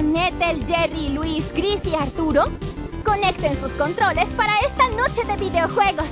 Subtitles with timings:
[0.00, 2.44] con Jerry, Luis, Chris y Arturo,
[3.04, 6.06] conecten sus controles para esta noche de videojuegos.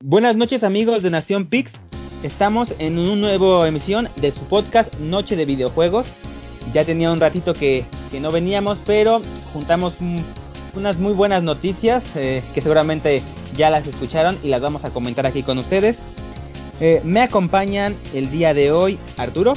[0.00, 1.70] Buenas noches amigos de Nación Pix.
[2.24, 6.06] Estamos en una nueva emisión de su podcast Noche de Videojuegos.
[6.72, 9.20] Ya tenía un ratito que, que no veníamos, pero
[9.52, 9.94] juntamos
[10.74, 13.22] unas muy buenas noticias eh, que seguramente
[13.54, 15.98] ya las escucharon y las vamos a comentar aquí con ustedes.
[16.80, 19.52] Eh, me acompañan el día de hoy Arturo.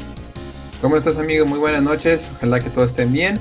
[0.81, 1.45] ¿Cómo estás amigo?
[1.45, 2.19] Muy buenas noches.
[2.35, 3.39] Ojalá que todos estén bien.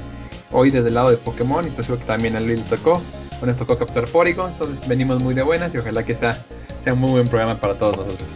[0.53, 3.03] Hoy desde el lado de Pokémon y pues que también a Luis le tocó.
[3.41, 6.45] Bueno, tocó captar Porygon, entonces venimos muy de buenas y ojalá que sea
[6.85, 8.29] sea un muy buen programa para todos nosotros.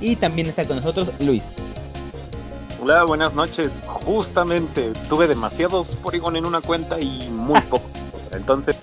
[0.00, 1.42] Y también está con nosotros Luis.
[2.80, 3.70] Hola, buenas noches.
[3.86, 7.88] Justamente tuve demasiados Porygon en una cuenta y muy poco.
[8.30, 8.76] Entonces,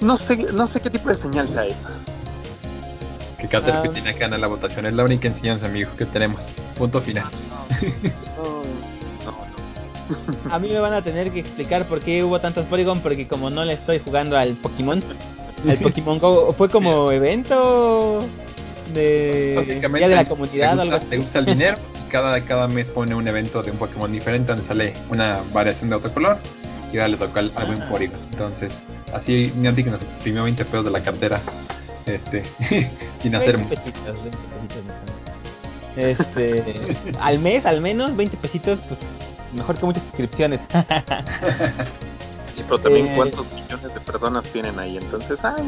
[0.00, 1.90] no sé, no sé qué tipo de señal sea esa.
[3.38, 3.92] Que Caterpie que ah.
[3.92, 6.44] tiene que ganar la votación es la única enseñanza, amigo, que tenemos.
[6.76, 7.30] Punto final.
[10.50, 13.48] A mí me van a tener que explicar por qué hubo tantos Porygon, porque como
[13.48, 15.02] no le estoy jugando al Pokémon,
[15.66, 18.26] el Pokémon Go fue como evento
[18.92, 21.00] de de la comunidad.
[21.08, 21.78] Te gusta, el dinero
[22.14, 25.96] cada, cada mes pone un evento de un Pokémon diferente donde sale una variación de
[25.96, 26.38] otro color
[26.92, 27.88] y ahora le tocó al, buen ah.
[27.90, 28.20] Porygon.
[28.30, 28.72] Entonces,
[29.12, 31.40] así Niantic que nos exprimió 20 pesos de la cartera
[32.06, 32.44] este
[33.20, 33.58] sin hacer
[35.96, 36.62] este
[37.20, 39.00] al mes al menos 20 pesitos pues
[39.52, 40.60] mejor que muchas suscripciones
[42.56, 45.64] Sí, pero también eh, cuántos millones de personas tienen ahí, entonces, ay.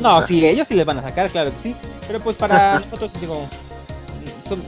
[0.00, 1.76] No, sí, ellos sí les van a sacar, claro que sí.
[2.06, 3.48] Pero pues para nosotros, digo,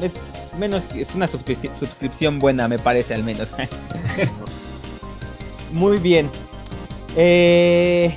[0.00, 0.12] es
[0.58, 3.48] menos, es una suscripción, buena, me parece al menos.
[5.72, 6.30] Muy bien.
[7.16, 8.16] Eh,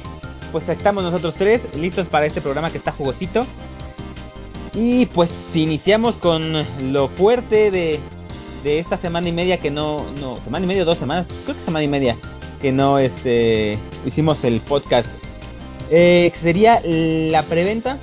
[0.51, 3.45] pues estamos nosotros tres listos para este programa que está jugosito.
[4.73, 7.99] Y pues iniciamos con lo fuerte de,
[8.63, 11.65] de esta semana y media que no, no, semana y media, dos semanas, creo que
[11.65, 12.15] semana y media
[12.61, 15.07] que no este, hicimos el podcast.
[15.89, 17.97] Eh, sería la preventa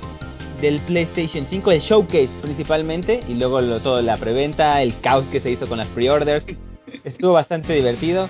[0.61, 5.51] del PlayStation 5, el showcase principalmente, y luego todo la preventa, el caos que se
[5.51, 6.45] hizo con las pre-orders.
[7.03, 8.27] Estuvo bastante divertido.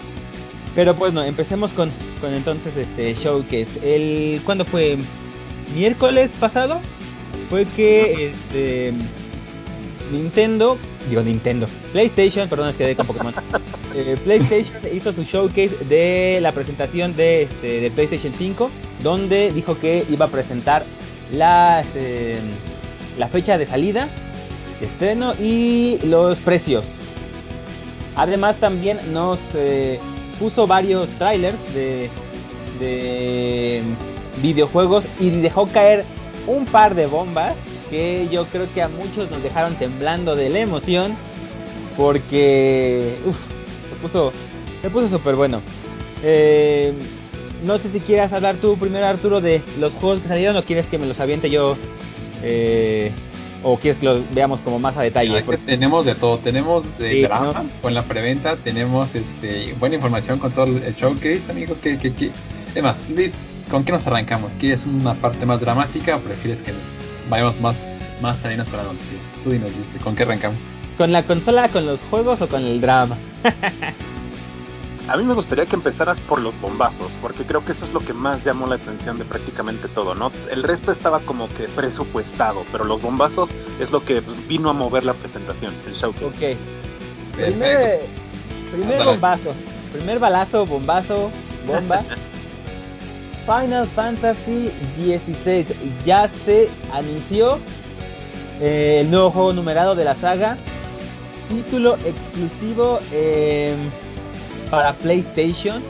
[0.76, 1.92] Pero pues no, empecemos con,
[2.22, 3.68] con entonces este showcase.
[3.84, 4.98] El, ¿Cuándo fue?
[5.76, 6.80] ¿Miércoles pasado?
[7.50, 8.94] Fue que este,
[10.12, 13.34] Nintendo digo Nintendo, PlayStation, perdón, es que de con Pokémon.
[13.96, 18.70] Eh, PlayStation hizo su showcase de la presentación de, este, de PlayStation 5,
[19.02, 20.86] donde dijo que iba a presentar
[21.34, 22.38] la, este,
[23.18, 24.08] la fecha de salida,
[24.80, 26.86] de estreno y los precios.
[28.16, 30.00] Además también nos eh,
[30.38, 32.12] puso varios trailers de,
[32.80, 33.82] de
[34.40, 36.06] videojuegos y dejó caer
[36.46, 37.56] un par de bombas
[37.90, 41.16] que yo creo que a muchos nos dejaron temblando de la emoción
[41.98, 43.38] porque uf,
[43.90, 44.32] se puso
[44.82, 45.62] se puso súper bueno.
[46.24, 46.94] Eh,
[47.64, 50.86] no sé si quieras hablar tú primero Arturo de los juegos que salieron o quieres
[50.88, 51.76] que me los aviente yo
[52.42, 53.12] eh,
[53.64, 55.44] o quieres que los veamos como más a detalle.
[55.66, 60.66] Tenemos de todo, tenemos de drama con la preventa, tenemos este, buena información con todo
[60.66, 62.32] el showcase, amigos, que, que, que...
[62.72, 62.96] Además,
[63.70, 64.52] ¿con qué nos arrancamos?
[64.60, 66.72] ¿Quieres una parte más dramática o prefieres que
[67.30, 67.76] vayamos más,
[68.22, 68.90] más salinas para la
[69.44, 69.72] Tú dinos,
[70.04, 70.60] ¿con qué arrancamos?
[70.98, 73.18] ¿Con la consola, con los juegos o con el drama?
[75.08, 78.00] A mí me gustaría que empezaras por los bombazos, porque creo que eso es lo
[78.00, 80.32] que más llamó la atención de prácticamente todo, ¿no?
[80.52, 85.06] El resto estaba como que presupuestado, pero los bombazos es lo que vino a mover
[85.06, 86.12] la presentación, el show.
[86.12, 86.56] Ok.
[87.36, 88.02] Primer,
[88.72, 89.56] primer bombazo,
[89.94, 91.32] primer balazo, bombazo,
[91.66, 92.04] bomba.
[93.46, 95.66] Final Fantasy XVI
[96.06, 97.60] ya se anunció
[98.62, 100.58] eh, el nuevo juego numerado de la saga,
[101.48, 103.90] título exclusivo em,
[104.70, 105.82] para PlayStation.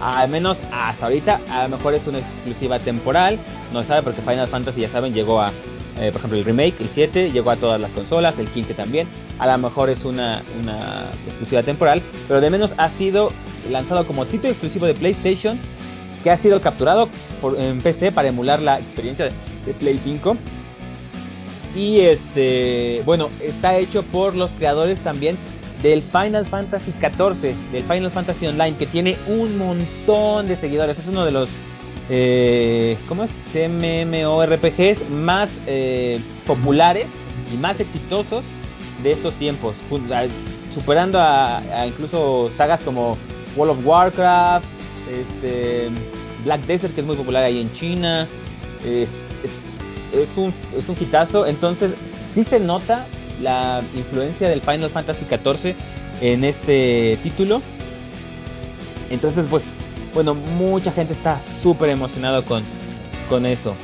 [0.00, 3.38] Al menos hasta ahorita, a lo mejor es una exclusiva temporal,
[3.72, 5.52] no sabe porque Final Fantasy ya saben llegó a,
[5.98, 9.06] eh, por ejemplo el remake, el 7 llegó a todas las consolas, el 15 también,
[9.38, 13.30] a lo mejor es una, una exclusiva temporal, pero de menos ha sido
[13.70, 15.60] lanzado como título exclusivo de PlayStation
[16.22, 17.08] que ha sido capturado
[17.40, 20.36] por, en PC para emular la experiencia de, Play 5.
[21.74, 25.38] Y este, bueno, está hecho por los creadores también
[25.82, 30.98] del Final Fantasy XIV, del Final Fantasy Online, que tiene un montón de seguidores.
[30.98, 31.48] Es uno de los,
[32.10, 33.30] eh, ¿cómo es?
[33.54, 37.06] MMORPGs más eh, populares
[37.52, 38.44] y más exitosos
[39.02, 39.74] de estos tiempos.
[40.74, 43.16] superando a, incluso sagas como
[43.56, 44.66] World of Warcraft,
[45.10, 45.88] este,
[46.44, 48.28] Black Desert, que es muy popular ahí en China.
[48.84, 49.08] es,
[50.36, 51.46] un, es un hitazo.
[51.46, 51.92] Entonces,
[52.34, 53.06] sí se nota
[53.40, 55.74] la influencia del Final Fantasy XIV
[56.20, 57.62] en este título.
[59.10, 59.62] Entonces, pues,
[60.14, 62.62] bueno, mucha gente está súper emocionado con,
[63.28, 63.74] con eso.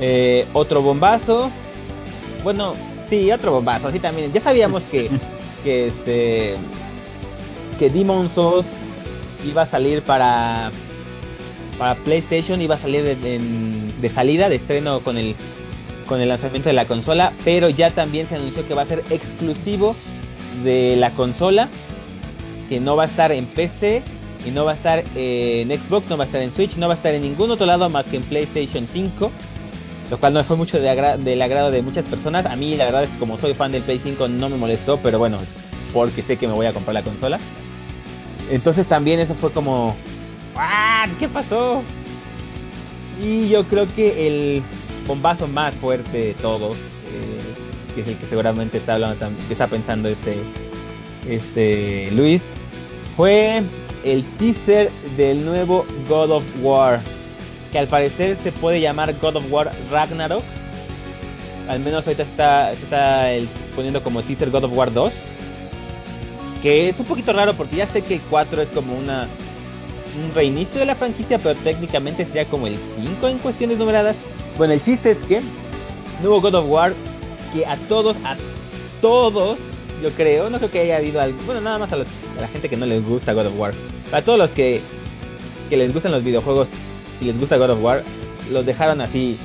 [0.00, 1.50] Eh, otro bombazo.
[2.44, 2.74] Bueno,
[3.10, 3.88] sí, otro bombazo.
[3.88, 4.32] Así también.
[4.32, 5.10] Ya sabíamos que,
[5.64, 6.56] que este
[7.78, 8.66] que Demon Souls
[9.44, 10.70] iba a salir para
[11.78, 13.38] para PlayStation, iba a salir de,
[14.00, 15.36] de salida, de estreno con el
[16.06, 19.04] con el lanzamiento de la consola, pero ya también se anunció que va a ser
[19.10, 19.94] exclusivo
[20.64, 21.68] de la consola,
[22.68, 24.02] que no va a estar en PC
[24.44, 26.94] y no va a estar en Xbox, no va a estar en Switch, no va
[26.94, 29.30] a estar en ningún otro lado más que en PlayStation 5,
[30.10, 32.46] lo cual no fue mucho de del agrado de muchas personas.
[32.46, 34.98] A mí la verdad es que como soy fan del Play 5 no me molestó,
[35.02, 35.38] pero bueno,
[35.92, 37.38] porque sé que me voy a comprar la consola.
[38.50, 39.94] Entonces también eso fue como,
[41.18, 41.82] ¿qué pasó?
[43.20, 44.62] Y yo creo que el
[45.06, 49.66] bombazo más fuerte de todos, eh, que es el que seguramente está hablando, que está
[49.66, 50.36] pensando este,
[51.26, 52.40] este Luis,
[53.16, 53.62] fue
[54.04, 57.00] el teaser del nuevo God of War,
[57.72, 60.44] que al parecer se puede llamar God of War Ragnarok.
[61.68, 63.26] Al menos ahorita está, está
[63.74, 65.12] poniendo como teaser God of War 2.
[66.62, 69.28] Que es un poquito raro porque ya sé que el 4 es como una
[70.16, 74.16] un reinicio de la franquicia, pero técnicamente sería como el 5 en cuestiones numeradas.
[74.56, 75.42] Bueno, el chiste es que
[76.20, 76.92] nuevo God of War
[77.52, 78.36] que a todos, a
[79.00, 79.58] todos,
[80.02, 82.76] yo creo, no creo que haya habido algo, bueno, nada más a, la gente que
[82.76, 83.74] no les gusta God of War,
[84.12, 84.80] a todos los que,
[85.70, 86.68] que les gustan los videojuegos
[87.20, 88.02] y les gusta God of War,
[88.50, 89.38] los dejaron así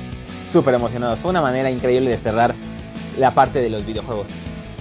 [0.52, 1.18] súper emocionados.
[1.20, 2.54] Fue una manera increíble de cerrar
[3.18, 4.26] la parte de los videojuegos.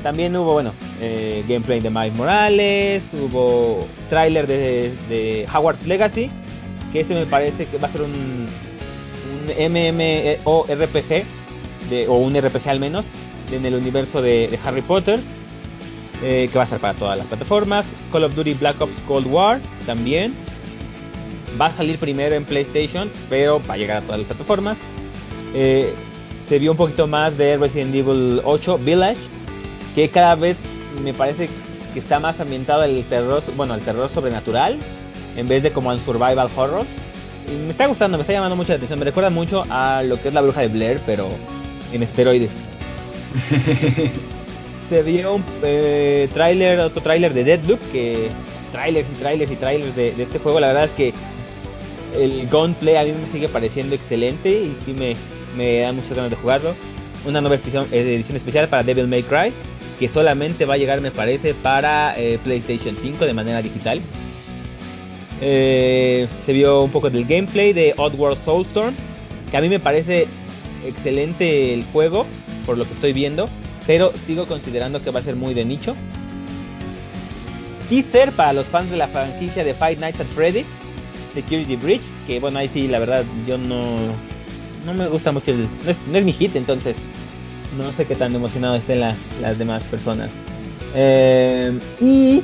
[0.04, 6.30] También hubo, bueno, eh, gameplay de Miles Morales, hubo tráiler de, de Howard's Legacy,
[6.92, 8.48] que ese me parece que va a ser un
[9.58, 11.26] MMORPG,
[11.90, 13.06] de, o un RPG al menos,
[13.52, 15.20] en el universo de, Harry Potter,
[16.22, 17.86] eh, que va a ser para todas las plataformas.
[18.12, 20.34] Call of Duty Black Ops Cold War también.
[21.60, 24.78] Va a salir primero en PlayStation, pero va a llegar a todas las plataformas.
[25.54, 25.94] Eh,
[26.50, 29.20] se vio un poquito más de Resident Evil 8 Village,
[29.96, 30.58] que cada vez
[31.04, 31.50] me parece
[31.94, 34.78] que está más ambientado el terror, bueno, el terror sobrenatural,
[35.36, 36.86] en vez de como el survival horror
[37.48, 39.00] me está gustando, me está llamando mucho la atención.
[39.00, 41.30] Me recuerda mucho a lo que es la bruja de Blair, pero
[41.92, 42.52] en esteroides.
[44.90, 48.30] Se vio un eh, tráiler, otro tráiler de Deadloop, que
[48.72, 50.60] trailers y trailers y trailers de, este juego.
[50.60, 51.14] La verdad es que
[52.16, 55.16] el gunplay a mí me sigue pareciendo excelente y sí me,
[55.56, 56.76] me da muchas ganas de jugarlo.
[57.26, 59.54] Una nueva edición, edición especial para Devil May Cry,
[60.04, 64.02] que solamente va a llegar, me parece, para eh, PlayStation 5 de manera digital.
[65.40, 68.96] Eh, se vio un poco del gameplay de Oddworld Soulstorm,
[69.50, 70.28] que a mí me parece
[70.86, 72.26] excelente el juego,
[72.66, 73.48] por lo que estoy viendo,
[73.88, 75.96] pero sigo considerando que va a ser muy de nicho.
[77.88, 80.66] Teaser para los fans de la franquicia de Five Nights at Freddy's,
[81.34, 84.12] Security Breach, que bueno, ahí sí, la verdad, yo no,
[84.86, 85.70] no me gusta mucho, el,
[86.10, 86.94] no, es, mi hit, entonces
[87.78, 90.30] no sé qué tan emocionado estén las demás personas.
[90.96, 92.44] Eh, y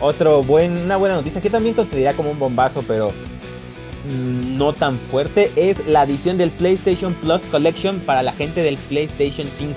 [0.00, 4.98] otro buen, una buena noticia que también consideraría como un bombazo, pero mm, no tan
[5.10, 9.74] fuerte, es la adición del PlayStation Plus Collection para la gente del PlayStation 5.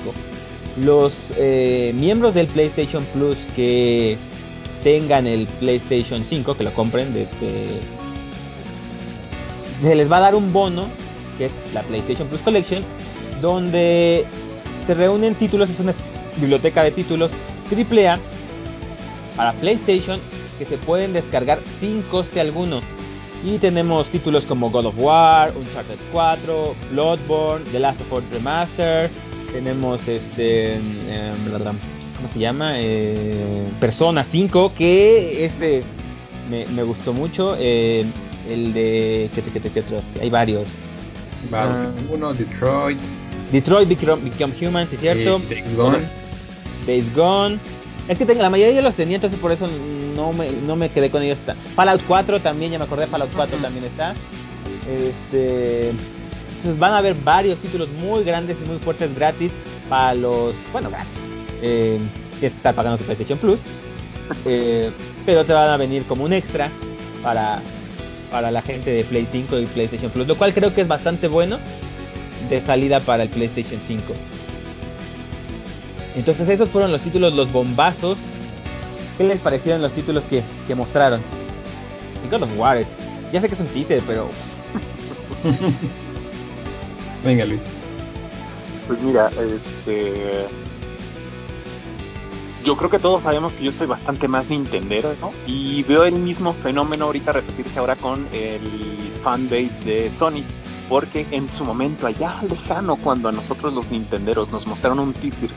[0.77, 4.17] Los eh, miembros del PlayStation Plus que
[4.83, 7.79] tengan el PlayStation 5, que lo compren, este,
[9.81, 10.87] se les va a dar un bono,
[11.37, 12.83] que es la PlayStation Plus Collection,
[13.41, 14.25] donde
[14.91, 15.93] se reúnen títulos, es una
[16.35, 17.31] biblioteca de títulos
[17.71, 18.19] AAA
[19.37, 20.19] para PlayStation
[20.59, 22.81] que se pueden descargar sin coste alguno.
[23.41, 29.09] Y tenemos títulos como God of War, Uncharted 4, Bloodborne, The Last of Us Remaster,
[29.53, 32.73] tenemos este em, ¿cómo se llama?
[32.75, 35.83] Eh, Persona 5 que este
[36.49, 38.05] me, gustó mucho eh,
[38.49, 39.83] el de ¿qué, qué, qué,
[40.19, 40.67] hay varios
[41.53, 41.91] ah.
[42.11, 42.99] uno Detroit
[43.51, 44.21] Detroit Become,
[44.61, 46.09] Human ¿sí cierto Days Gone
[46.85, 47.59] Days Gone
[48.07, 49.67] es que tengo, la mayoría de los tenía, entonces por eso
[50.15, 51.39] no me, no me quedé con ellos.
[51.75, 54.15] Fallout 4 también, ya me acordé, Fallout 4 también está.
[54.87, 59.51] Este, entonces van a haber varios títulos muy grandes y muy fuertes gratis
[59.87, 61.13] para los, bueno, gratis,
[61.61, 61.99] eh,
[62.39, 63.59] que está pagando tu PlayStation Plus.
[64.45, 64.89] Eh,
[65.25, 66.69] pero te van a venir como un extra
[67.21, 67.61] para,
[68.31, 71.27] para la gente de Play 5 y PlayStation Plus, lo cual creo que es bastante
[71.27, 71.59] bueno
[72.49, 74.13] de salida para el PlayStation 5.
[76.15, 78.17] Entonces esos fueron los títulos, los bombazos
[79.17, 81.21] ¿qué les parecieron los títulos que, que mostraron?
[82.25, 82.83] Y God of War,
[83.31, 84.29] ya sé que es un teaser, pero...
[87.23, 87.61] Venga Luis.
[88.87, 90.47] Pues mira, este
[92.63, 95.31] yo creo que todos sabemos que yo soy bastante más nintendero, ¿no?
[95.47, 100.43] Y veo el mismo fenómeno ahorita repetirse ahora con el fanbase de Sony,
[100.91, 105.49] porque en su momento allá lejano cuando a nosotros los nintenderos nos mostraron un teaser,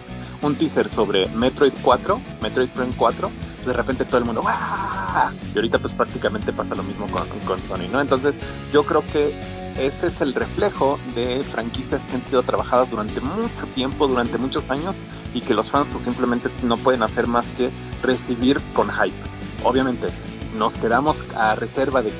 [0.42, 3.30] un teaser sobre Metroid 4, Metroid Prime 4,
[3.66, 5.32] de repente todo el mundo ¡Wah!
[5.52, 8.00] y ahorita pues prácticamente pasa lo mismo con, con Sony, ¿no?
[8.00, 8.32] Entonces
[8.72, 9.34] yo creo que
[9.76, 14.62] ese es el reflejo de franquicias que han sido trabajadas durante mucho tiempo, durante muchos
[14.70, 14.94] años
[15.34, 17.72] y que los fans pues, simplemente no pueden hacer más que
[18.04, 19.16] recibir con hype.
[19.64, 20.10] Obviamente,
[20.56, 22.12] nos quedamos a reserva de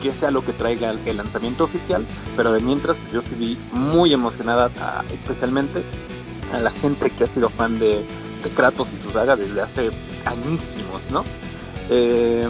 [0.00, 4.70] que sea lo que traiga el, lanzamiento oficial, pero de mientras yo sí muy emocionada,
[5.12, 5.82] especialmente
[6.52, 8.04] a la gente que ha sido fan de,
[8.54, 9.90] Kratos y su saga desde hace
[10.24, 11.22] añísimos, ¿no?
[11.90, 12.48] Eh,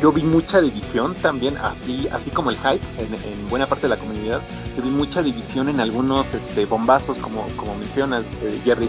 [0.00, 3.96] yo vi mucha división también, así así como el hype en, buena parte de la
[3.96, 4.40] comunidad,
[4.76, 8.88] yo vi mucha división en algunos este, bombazos, como, como mencionas, eh, Jerry.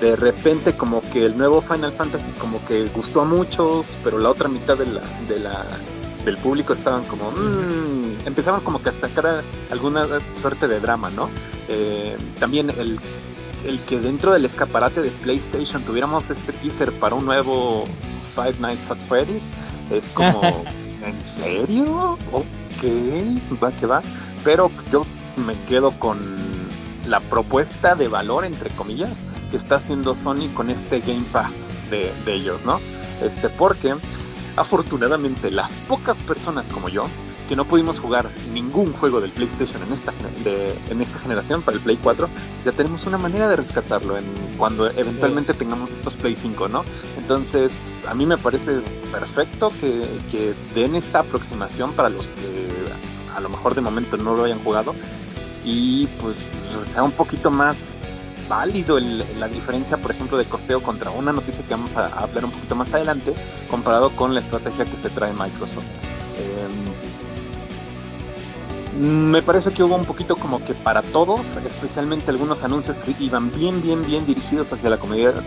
[0.00, 4.30] De repente como que el nuevo Final Fantasy como que gustó a muchos, pero la
[4.30, 4.86] otra mitad de
[5.38, 5.62] la
[6.24, 10.06] del público estaban como mmm, empezaban como que a sacar alguna
[10.40, 11.28] suerte de drama, ¿no?
[11.68, 12.98] Eh, también el,
[13.64, 17.84] el que dentro del escaparate de PlayStation tuviéramos este teaser para un nuevo
[18.34, 19.42] Five Nights at Freddy's
[19.90, 20.40] es como,
[21.02, 22.18] ¿en serio?
[22.32, 24.02] Ok, va que va.
[24.44, 25.04] Pero yo
[25.36, 26.18] me quedo con
[27.06, 29.10] la propuesta de valor, entre comillas,
[29.50, 31.50] que está haciendo Sony con este Game Pass
[31.90, 32.80] de, de ellos, ¿no?
[33.20, 33.94] Este, porque
[34.56, 37.06] afortunadamente las pocas personas como yo
[37.48, 40.12] que no pudimos jugar ningún juego del PlayStation en esta
[40.90, 42.28] en esta generación para el Play 4,
[42.64, 44.24] ya tenemos una manera de rescatarlo en
[44.56, 46.84] cuando eventualmente tengamos estos Play 5, ¿no?
[47.16, 47.72] Entonces,
[48.08, 48.80] a mí me parece
[49.10, 52.68] perfecto que, que den esta aproximación para los que
[53.34, 54.94] a lo mejor de momento no lo hayan jugado
[55.64, 56.36] y pues
[56.92, 57.76] sea un poquito más
[58.48, 62.50] válido la diferencia, por ejemplo, de costeo contra una noticia que vamos a, hablar un
[62.50, 63.34] poquito más adelante,
[63.72, 65.86] comparado con la estrategia que se trae Microsoft.
[66.36, 66.68] Eh,
[69.00, 73.50] me parece que hubo un poquito como que para todos, especialmente algunos anuncios que iban
[73.50, 75.42] bien, bien, bien dirigidos hacia la comunidad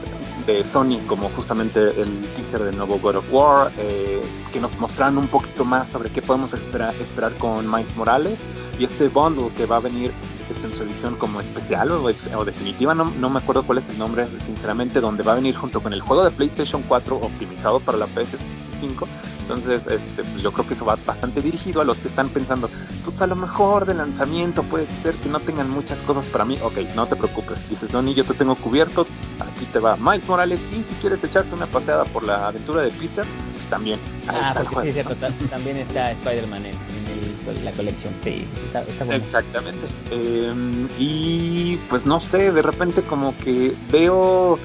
[0.47, 5.19] de Sony, como justamente el teaser del nuevo God of War, eh, que nos mostraron
[5.19, 8.39] un poquito más sobre qué podemos esperar, esperar con Miles Morales
[8.79, 10.11] y este bundle que va a venir
[10.53, 14.27] en su edición como especial o, definitiva, no, no, me acuerdo cuál es el nombre,
[14.45, 18.07] sinceramente, donde va a venir junto con el juego de PlayStation 4 optimizado para la
[18.07, 19.07] PS5
[19.45, 22.67] entonces, este, pues, yo creo que eso va bastante dirigido a los que están pensando,
[23.03, 26.57] pues a lo mejor de lanzamiento puede ser que no tengan muchas cosas para mí.
[26.63, 27.57] Ok, no te preocupes.
[27.69, 29.05] Dices, Donny, yo te tengo cubierto.
[29.39, 30.59] Aquí te va Miles Morales.
[30.71, 33.25] Y si quieres echarte una paseada por la aventura de Peter,
[33.69, 33.99] también.
[34.27, 35.15] Ah, porque sí, cierto.
[35.49, 37.04] También está Spider-Man en,
[37.53, 38.13] la colección.
[38.23, 39.23] Sí, está, bueno.
[39.23, 39.87] Exactamente.
[40.11, 44.57] Em, y pues no sé, de repente como que veo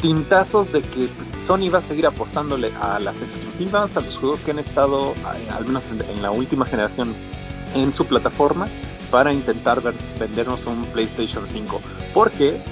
[0.00, 1.08] tintazos de que
[1.46, 5.48] Sony va a seguir apostándole a las exclusivas, a los juegos que han estado, eh,
[5.50, 7.14] al menos en, la última generación,
[7.74, 8.68] en su plataforma,
[9.10, 9.80] para intentar
[10.18, 11.80] vendernos un PlayStation 5.
[12.14, 12.62] Porque eh,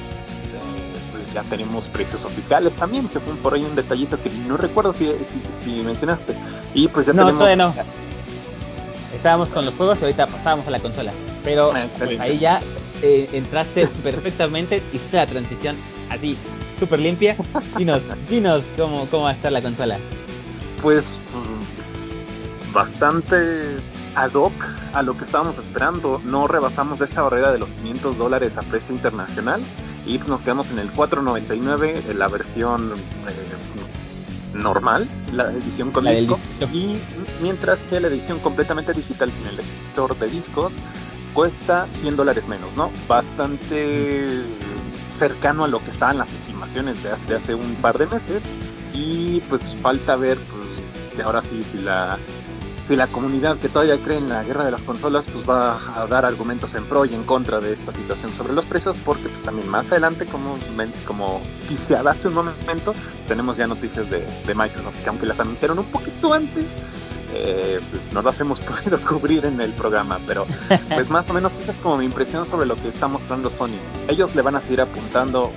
[1.12, 4.92] pues ya tenemos precios oficiales también, que fue por ahí un detallito que no recuerdo
[4.95, 5.12] si,
[5.83, 6.35] mencionaste.
[6.75, 7.76] Y pues ya no, tenemos...
[7.76, 8.10] no.
[9.21, 11.12] Estábamos con los juegos y ahorita pasábamos a la consola.
[11.45, 12.62] Pero pues, ahí ya
[13.03, 15.77] eh, entraste perfectamente, hiciste la transición
[16.09, 16.39] así
[16.79, 17.37] súper limpia.
[17.77, 18.00] Dinos,
[18.31, 19.99] dinos cómo, cómo va a estar la consola.
[20.81, 21.05] Pues
[22.73, 23.77] bastante
[24.15, 24.55] ad hoc
[24.95, 26.19] a lo que estábamos esperando.
[26.25, 29.61] No rebasamos esa barrera de los 500 dólares a precio internacional
[30.07, 32.95] y nos quedamos en el 499, la versión
[33.29, 33.89] eh,
[34.54, 36.38] normal, la edición con disco,
[36.73, 37.00] y
[37.40, 40.73] mientras que la edición completamente digital sin el lector de discos
[41.33, 42.90] cuesta 100 dólares menos, ¿no?
[43.07, 44.42] Bastante
[45.19, 48.42] cercano a lo que estaban las estimaciones de hace, hace un par de meses
[48.92, 52.19] y pues falta ver pues que ahora sí si la
[52.90, 56.09] si la comunidad que todavía cree en la guerra de las consolas pues va a
[56.09, 59.40] dar argumentos en pro y en contra de esta situación sobre los precios porque pues
[59.44, 60.59] también más adelante como
[61.06, 61.40] como
[62.04, 62.92] hace un momento
[63.28, 66.66] tenemos ya noticias de, de Microsoft que aunque las anunciaron un poquito antes
[67.32, 70.49] eh, pues no las hemos podido cubrir en el programa, pero
[70.92, 73.78] pues más o menos esa es como mi impresión sobre lo que está mostrando Sony.
[74.09, 75.52] Ellos le van a seguir apuntando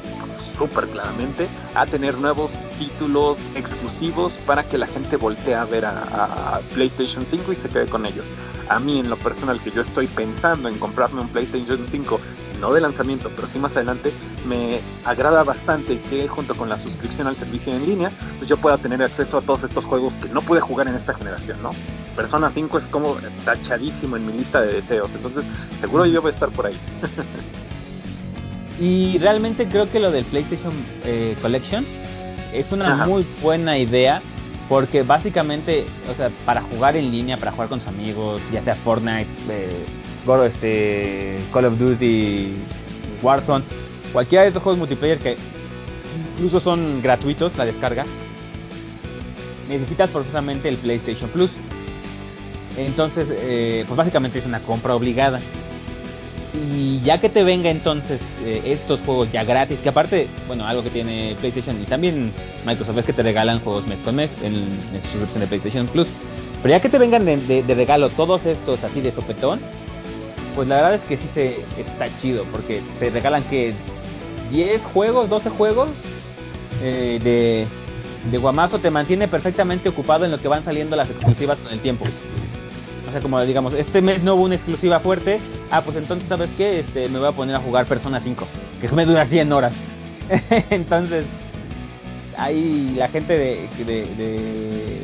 [0.57, 6.59] súper claramente a tener nuevos títulos exclusivos para que la gente voltee a ver a,
[6.73, 8.25] PlayStation 5 y se quede con ellos.
[8.69, 12.19] A mí en lo personal que yo estoy pensando en comprarme un PlayStation 5
[12.59, 14.13] no de lanzamiento, pero sí más adelante,
[14.47, 18.77] me agrada bastante que junto con la suscripción al servicio en línea, pues yo pueda
[18.77, 21.71] tener acceso a todos estos juegos que no pude jugar en esta generación, ¿no?
[22.15, 25.43] Persona 5 es como tachadísimo en mi lista de deseos, entonces
[25.81, 26.79] seguro yo voy a estar por ahí.
[28.79, 30.73] y realmente creo que lo del PlayStation
[31.05, 31.85] eh, Collection
[32.53, 34.21] es una muy buena idea
[34.69, 38.75] porque básicamente, o sea, para jugar en línea, para jugar con sus amigos, ya sea
[38.75, 39.85] Fortnite, eh,
[40.45, 42.55] este, Call of Duty,
[43.21, 43.65] Warzone,
[44.13, 45.37] cualquiera de estos juegos multiplayer que
[46.35, 48.05] incluso son gratuitos la descarga,
[49.67, 51.51] necesitas forzosamente el PlayStation Plus.
[52.77, 55.39] Entonces, eh, pues básicamente es una compra obligada.
[56.53, 60.83] Y ya que te venga entonces eh, estos juegos ya gratis, que aparte, bueno, algo
[60.83, 62.31] que tiene PlayStation y también
[62.65, 66.07] Microsoft es que te regalan juegos mes con mes en, su suscripción de PlayStation Plus.
[66.61, 69.59] Pero ya que te vengan de, de regalo todos estos así de sopetón,
[70.55, 73.73] pues la verdad es que sí se está chido, porque te regalan que
[74.51, 75.89] 10 juegos, 12 juegos
[76.81, 77.67] eh, de,
[78.29, 81.79] de Guamazo, te mantiene perfectamente ocupado en lo que van saliendo las exclusivas con el
[81.79, 82.05] tiempo.
[83.13, 85.39] Sea, como digamos, este mes no hubo una exclusiva fuerte,
[85.69, 86.79] ah, pues entonces, ¿sabes qué?
[86.79, 88.47] Este, me voy a poner a jugar Persona 5,
[88.81, 89.71] que me dura 100 horas.
[90.71, 91.27] entonces,
[92.35, 95.03] ahí la gente de, de,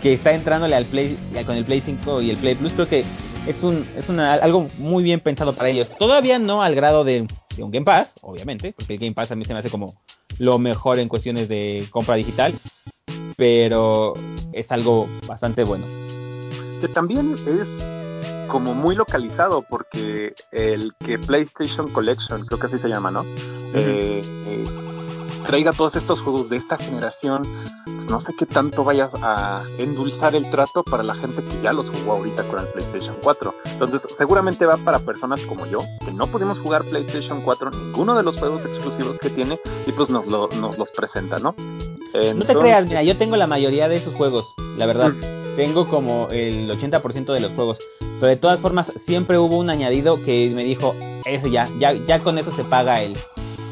[0.00, 3.04] que está entrándole al Play con el Play 5 y el Play Plus, creo que
[3.48, 5.88] es un es una, algo muy bien pensado para ellos.
[5.98, 7.26] Todavía no al grado de,
[7.58, 9.96] un Game Pass, obviamente, porque el Game Pass a mí se me hace como
[10.38, 12.56] lo mejor en cuestiones de compra digital,
[13.36, 14.14] pero
[14.52, 16.07] es algo bastante bueno.
[16.80, 22.88] Que también es como muy localizado porque el que PlayStation Collection, creo que así se
[22.88, 23.24] llama, ¿no?
[23.74, 24.64] eh, eh,
[25.46, 27.42] traiga todos estos juegos de esta generación
[28.08, 31.90] no sé qué tanto vayas a endulzar el trato para la gente que ya los
[31.90, 33.54] jugó ahorita con el PlayStation 4.
[33.66, 38.22] Entonces, seguramente va para personas como yo, que no pudimos jugar PlayStation 4, ninguno de
[38.22, 41.54] los juegos exclusivos que tiene, y pues nos, los presenta, ¿no?
[42.34, 45.12] no te creas, mira, yo tengo la mayoría de esos juegos, la verdad.
[45.58, 47.78] Tengo como el 80% de los juegos.
[47.98, 50.94] Pero de todas formas, siempre hubo un añadido que me dijo,
[51.24, 53.16] eso ya, ya, ya con eso se paga el,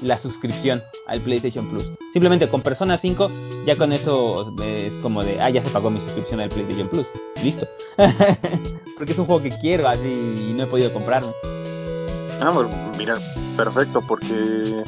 [0.02, 1.84] la suscripción al PlayStation Plus.
[2.12, 3.30] Simplemente con Persona 5,
[3.66, 7.06] ya con eso es como de, ah, ya se pagó mi suscripción al PlayStation Plus.
[7.40, 7.68] Listo.
[8.98, 10.08] porque es un juego que quiero así
[10.50, 11.36] y no he podido comprarlo.
[12.40, 12.52] Ah,
[12.98, 13.14] mira,
[13.56, 14.82] perfecto, porque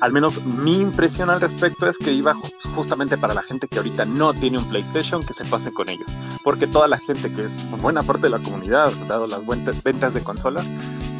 [0.00, 2.34] al menos mi impresión al respecto es que iba
[2.74, 6.08] justamente para la gente que ahorita no tiene un PlayStation que se pase con ellos.
[6.42, 10.22] Porque toda la gente que es buena parte de la comunidad, dado las ventas de
[10.22, 10.66] consolas,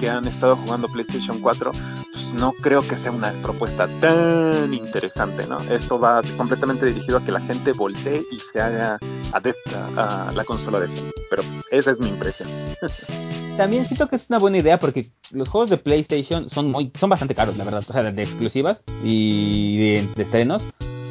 [0.02, 5.46] que han estado jugando PlayStation 4, pues no creo que sea una propuesta tan interesante,
[5.46, 5.60] ¿no?
[5.60, 8.98] Esto va completamente dirigido a que la gente voltee y se haga
[9.32, 11.12] adepta a la consola de Sony.
[11.30, 12.48] Pero esa es mi impresión.
[13.56, 17.08] También siento que es una buena idea porque los juegos de PlayStation son muy, son
[17.08, 20.64] bastante caros, la verdad, o sea, de exclusivas y de, estrenos.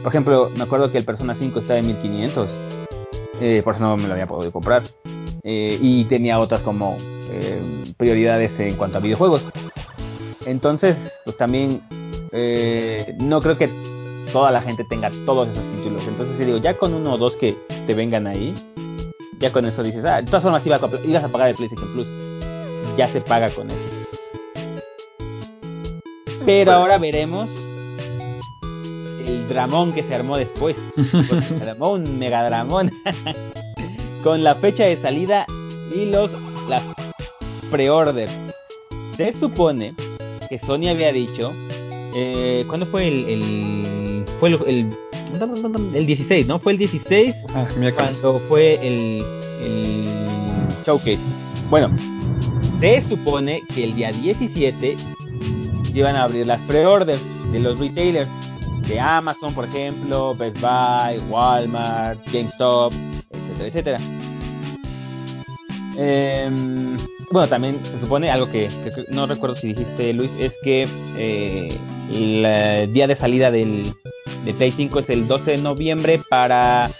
[0.03, 2.49] Por ejemplo, me acuerdo que el Persona 5 estaba en 1500,
[3.39, 4.83] eh, por eso no me lo había podido comprar.
[5.43, 6.97] Eh, y tenía otras como
[7.31, 9.43] eh, prioridades en cuanto a videojuegos.
[10.45, 11.81] Entonces, pues también
[12.31, 13.69] eh, no creo que
[14.31, 16.03] toda la gente tenga todos esos títulos.
[16.07, 17.55] Entonces, digo, ya con uno o dos que
[17.87, 18.55] te vengan ahí,
[19.39, 22.07] ya con eso dices, ah, de todas formas ibas a pagar el PlayStation Plus.
[22.97, 23.79] Ya se paga con eso.
[26.45, 27.49] Pero ahora veremos
[29.25, 30.75] el dramón que se armó después.
[30.95, 32.91] se armó un megadramón.
[34.23, 35.45] con la fecha de salida
[35.93, 36.31] y los
[36.69, 36.83] las
[37.71, 38.29] pre-order.
[39.17, 39.95] Se supone
[40.49, 41.53] que Sony había dicho,
[42.15, 44.95] eh, ¿cuándo fue el, el fue el,
[45.95, 46.59] el, 16, ¿no?
[46.59, 49.23] Fue el 16 ah, cuando fue el,
[49.61, 51.19] el showcase.
[51.69, 51.89] Bueno,
[52.79, 54.97] se supone que el día 17
[55.93, 58.29] iban a abrir las pre-orders de los retailers
[58.87, 62.93] de Amazon, por ejemplo, Best Buy, Walmart, GameStop,
[63.29, 63.99] etcétera, etcétera.
[65.97, 66.97] Eh,
[67.31, 68.69] bueno, también se supone algo que,
[69.09, 71.77] no recuerdo si dijiste, Luis, es que eh,
[72.11, 73.93] el día de salida del,
[74.45, 76.91] de Play 5 es el 12 de noviembre para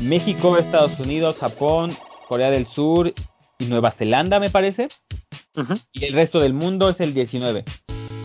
[0.00, 1.96] México, Estados Unidos, Japón,
[2.28, 3.12] Corea del Sur
[3.58, 4.88] y Nueva Zelanda, me parece.
[5.92, 7.64] Y el resto del mundo es el 19.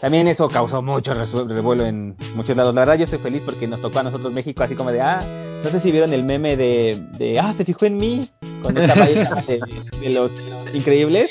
[0.02, 2.76] También eso causó mucho revuelo en muchos lados.
[2.76, 5.22] La verdad yo estoy feliz porque nos tocó a nosotros México así como de, ah,
[5.64, 8.30] no sé si vieron el meme de, de ah, se fijó en mí
[8.62, 10.32] con esta vaina de, los
[10.74, 11.30] increíbles.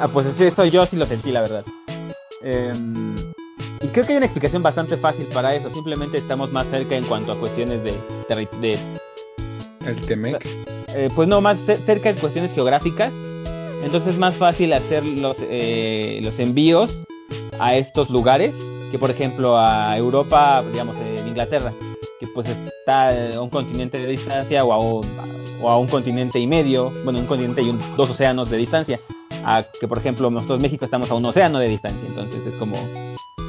[0.00, 1.64] Ah, pues eso yo sí lo sentí, la verdad.
[2.42, 3.32] Em,
[3.80, 5.70] y creo que hay una explicación bastante fácil para eso.
[5.70, 7.92] Simplemente estamos más cerca en cuanto a cuestiones de.
[8.60, 8.78] de,
[9.86, 10.44] ¿El Temec?
[10.88, 13.12] Eh, pues no, más cerca en cuestiones geográficas.
[13.84, 16.90] Entonces es más fácil hacer los, eh, los envíos
[17.58, 18.54] a estos lugares
[18.90, 21.72] que, por ejemplo, a Europa, digamos, en Inglaterra,
[22.20, 25.06] que pues está a un continente de distancia o a un,
[25.60, 29.00] o a un continente y medio, bueno, un continente y dos océanos de distancia.
[29.42, 32.06] A que, por ejemplo, nosotros México estamos a un océano de distancia.
[32.06, 32.76] Entonces es como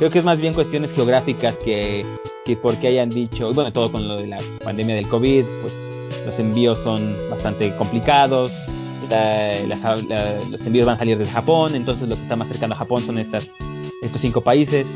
[0.02, 2.04] creo que es más bien cuestiones geográficas que,
[2.46, 5.74] que porque hayan dicho, bueno, todo con lo de la pandemia del COVID, pues
[6.26, 8.52] los envíos son bastante complicados,
[9.04, 13.06] los envíos van a salir del Japón, entonces lo que está más cercano a Japón
[13.06, 13.46] son estas,
[14.02, 14.88] estos cinco países.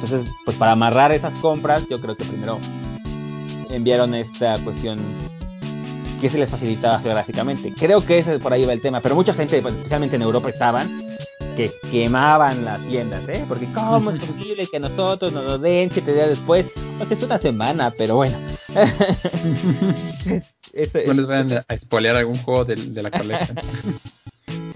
[0.00, 2.58] Entonces, pues para amarrar esas compras, yo creo que primero
[3.68, 4.98] enviaron esta cuestión
[6.22, 7.74] que se les facilitaba geográficamente.
[7.78, 10.48] Creo que ese por ahí va el tema, pero mucha gente, pues, especialmente en Europa,
[10.48, 11.18] estaban
[11.54, 13.44] que quemaban las tiendas, ¿eh?
[13.46, 16.64] Porque cómo es posible que nosotros nos lo den siete días después.
[16.96, 18.38] Pues es una semana, pero bueno.
[21.06, 23.58] no les vayan a espolear algún juego de, la colección.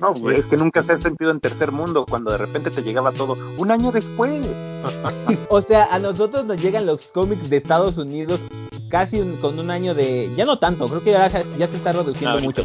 [0.01, 3.13] No, es que nunca se ha sentido en tercer mundo cuando de repente te llegaba
[3.13, 4.47] todo un año después.
[5.49, 8.41] o sea, a nosotros nos llegan los cómics de Estados Unidos
[8.89, 10.33] casi con un año de...
[10.37, 12.63] Ya no tanto, creo que ya, ya se está reduciendo mucho.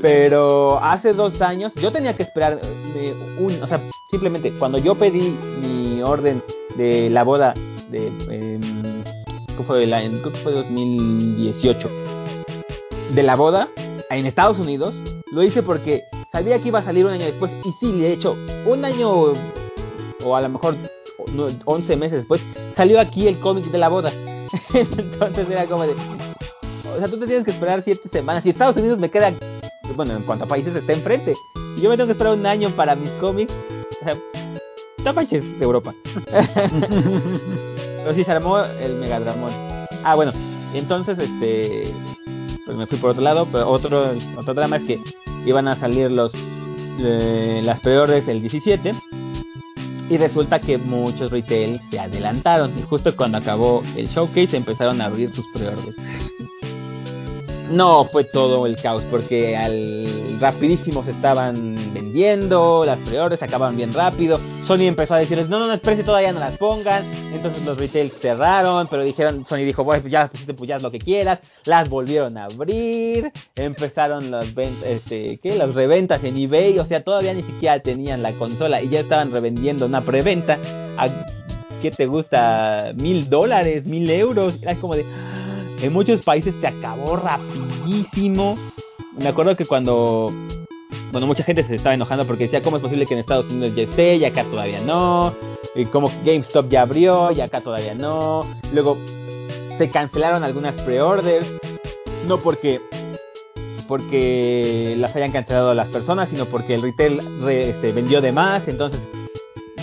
[0.00, 2.60] Pero hace dos años yo tenía que esperar
[2.94, 6.42] eh, un, o sea, simplemente cuando yo pedí mi orden
[6.76, 7.54] de la boda
[7.90, 8.60] de, eh,
[9.66, 9.86] fue?
[9.86, 11.90] La, que fue 2018
[13.14, 13.68] de la boda
[14.10, 14.94] en Estados Unidos,
[15.32, 16.04] lo hice porque
[16.36, 19.32] sabía que iba a salir un año después y sí, de hecho, un año
[20.22, 20.76] o a lo mejor
[21.64, 22.42] 11 meses después
[22.76, 24.12] salió aquí el cómic de la boda.
[24.74, 28.44] Entonces era como de, o sea, tú te tienes que esperar siete semanas.
[28.44, 29.32] Y Estados Unidos me queda
[29.94, 31.32] bueno, en cuanto a países está enfrente.
[31.80, 33.54] Yo me tengo que esperar un año para mis cómics.
[34.02, 34.18] O sea,
[35.04, 35.94] tapaches de Europa.
[36.30, 39.52] Pero sí se armó el Megadramón.
[40.04, 40.32] Ah, bueno,
[40.74, 41.94] entonces este
[42.66, 45.00] pues me fui por otro lado, pero otro otro drama es que
[45.46, 46.32] iban a salir los
[46.98, 48.94] eh, las peores el 17
[50.08, 55.06] y resulta que muchos retail se adelantaron y justo cuando acabó el showcase empezaron a
[55.06, 55.96] abrir sus preorders.
[57.70, 63.92] No fue todo el caos porque al rapidísimo se estaban vendiendo, las preorders acababan bien
[63.92, 64.40] rápido.
[64.66, 67.04] Sony empezó a decirles, no, no, no, espérense, todavía no las pongan.
[67.30, 70.98] Entonces los retail cerraron, pero dijeron, Sony dijo, pues ya pusiste pues ya lo que
[70.98, 71.40] quieras.
[71.66, 75.56] Las volvieron a abrir, empezaron las ventas, este, ¿qué?
[75.56, 79.30] Las reventas en eBay, o sea, todavía ni siquiera tenían la consola y ya estaban
[79.30, 80.58] revendiendo una preventa
[80.96, 81.08] a,
[81.82, 82.92] ¿qué te gusta?
[82.94, 84.54] Mil dólares, mil euros.
[84.62, 85.04] Era como de
[85.82, 88.56] en muchos países se acabó rapidísimo.
[89.18, 90.32] Me acuerdo que cuando
[91.12, 93.74] bueno, mucha gente se estaba enojando porque decía, ¿cómo es posible que en Estados Unidos
[93.74, 95.34] ya esté y acá todavía no?
[95.74, 98.46] Y como GameStop ya abrió y acá todavía no.
[98.72, 98.96] Luego
[99.78, 101.48] se cancelaron algunas preorders,
[102.26, 102.80] no porque
[103.88, 108.98] porque las hayan cancelado las personas, sino porque el retail este, vendió de más, entonces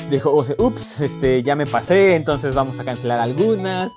[0.10, 3.94] dijo, ups, este, ya me pasé, entonces vamos a cancelar algunas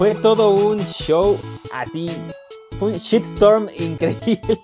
[0.00, 1.38] fue todo un show
[1.70, 2.10] así,
[2.80, 4.58] un shitstorm increíble.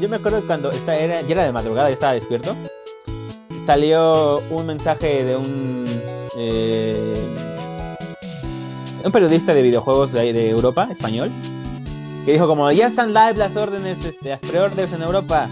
[0.00, 2.56] Yo me acuerdo cuando esta era, ya era de madrugada, yo estaba despierto.
[3.66, 6.00] Salió un mensaje de un
[6.36, 7.36] eh,
[9.04, 11.30] un periodista de videojuegos de, Europa, español,
[12.24, 15.48] que dijo como ya están live las órdenes, este, las preorders en Europa.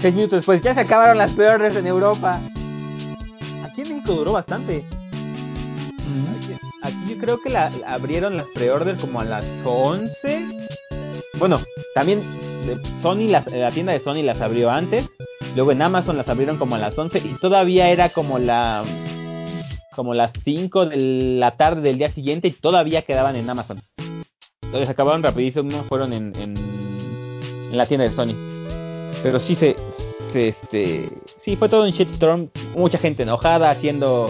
[0.00, 2.40] Seis minutos después, ya se acabaron las preorders en Europa.
[3.64, 4.84] Aquí en México duró bastante
[6.84, 10.68] aquí yo creo que la, abrieron las preorders como a las 11.
[11.38, 11.60] Bueno,
[11.94, 12.22] también
[13.02, 15.08] Sony, la, la tienda de Sony las abrió antes.
[15.54, 18.84] Luego en Amazon las abrieron como a las 11 y todavía era como la
[19.94, 20.96] como las 5 de
[21.38, 23.80] la tarde del día siguiente y todavía quedaban en Amazon.
[24.62, 28.34] Entonces acabaron rapidísimo, fueron en, en, la tienda de Sony.
[29.22, 29.76] Pero sí se,
[30.32, 31.10] se, este
[31.44, 34.28] sí fue todo un shitstorm, mucha gente enojada haciendo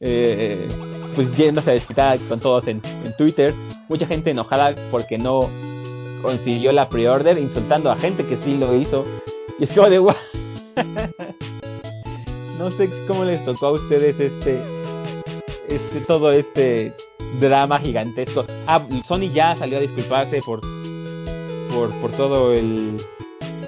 [0.00, 0.68] eh,
[1.14, 2.80] pues yéndose a desquitar con todos en,
[3.16, 3.54] Twitter.
[3.88, 5.48] Mucha gente enojada porque no
[6.22, 9.04] consiguió la pre-order, insultando a gente que sí lo hizo.
[9.58, 10.16] Y es como de guau.
[12.58, 14.60] no sé cómo les tocó a ustedes este,
[15.68, 16.92] este, todo este
[17.40, 18.44] drama gigantesco.
[18.66, 20.60] Ah, Sony ya salió a disculparse por,
[22.00, 23.02] por, todo el,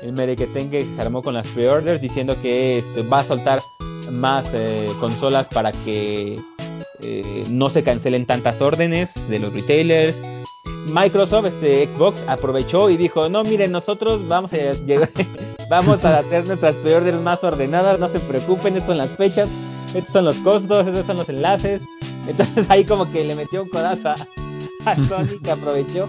[0.02, 3.62] el merequetengue que se armó con las pre-orders, diciendo que este, va a soltar
[4.10, 6.40] más eh, consolas para que
[7.00, 10.16] eh, no se cancelen tantas órdenes de los retailers.
[10.86, 14.56] Microsoft, este Xbox, aprovechó y dijo, no, miren, nosotros vamos a
[15.70, 19.48] vamos a hacer nuestras preorders más ordenadas, no se preocupen, estas son las fechas.
[19.94, 21.82] estos son los costos, estos son los enlaces.
[22.26, 26.06] Entonces ahí como que le metió un codazo a, Sony que aprovechó.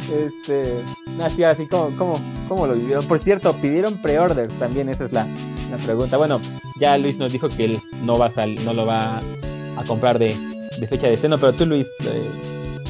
[0.00, 0.82] Este,
[1.22, 3.06] así, así como, como, como lo vivieron.
[3.06, 5.26] Por cierto, pidieron pre-orders también, esa es la,
[5.70, 6.16] la, pregunta.
[6.16, 6.40] Bueno,
[6.78, 10.18] ya Luis nos dijo que él no va a sal, no lo va a comprar
[10.18, 10.36] de,
[10.78, 12.30] de fecha de estreno, pero tú Luis, eh,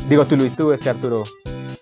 [0.09, 1.25] digo tú Luis, tú este Arturo,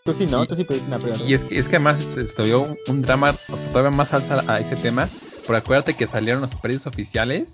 [0.04, 0.46] tú sí, ¿no?
[0.46, 1.28] tú sí pediste una pre-order.
[1.28, 3.36] Y es que, es que además estuvo un, un drama
[3.72, 5.08] todavía más alta a ese tema,
[5.46, 7.48] pero acuérdate que salieron los precios oficiales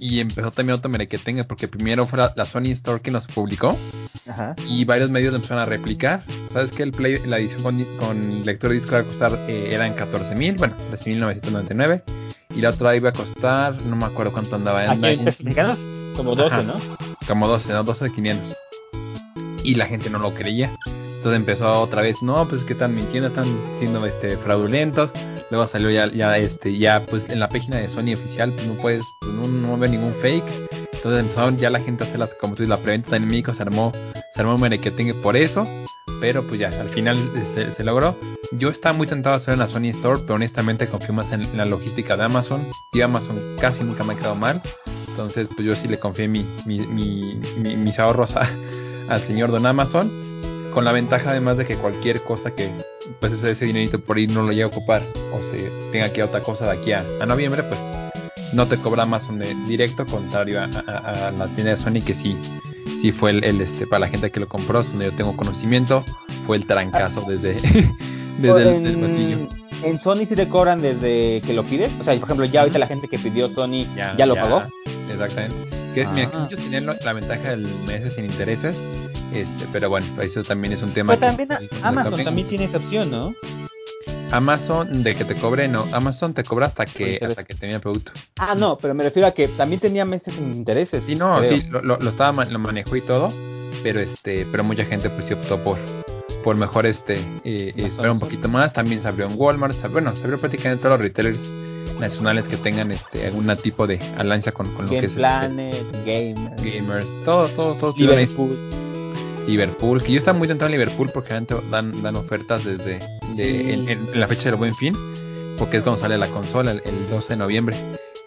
[0.00, 0.90] y empezó también otro
[1.24, 3.76] tenga porque primero fue la, Sony Store quien los publicó
[4.28, 4.54] Ajá.
[4.68, 6.24] y varios medios empezaron a replicar.
[6.52, 7.62] ¿Sabes que el Play, la edición
[7.98, 12.04] con, lector de disco iba a costar, eh, eran 14 mil, bueno, 13.999
[12.50, 14.84] y la otra iba a costar, no me acuerdo cuánto andaba.
[14.84, 15.78] en mexicanos?
[16.16, 16.80] Como 12, ¿no?
[17.26, 17.82] Como 12, ¿no?
[17.82, 18.56] 12 de 500.
[19.68, 20.74] Y la gente no lo creía.
[20.86, 25.12] Entonces empezó otra vez, no, pues que están mintiendo, están siendo este fraudulentos.
[25.50, 28.72] Luego salió ya, ya este, ya pues en la página de Sony oficial, pues no
[28.80, 30.70] puedes, pues, no, no ve ningún fake.
[30.90, 33.60] Entonces ya la gente a hacer las, como tú dices, la preventa en México se
[33.60, 33.92] armó,
[34.34, 35.68] se armó un por eso.
[36.18, 37.18] Pero pues ya, al final
[37.76, 38.16] se, logró.
[38.52, 41.54] Yo estaba muy tentado a hacer en la Sony Store, pero honestamente confío más en,
[41.58, 42.68] la logística de Amazon.
[42.94, 44.62] Y Amazon casi nunca me ha quedado mal.
[45.08, 48.34] Entonces, pues yo sí le confié mi, mi, mi, mis ahorros
[49.08, 50.10] al señor Don Amazon
[50.72, 52.70] con la ventaja además de que cualquier cosa que
[53.20, 56.22] pues ese, dinerito por ahí no lo llegue a ocupar o se tenga que ir
[56.22, 57.80] a otra cosa de aquí a, noviembre, pues
[58.52, 62.36] no te cobra más un directo, contrario a, la tienda de Sony que sí,
[63.00, 66.04] sí fue el, este para la gente que lo compró, donde yo tengo conocimiento,
[66.46, 67.54] fue el trancazo desde,
[68.38, 69.48] desde el, en,
[69.82, 72.78] En Sony sí te cobran desde que lo pides, o sea, por ejemplo, ya ahorita
[72.78, 74.62] la gente que pidió Sony ya, lo pagó.
[75.10, 75.56] Exactamente.
[75.94, 76.46] Que, mira, ah.
[76.48, 78.76] ellos tenían la ventaja del mes sin intereses
[79.32, 81.14] este, pero bueno, eso también es un tema.
[81.16, 83.34] Pero también Amazon también tiene esa opción, ¿no?
[84.30, 87.82] Amazon de que te cobre, no, Amazon te cobra hasta que hasta que tenía el
[87.82, 88.12] producto.
[88.36, 91.02] Ah, no, pero me refiero a que también tenía meses sin intereses.
[91.06, 93.32] Sí, no, sí, lo, lo, estaba lo manejó y todo,
[93.82, 95.78] pero este, pero mucha gente pues sí optó por
[96.48, 98.72] por mejor este eh, esperar un poquito más.
[98.72, 101.38] También se abrió en Walmart, bueno, se abrió prácticamente todos los retailers
[102.00, 105.84] nacionales que tengan este algún tipo de alianza con, con lo que es este, Planet,
[106.06, 107.94] Gamers, Gamers, todo, todo, todo.
[107.98, 108.56] Liverpool.
[109.46, 111.38] Liverpool, que yo estaba muy tentado en Liverpool porque
[111.70, 112.98] dan, dan ofertas desde
[113.36, 114.96] en, la fecha del buen fin,
[115.58, 117.76] porque es cuando sale la consola, el, 12 de noviembre.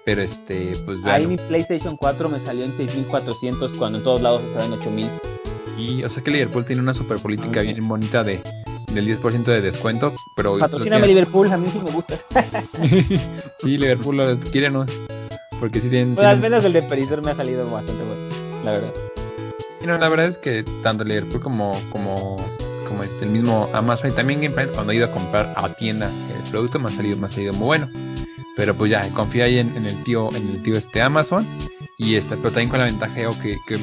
[0.05, 4.41] Pero este, pues Ahí mi PlayStation 4 me salió en 6400 cuando en todos lados
[4.43, 5.09] estaba en 8000.
[5.77, 8.41] Y o sea que Liverpool tiene una super política bien bonita de
[8.93, 12.19] del 10% de descuento, pero patrocíname Liverpool, a mí sí me gusta.
[13.61, 14.89] sí, Liverpool, quírenos.
[15.61, 16.15] Porque sí tienen.
[16.15, 18.93] Pues al menos el de Perisor me ha salido bastante bueno, la verdad
[19.85, 22.37] la verdad es que tanto Liverpool como, como,
[22.87, 26.09] como este, el mismo Amazon y también Game cuando he ido a comprar a tienda
[26.09, 27.89] el producto me ha salido, me ha salido muy bueno.
[28.61, 31.47] Pero pues ya, confía ahí en, el tío, en el tío este Amazon.
[31.97, 33.79] Y este, pero también con la ventaja que, que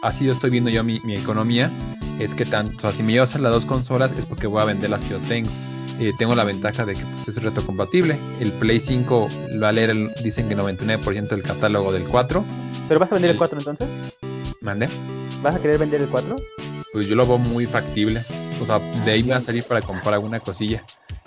[0.00, 1.70] así yo estoy viendo yo mi, mi economía,
[2.18, 4.62] es que tanto, o si me llevo a hacer las dos consolas es porque voy
[4.62, 5.50] a vender las que yo tengo.
[6.00, 8.18] Eh, tengo la ventaja de que pues, es retrocompatible.
[8.40, 12.42] El Play 5 lo va a leer, el, dicen que 99% del catálogo del 4.
[12.88, 13.86] ¿Pero vas a vender el 4 entonces?
[14.62, 14.88] ¿Mande?
[15.42, 16.36] ¿Vas a querer vender el 4?
[16.94, 18.24] Pues yo lo veo muy factible.
[18.62, 20.82] O sea, de ahí me va a salir para comprar alguna cosilla.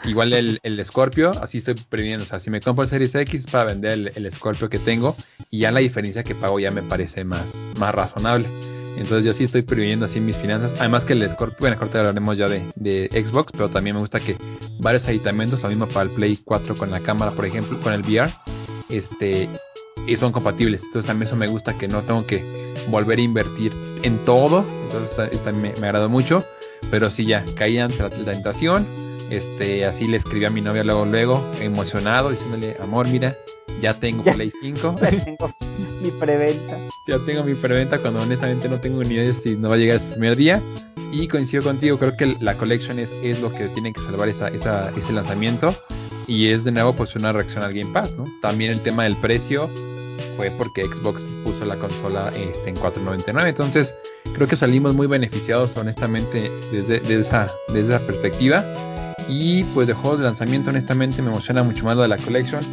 [0.05, 2.23] Igual el, el Scorpio, así estoy previendo.
[2.23, 5.15] O sea, si me compro el Series X para vender el, el Scorpio que tengo,
[5.49, 7.45] y ya la diferencia que pago ya me parece más,
[7.77, 8.47] más razonable.
[8.97, 10.73] Entonces yo sí estoy previendo así mis finanzas.
[10.79, 14.19] Además que el Scorpio, bueno, ahorita hablaremos ya de, de, Xbox, pero también me gusta
[14.19, 14.37] que
[14.79, 18.01] varios aditamentos, lo mismo para el Play 4 con la cámara, por ejemplo, con el
[18.01, 18.33] VR,
[18.89, 19.49] este,
[20.07, 20.81] y son compatibles.
[20.83, 24.65] Entonces también eso me gusta que no tengo que volver a invertir en todo.
[24.83, 26.45] Entonces me, me agradó mucho.
[26.91, 29.04] Pero sí ya caí ante la tentación.
[29.29, 33.35] Este, así le escribí a mi novia luego, luego, emocionado, diciéndole, amor, mira,
[33.81, 34.95] ya tengo Play 5.
[35.01, 35.53] Ya tengo
[36.01, 36.77] mi preventa.
[37.07, 40.01] ya tengo mi preventa cuando honestamente no tengo ni idea si no va a llegar
[40.01, 40.61] el primer día.
[41.11, 44.49] Y coincido contigo, creo que la collection es, es lo que tiene que salvar esa,
[44.49, 45.75] esa, ese lanzamiento.
[46.27, 48.25] Y es de nuevo pues una reacción al Game Pass, ¿no?
[48.41, 49.69] También el tema del precio
[50.38, 53.49] fue porque Xbox puso la consola este, en 4.99.
[53.49, 53.93] Entonces
[54.33, 58.63] creo que salimos muy beneficiados honestamente desde, esa, desde esa perspectiva.
[59.27, 62.63] Y pues de juegos de lanzamiento honestamente me emociona mucho más lo de la Collection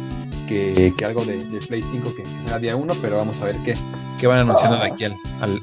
[0.47, 3.75] que, que algo de, Play 5 que será día 1, pero vamos a ver qué,
[4.19, 5.15] qué van anunciando de aquí al,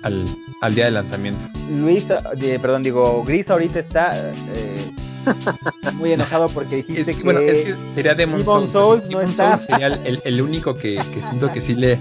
[0.02, 1.46] al, al, día de lanzamiento.
[1.70, 4.32] Luis, eh, perdón, digo, Gris ahorita está...
[4.48, 4.90] Eh,
[5.92, 9.58] muy enojado porque dijiste que, bueno, es que sería Demon, Souls, no está.
[9.58, 11.98] sería el, el, único que, que, siento que sí le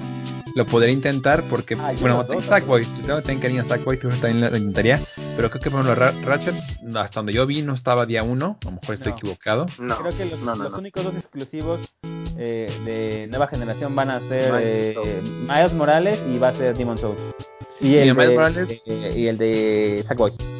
[0.59, 4.57] lo podría intentar porque bueno tengo Sackboy tengo tengo cariño a Sackboy que también lo
[4.57, 5.01] intentaría
[5.37, 5.95] pero creo que por ejemplo
[6.25, 6.55] Ratchet
[6.95, 10.17] hasta donde yo vi no estaba día uno a lo mejor estoy equivocado no, creo
[10.17, 11.79] que los, los únicos dos exclusivos
[12.37, 16.97] eh, de nueva generación van a ser eh, Miles Morales y va a ser Demon
[16.97, 17.19] Souls.
[17.81, 18.69] Y el, de, Morales?
[18.85, 20.58] Eh, y el de Sackboy.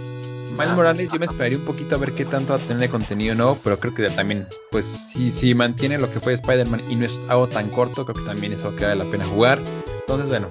[0.59, 2.89] Miles Morales yo me esperaría un poquito a ver qué tanto va a tener de
[2.89, 6.97] contenido nuevo, pero creo que también, pues si, si mantiene lo que fue Spider-Man y
[6.97, 9.61] no es algo tan corto, creo que también eso que vale la pena jugar.
[10.01, 10.49] Entonces, bueno,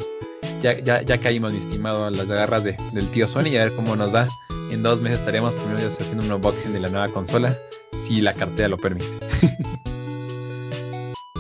[0.62, 3.64] ya, ya, ya caímos, mi estimado, a las garras de, del tío Sony y a
[3.64, 4.31] ver cómo nos da.
[4.71, 7.59] En dos meses estaremos primero haciendo un unboxing de la nueva consola,
[8.07, 9.11] si la cartera lo permite.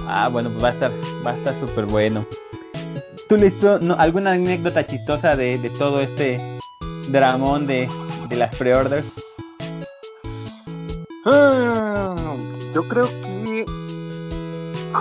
[0.06, 0.92] ah, bueno, pues va a estar,
[1.26, 2.26] va a estar súper bueno.
[3.30, 3.78] ¿Tú listo?
[3.80, 6.38] No, ¿Alguna anécdota chistosa de, de todo este
[7.08, 7.88] dramón de,
[8.28, 9.06] de las pre-orders?
[11.24, 12.14] Ah,
[12.74, 13.66] yo creo que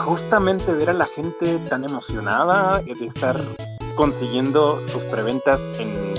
[0.06, 3.42] justamente ver a la gente tan emocionada de estar
[3.96, 6.16] consiguiendo sus preventas en,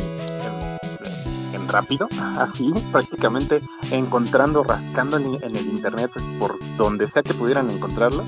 [1.55, 8.25] en, rápido, así prácticamente encontrando, rascando en, el internet por donde sea que pudieran encontrarlo,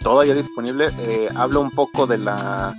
[0.00, 0.90] todavía disponible.
[0.98, 2.76] Eh, hablo un poco de la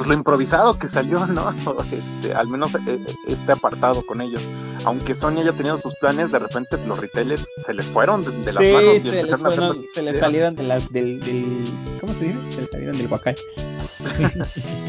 [0.00, 1.52] pues lo improvisado que salió, ¿no?
[1.92, 4.40] Este, al menos eh, este apartado con ellos.
[4.86, 8.64] Aunque Sony haya tenido sus planes, de repente los retailers se les fueron de, las
[8.64, 9.30] manos y se les,
[9.92, 12.38] se les salieron de las, del, del, ¿cómo se dice?
[12.54, 13.36] Se les salieron del guacal.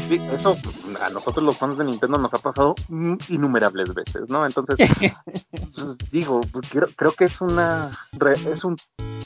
[0.08, 0.56] Sí, eso
[1.00, 2.74] a nosotros los fans de Nintendo nos ha pasado
[3.28, 4.46] innumerables veces, ¿no?
[4.46, 4.76] Entonces,
[5.50, 7.98] pues, digo, pues, creo, creo que es una
[8.46, 8.76] es un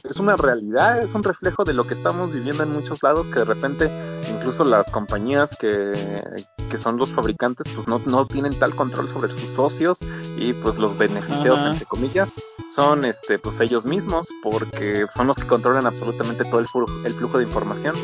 [0.04, 3.40] es una realidad, es un reflejo de lo que estamos viviendo en muchos lados que
[3.40, 3.90] de repente
[4.30, 6.22] incluso las compañías que,
[6.70, 9.98] que son los fabricantes pues no, no tienen tal control sobre sus socios
[10.36, 12.28] y pues los beneficiados entre comillas
[12.74, 17.14] son este pues ellos mismos porque son los que controlan absolutamente todo el flujo, el
[17.14, 17.96] flujo de información.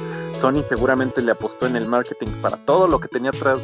[0.42, 3.61] Sony seguramente le apostó en el marketing para todo lo que tenía atrás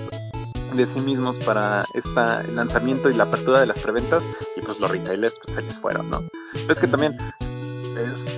[0.72, 4.22] de sí mismos para este lanzamiento y la apertura de las preventas
[4.56, 6.22] y pues los retailers pues se les fueron, ¿no?
[6.54, 7.18] es que también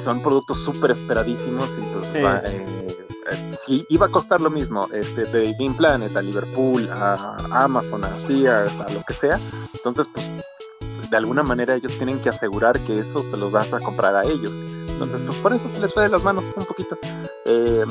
[0.04, 2.96] son productos súper esperadísimos y pues eh,
[3.30, 8.04] eh, si iba a costar lo mismo este de Game Planet a Liverpool a Amazon
[8.04, 9.38] a Sears a lo que sea.
[9.74, 13.80] Entonces pues de alguna manera ellos tienen que asegurar que eso se los vas a
[13.80, 14.52] comprar a ellos.
[14.88, 16.96] Entonces pues por eso se les fue de las manos un poquito.
[17.44, 17.84] Eh,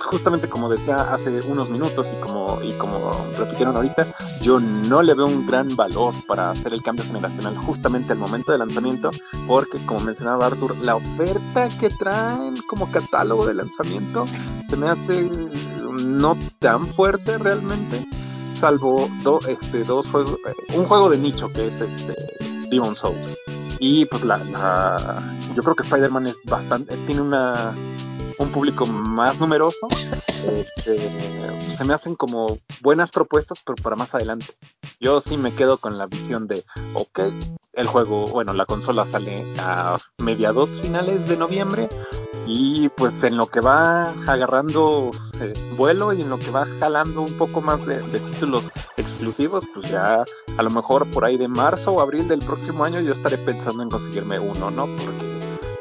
[0.00, 5.14] justamente como decía hace unos minutos y como, y como repitieron ahorita, yo no le
[5.14, 9.10] veo un gran valor para hacer el cambio generacional justamente al momento del lanzamiento,
[9.46, 14.26] porque como mencionaba Arthur, la oferta que traen como catálogo de lanzamiento
[14.68, 15.30] se me hace
[15.90, 18.06] no tan fuerte realmente,
[18.60, 19.08] salvo
[19.46, 20.38] este, dos juegos,
[20.74, 22.14] un juego de nicho que es este
[22.70, 23.36] Demon Souls.
[23.80, 25.22] Y pues la, la
[25.54, 27.74] yo creo que Spider-Man es bastante, tiene una
[28.38, 29.88] un público más numeroso,
[30.46, 31.10] este,
[31.76, 34.46] se me hacen como buenas propuestas, pero para más adelante.
[35.00, 37.20] Yo sí me quedo con la visión de, ok,
[37.72, 41.88] el juego, bueno, la consola sale a mediados finales de noviembre
[42.46, 47.22] y pues en lo que va agarrando eh, vuelo y en lo que va jalando
[47.22, 50.24] un poco más de, de, títulos exclusivos, pues ya
[50.56, 53.82] a lo mejor por ahí de marzo o abril del próximo año yo estaré pensando
[53.82, 54.86] en conseguirme uno, ¿no?
[54.86, 55.27] Porque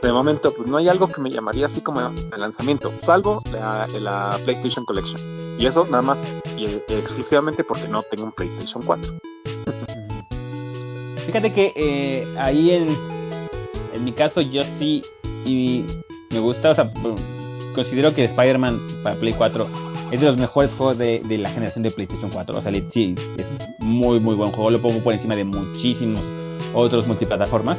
[0.08, 3.88] de momento pues no hay algo que me llamaría así como el lanzamiento, salvo la,
[3.88, 5.20] la PlayStation Collection.
[5.60, 6.18] Y eso nada más
[6.56, 9.14] y exclusivamente porque no tengo un PlayStation 4.
[11.26, 12.98] Fíjate que eh, ahí en,
[13.94, 15.04] en mi caso yo sí
[15.44, 15.84] y
[16.30, 16.90] me gusta, o sea,
[17.76, 19.68] considero que Spider-Man para Play 4
[20.12, 22.58] es de los mejores juegos de, de la generación de PlayStation 4.
[22.58, 23.46] O sea, sí, es
[23.80, 26.24] muy muy buen juego, lo pongo por encima de muchísimos
[26.74, 27.78] otros multiplataformas.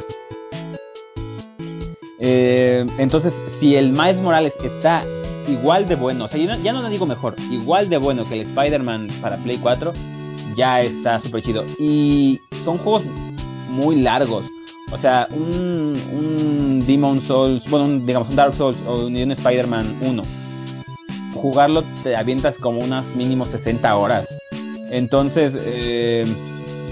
[2.18, 5.04] Eh, entonces, si el Miles Morales está
[5.46, 8.48] igual de bueno, o sea, ya no, lo digo mejor, igual de bueno que el
[8.48, 9.92] Spider-Man para Play 4,
[10.57, 11.64] ya está súper chido.
[11.78, 13.04] Y son juegos
[13.68, 14.44] muy largos.
[14.90, 19.98] O sea, un, un Demon Souls, bueno, un, digamos un Dark Souls o un, Spider-Man
[20.00, 20.22] 1.
[21.35, 24.26] Jugarlo te avientas como unas mínimo 60 horas.
[24.90, 26.26] Entonces, eh,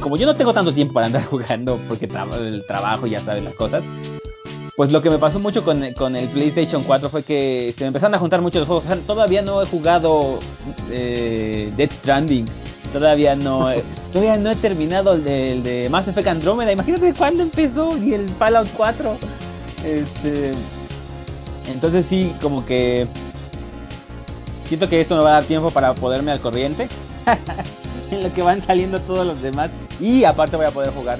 [0.01, 3.55] como yo no tengo tanto tiempo para andar jugando porque el trabajo ya sabes las
[3.55, 3.83] cosas,
[4.77, 7.89] pues lo que me pasó mucho con, con, el PlayStation 4 fue que se me
[7.89, 8.85] empezaron a juntar muchos juegos.
[8.85, 10.39] O sea, todavía no he jugado
[10.91, 12.47] eh, Dead Stranding.
[12.93, 13.69] Todavía no,
[14.13, 16.73] todavía no he terminado el de, el de, Mass Effect Andromeda.
[16.73, 19.17] Imagínate cuándo empezó y el Fallout 4.
[19.83, 20.53] Este,
[21.67, 23.07] entonces sí, como que
[24.69, 26.89] siento que esto me va a dar tiempo para poderme al corriente.
[28.11, 29.71] en lo que van saliendo todos los demás.
[29.99, 31.19] Y aparte voy a poder jugar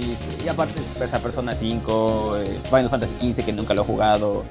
[0.00, 4.44] y, aparte esa Persona 5, eh, Final Fantasy 15 que nunca lo he jugado.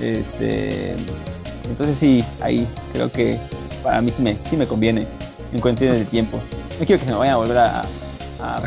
[0.00, 0.96] Este,
[1.64, 3.38] entonces sí, ahí creo que
[3.82, 5.06] para mí sí me, sí me conviene
[5.52, 6.40] en cuestiones de tiempo.
[6.78, 7.84] No quiero que se me vayan a volver a,
[8.40, 8.62] a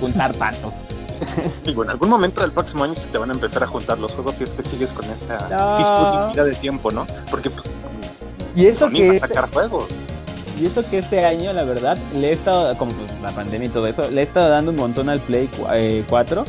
[0.00, 0.72] juntar tanto.
[1.64, 4.12] Digo, en algún momento del próximo año se te van a empezar a juntar los
[4.12, 7.06] juegos y es que sigues con esa disponibilidad de tiempo, ¿no?
[7.30, 7.64] Porque pues
[8.58, 9.88] y eso que sacar juegos.
[10.60, 13.70] Y eso que este año, la verdad, le he estado, como pues, la pandemia y
[13.70, 15.48] todo eso, le he estado dando un montón al Play
[16.08, 16.42] 4.
[16.42, 16.46] Eh,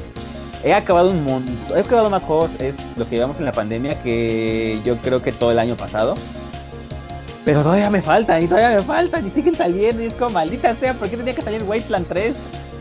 [0.63, 4.01] he acabado un montón, he acabado más juegos, es lo que llevamos en la pandemia,
[4.01, 6.15] que yo creo que todo el año pasado.
[7.45, 10.75] Pero todavía me faltan, y todavía me faltan, y siguen saliendo, y es como, maldita
[10.75, 12.35] sea, ¿por qué tenía que salir Wasteland 3?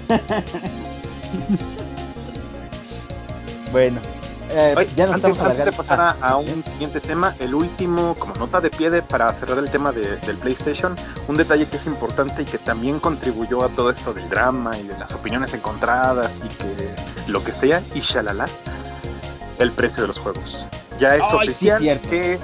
[3.72, 4.01] bueno,
[4.51, 8.90] eh, ya antes, de pasar a, un siguiente tema, el último, como nota de pie
[8.90, 10.96] de, para cerrar el tema de, del PlayStation,
[11.26, 14.86] un detalle que es importante y que también contribuyó a todo esto del drama y
[14.86, 16.94] de las opiniones encontradas y que
[17.26, 18.46] lo que sea, y shalala,
[19.59, 20.66] el precio de los juegos.
[20.99, 22.38] Ya es oficial que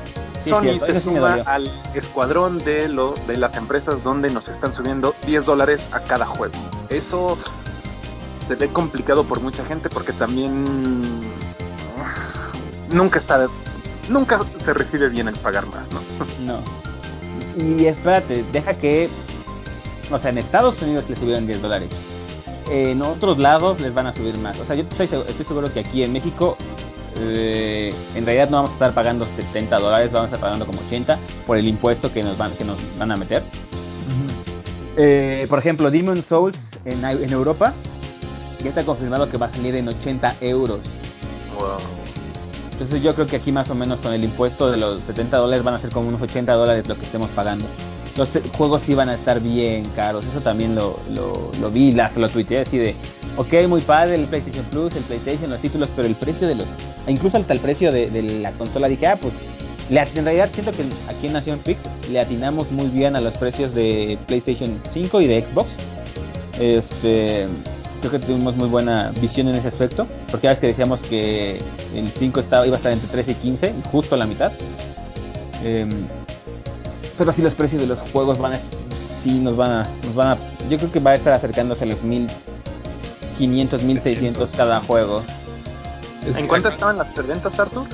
[0.44, 5.46] Sony se suma al escuadrón de, lo, de las empresas donde nos están subiendo 10
[5.46, 6.54] dólares a cada juego.
[6.88, 7.38] Eso
[8.46, 11.32] se ve complicado por mucha gente porque también
[12.90, 13.46] nunca está
[14.08, 16.00] nunca se recibe bien el pagar más, ¿no?
[16.44, 16.60] No.
[17.56, 19.08] Y espérate, deja que,
[20.10, 21.90] o sea, en Estados Unidos le subieron 10 dólares.
[22.68, 24.58] En otros lados les van a subir más.
[24.58, 26.56] O sea, yo estoy, estoy seguro que aquí en México,
[27.16, 30.80] eh, en realidad no vamos a estar pagando 70 dólares, vamos a estar pagando como
[30.80, 33.42] 80 por el impuesto que nos van, que nos van a meter.
[34.96, 37.72] Eh, por ejemplo, Demon Souls en, en Europa
[38.62, 40.80] ya está confirmado que va a salir en 80 euros.
[42.72, 45.64] Entonces yo creo que aquí más o menos con el impuesto de los 70 dólares
[45.64, 47.66] van a ser como unos 80 dólares lo que estemos pagando.
[48.16, 50.98] Los juegos sí van a estar bien caros, eso también lo,
[51.72, 52.94] vi, lo tuiteé así de,
[53.36, 56.66] ok, muy padre el PlayStation Plus, el PlayStation, los títulos, pero el precio de los,
[57.08, 59.34] incluso hasta el precio de, la consola, dije, ah, pues,
[59.88, 63.74] en realidad siento que aquí en Nación Fix le atinamos muy bien a los precios
[63.74, 65.70] de PlayStation 5 y de Xbox.
[66.58, 67.48] Este,
[68.08, 71.62] creo que tuvimos muy buena visión en ese aspecto, porque a veces que decíamos que
[71.94, 74.52] el 5 estaba, iba a estar entre 13 y 15, justo a la mitad.
[75.62, 76.06] Em,
[77.16, 78.60] pero así los precios de los juegos van a,
[79.22, 80.38] sí nos van a, nos van a,
[80.68, 85.22] yo creo que va a estar acercándose a los 1500, 1600 cada juego.
[86.36, 87.86] ¿En cuánto estaban las preventas, Arthur?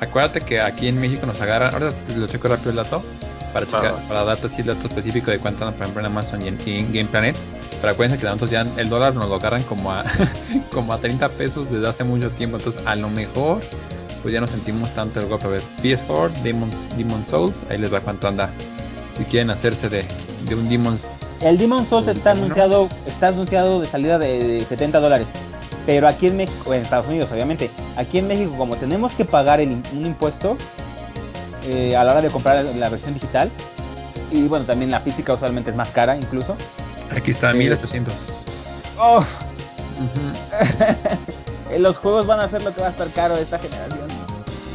[0.00, 3.02] Acuérdate que aquí en México nos agarran, ahora lo checo rápido el dato,
[3.52, 6.48] para checar, para darte así el dato específico de cuánto por ejemplo en Amazon y
[6.48, 7.36] en, Game Planet.
[7.80, 10.04] Pero acuérdense que nosotros ya el dólar nos lo agarran como a,
[10.72, 12.56] como a 30 pesos desde hace mucho tiempo.
[12.56, 13.62] Entonces a lo mejor
[14.22, 15.46] pues ya no sentimos tanto el golpe.
[15.46, 18.50] A ver, PS4, Demon's, Demon Souls, ahí les va cuánto anda.
[19.16, 20.06] Si quieren hacerse de,
[20.48, 21.02] de un Demon's
[21.40, 25.26] el Demon Souls está anunciado, está anunciado de salida de 70 dólares.
[25.86, 29.58] Pero aquí en México, en Estados Unidos obviamente, aquí en México como tenemos que pagar
[29.58, 30.58] el, un impuesto,
[31.62, 33.50] eh, a la hora de comprar la versión digital.
[34.30, 36.56] Y bueno, también la física usualmente es más cara incluso.
[37.14, 38.14] Aquí está, 1800.
[38.98, 39.24] Oh.
[41.78, 44.08] Los juegos van a ser lo que va a estar caro de esta generación.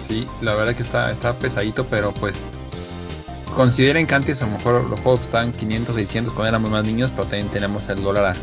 [0.07, 2.36] Sí, la verdad que está, está pesadito, pero pues
[3.55, 7.11] consideren que antes a lo mejor los juegos estaban 500, 600 cuando éramos más niños,
[7.15, 8.36] pero también tenemos el dólar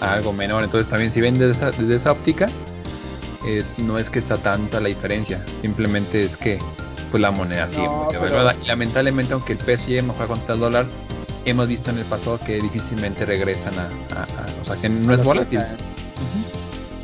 [0.00, 0.64] a, algo menor.
[0.64, 2.48] Entonces también si ven desde esa, desde esa óptica,
[3.46, 6.58] eh, no es que está tanta la diferencia, simplemente es que
[7.10, 7.80] pues la moneda sí
[8.66, 10.86] lamentablemente aunque el peso llegue mejor contra el dólar
[11.44, 13.88] hemos visto en el pasado que difícilmente regresan a,
[14.62, 15.60] o sea que no es volátil.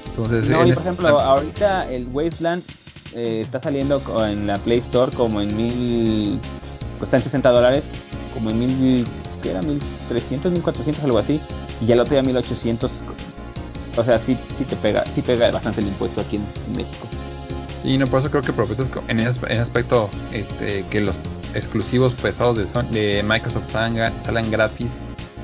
[0.06, 2.62] entonces no, y por ejemplo ahorita el Wasteland
[3.14, 6.40] eh, está saliendo en la Play Store como en mil
[6.98, 7.84] cuesta en 60 dólares
[8.34, 9.06] como en mil
[9.42, 11.40] que era 1300 1400 algo así
[11.80, 12.90] y ya lo otro 1800
[13.96, 17.08] o sea sí sí te pega sí pega bastante el impuesto aquí en México
[17.84, 21.18] y no, por eso creo que propuestas en ese, aspecto este, que los
[21.54, 22.64] exclusivos pesados de,
[22.98, 24.88] de Microsoft salgan, gratis,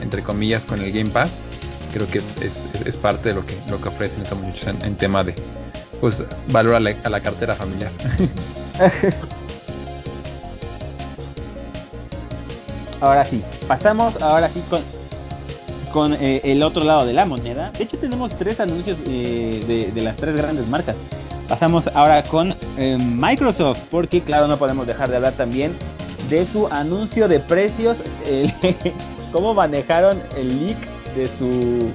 [0.01, 1.31] entre comillas, con el Game Pass,
[1.93, 2.37] creo que es,
[2.87, 5.35] es, parte de lo que, lo que ofrecen estos muchachos en, tema de
[6.01, 7.93] pues valor a la, cartera familiar.
[13.03, 14.83] ahora sí, pasamos ahora sí con,
[15.93, 17.71] con eh, el otro lado de la moneda.
[17.73, 20.97] De hecho tenemos tres anuncios eh, de, de las tres grandes marcas.
[21.51, 25.77] Pasamos ahora con eh, Microsoft, porque claro, no podemos dejar de hablar también
[26.29, 27.97] de su anuncio de precios,
[29.33, 30.79] cómo manejaron el leak
[31.17, 31.91] de su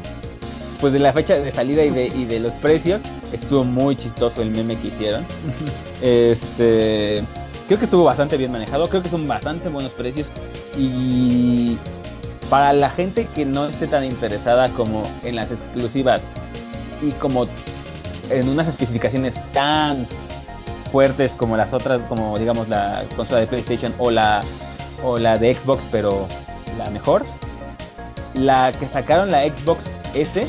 [0.81, 2.99] pues de la fecha de salida y de, y de los precios.
[3.31, 5.25] Estuvo muy chistoso el meme que hicieron.
[6.01, 7.23] Este
[7.67, 10.27] creo que estuvo bastante bien manejado, creo que son bastante buenos precios
[10.77, 11.77] y
[12.49, 16.19] para la gente que no esté tan interesada como en las exclusivas
[17.01, 17.47] y como
[18.29, 20.07] en unas especificaciones tan
[20.91, 24.43] fuertes como las otras, como digamos la consola de PlayStation o la
[25.03, 26.27] o la de Xbox, pero
[26.77, 27.25] la mejor.
[28.33, 29.81] La que sacaron la Xbox
[30.13, 30.47] S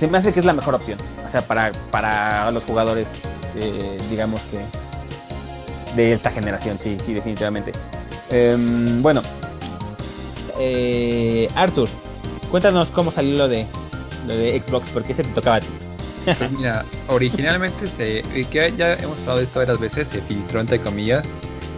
[0.00, 0.98] se me hace que es la mejor opción.
[1.26, 3.06] O sea, para, para los jugadores,
[3.56, 4.58] eh, digamos que
[5.94, 7.72] de esta generación, sí, sí, definitivamente.
[8.30, 9.22] Em, bueno,
[10.58, 11.88] eh, Arthur,
[12.50, 13.66] cuéntanos cómo salió lo de,
[14.26, 15.68] lo de Xbox, porque ese te tocaba a ti.
[16.24, 20.78] Pues mira, originalmente se, que ya hemos hablado de esto varias veces, se filtró entre
[20.78, 21.24] comillas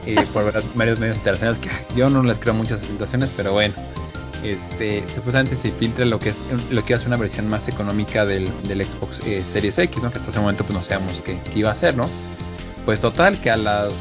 [0.06, 3.74] eh, por varios medios internacionales que yo no les creo muchas filtraciones, pero bueno,
[4.42, 6.36] este, supuestamente se filtra lo que es
[6.70, 10.10] lo que hace una versión más económica del, del Xbox eh, Series X, ¿no?
[10.10, 12.08] Que hasta ese momento pues no sabemos qué, iba a ser, ¿no?
[12.84, 13.92] Pues total que a las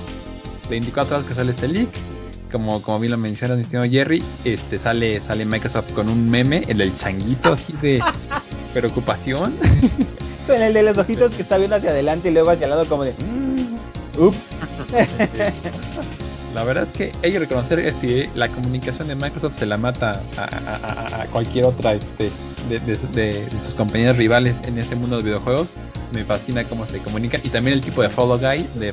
[0.70, 1.90] 24 horas que sale este leak,
[2.54, 6.78] como, como bien lo menciona estimado Jerry, este sale sale Microsoft con un meme, el
[6.78, 8.00] del changuito así de
[8.74, 9.56] preocupación.
[10.48, 12.86] Con el de los ojitos que está viendo hacia adelante y luego hacia el lado
[12.90, 13.14] como de...
[13.14, 13.78] Mm,
[14.20, 14.38] ups.
[16.54, 19.78] La verdad es que hay que reconocer que si la comunicación de Microsoft se la
[19.78, 22.30] mata a, cualquier otra este,
[22.70, 25.70] de, sus compañías rivales en este mundo de videojuegos.
[26.12, 28.92] Me fascina cómo se comunica y también el tipo de Fall Guy de,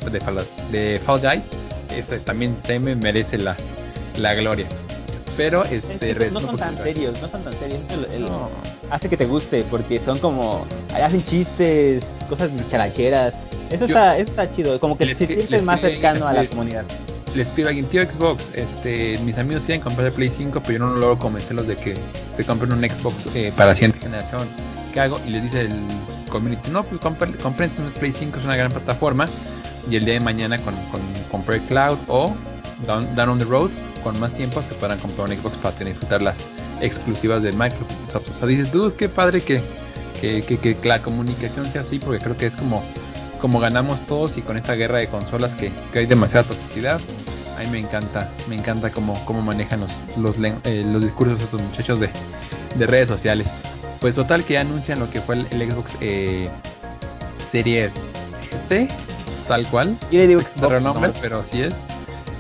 [0.71, 1.45] de, Fall Guys,
[1.93, 3.57] ese también se me merece la,
[4.17, 4.67] la gloria
[5.37, 7.81] pero este no son tan serios no son tan serios
[8.91, 13.35] hace que te guste porque son como hacen chistes cosas characheras
[13.71, 16.85] eso está eso está chido como que se sientes más cercano a la comunidad
[17.35, 20.73] les pido a alguien, tío Xbox, este, mis amigos quieren comprar el Play 5, pero
[20.73, 21.97] yo no logro convencerlos de que
[22.37, 24.49] se compren un Xbox eh, para la siguiente generación.
[24.93, 25.21] ¿Qué hago?
[25.25, 25.71] Y les dice el
[26.29, 29.29] community, no, pues compren, compren un Play 5, es una gran plataforma.
[29.89, 31.01] Y el día de mañana con, con
[31.31, 32.35] comprar Cloud o
[32.87, 33.71] down, down on the road
[34.03, 36.37] con más tiempo se podrán comprar un Xbox para tener, disfrutar las
[36.81, 38.29] exclusivas de Microsoft.
[38.31, 39.63] O sea, dices, dude, qué padre que,
[40.21, 42.83] que, que, la comunicación sea así, porque creo que es como,
[43.41, 47.01] como ganamos todos y con esta guerra de consolas que, hay demasiada toxicidad.
[47.59, 51.61] A mí me encanta, me encanta cómo, cómo manejan los, los, eh, los discursos estos
[51.61, 52.09] muchachos de,
[52.77, 53.47] de redes sociales.
[54.01, 56.49] Pues total que anuncian lo que fue el, Xbox eh,
[57.53, 57.93] Series
[58.69, 58.89] C,
[59.51, 59.99] tal cual.
[60.13, 61.75] Y le digo Xbox, nombre, pero sí es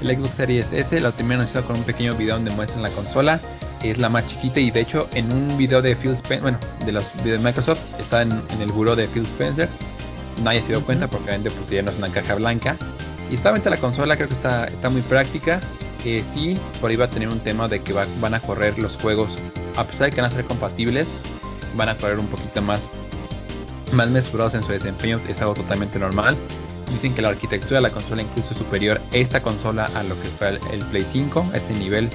[0.00, 3.40] el Xbox Series S, la terminan anunciado con un pequeño video donde muestran la consola.
[3.82, 6.92] Es la más chiquita y de hecho en un video de Phil Spencer, bueno, de
[6.92, 9.68] los de Microsoft, está en, el buró de Phil Spencer.
[10.40, 12.76] Nadie se dio cuenta porque obviamente pues ya no es una caja blanca.
[13.28, 15.60] Y está la consola, creo que está, está muy práctica.
[16.04, 18.94] Eh, sí, por ahí va a tener un tema de que van a correr los
[18.98, 19.36] juegos,
[19.76, 21.08] a pesar de que van a ser compatibles,
[21.74, 22.80] van a correr un poquito más,
[23.92, 26.36] más mesurados en su desempeño, es algo totalmente normal.
[26.90, 30.28] Dicen que la arquitectura de la consola incluso es superior esta consola a lo que
[30.30, 31.50] fue el, Play 5.
[31.54, 32.10] Este nivel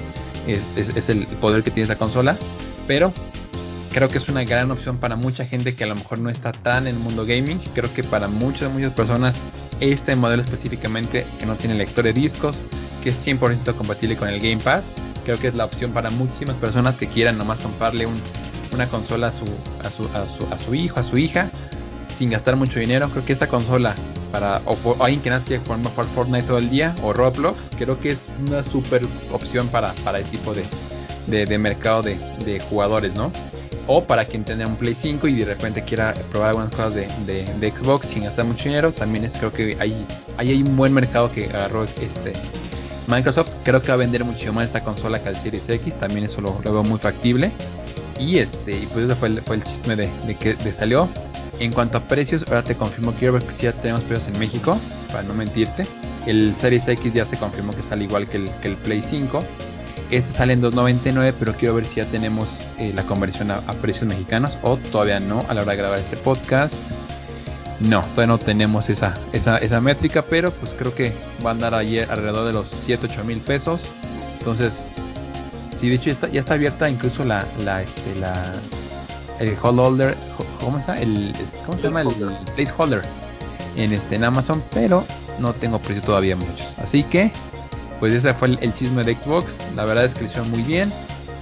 [0.48, 2.38] es, es, el poder que tiene esta consola.
[2.88, 3.14] Pero
[3.94, 6.52] creo que es una gran opción para mucha gente que a lo mejor no está
[6.52, 7.60] tan en el mundo gaming.
[7.74, 9.36] Creo que para muchas, muchas personas
[9.80, 12.62] este modelo específicamente que no tiene lector de discos,
[13.04, 14.84] que es 100% compatible con el Game Pass,
[15.26, 18.22] creo que es la opción para muchísimas personas que quieran nomás comprarle un,
[18.72, 19.46] una consola a su,
[19.84, 21.50] a, su, a, su, a su hijo, a su hija,
[22.18, 23.10] sin gastar mucho dinero.
[23.10, 23.96] Creo que esta consola
[24.32, 28.12] para o, alguien que nace por jugar Fortnite todo el día o Roblox, creo que
[28.12, 30.66] es una super opción para, para el tipo de,
[31.46, 33.32] de, mercado de, jugadores, ¿no?
[33.88, 37.72] O para quien tenga un Play 5 y de repente quiera probar algunas cosas de,
[37.78, 40.06] Xbox sin gastar mucho dinero, también es creo que hay,
[40.38, 42.34] hay un buen mercado que agarró este
[43.08, 43.50] Microsoft.
[43.64, 46.42] Creo que va a vender mucho más esta consola que el Series X, también eso
[46.42, 47.52] lo, veo muy factible.
[48.20, 50.10] Y este, pues ese fue el, chisme de,
[50.40, 51.10] que salió.
[51.60, 54.40] En cuanto a precios, ahora te confirmo, quiero ver que si ya tenemos precios en
[54.40, 54.78] México,
[55.08, 55.88] para no mentirte.
[56.26, 59.44] El Series X ya se confirmó que sale igual que el, Play 5.
[60.12, 64.06] Este sale en 2.99, pero quiero ver si ya tenemos eh, la conversión a, precios
[64.06, 66.74] mexicanos o todavía no a la hora de grabar este podcast.
[67.80, 71.14] No, todavía no tenemos esa, esa, esa métrica, pero pues creo que
[71.46, 73.88] va a andar ayer alrededor de los 7, 8 mil pesos.
[74.40, 74.74] Entonces,
[75.80, 78.54] sí, de hecho ya está, ya está abierta incluso la, la, este, la,
[79.40, 80.18] el holder,
[80.60, 81.00] ¿cómo se llama?
[81.00, 82.02] El, ¿cómo se llama?
[82.02, 83.04] El, placeholder
[83.76, 85.06] en este en Amazon, pero
[85.40, 86.78] no tengo precio todavía muchos.
[86.78, 87.32] Así que,
[88.00, 89.52] pues ese fue el, chisme de Xbox.
[89.76, 90.94] La verdad es que lo hicieron muy bien.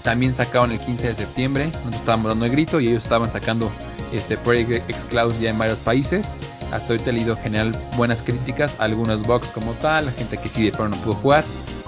[0.03, 1.67] También sacaron el 15 de septiembre.
[1.67, 3.71] Nosotros estábamos dando el grito y ellos estaban sacando
[4.11, 6.25] este Project X Cloud ya en varios países.
[6.71, 10.49] Hasta ahorita he leído en general buenas críticas, algunos bugs como tal, la gente que
[10.49, 11.43] sí de pronto no pudo jugar,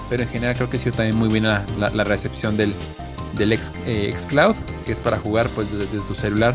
[0.08, 2.72] pero en general creo que ha sido también muy buena la recepción del,
[3.36, 6.54] del X, eh, Xcloud, que es para jugar pues desde, tu celular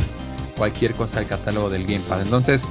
[0.58, 2.22] cualquier cosa del catálogo del Game Pass.
[2.24, 2.62] Entonces,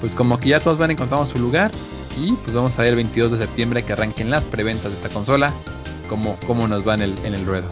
[0.00, 1.70] pues como que ya todos van encontrando su lugar
[2.16, 5.08] y pues vamos a ver el 22 de septiembre que arranquen las preventas de esta
[5.10, 5.52] consola,
[6.08, 7.70] como cómo nos va en el, en el ruedo.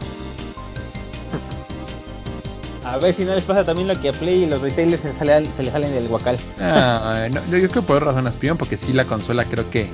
[2.84, 5.12] A ver si no les pasa también lo que a Play y los retailers se,
[5.14, 6.38] salen, se les salen del guacal.
[6.60, 9.88] Ah, no, yo creo que por razones pion porque si la consola creo que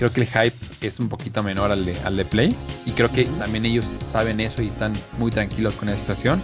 [0.00, 3.12] creo que el hype es un poquito menor al de, al de Play y creo
[3.12, 6.42] que también ellos saben eso y están muy tranquilos con la situación.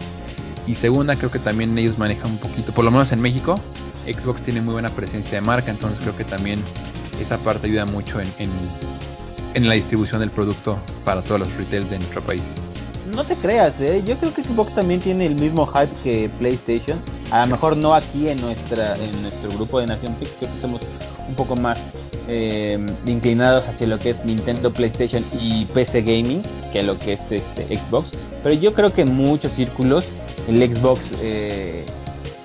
[0.67, 3.59] Y segunda, creo que también ellos manejan un poquito, por lo menos en México,
[4.05, 6.63] Xbox tiene muy buena presencia de marca, entonces creo que también
[7.19, 8.51] esa parte ayuda mucho en, en,
[9.55, 12.43] en la distribución del producto para todos los retails de nuestro país.
[13.17, 14.03] No te creas, ¿eh?
[14.05, 17.01] yo creo que Xbox también tiene el mismo hype que PlayStation.
[17.31, 20.61] A lo mejor no aquí en nuestra en nuestro grupo de Nación Pix, creo que
[20.61, 20.83] somos
[21.27, 21.79] un poco más
[22.29, 26.43] eh, inclinados hacia lo que es Nintendo, PlayStation y PC Gaming
[26.75, 28.13] que lo que es este Xbox.
[28.43, 30.05] Pero yo creo que en muchos círculos
[30.47, 31.87] el Xbox eh,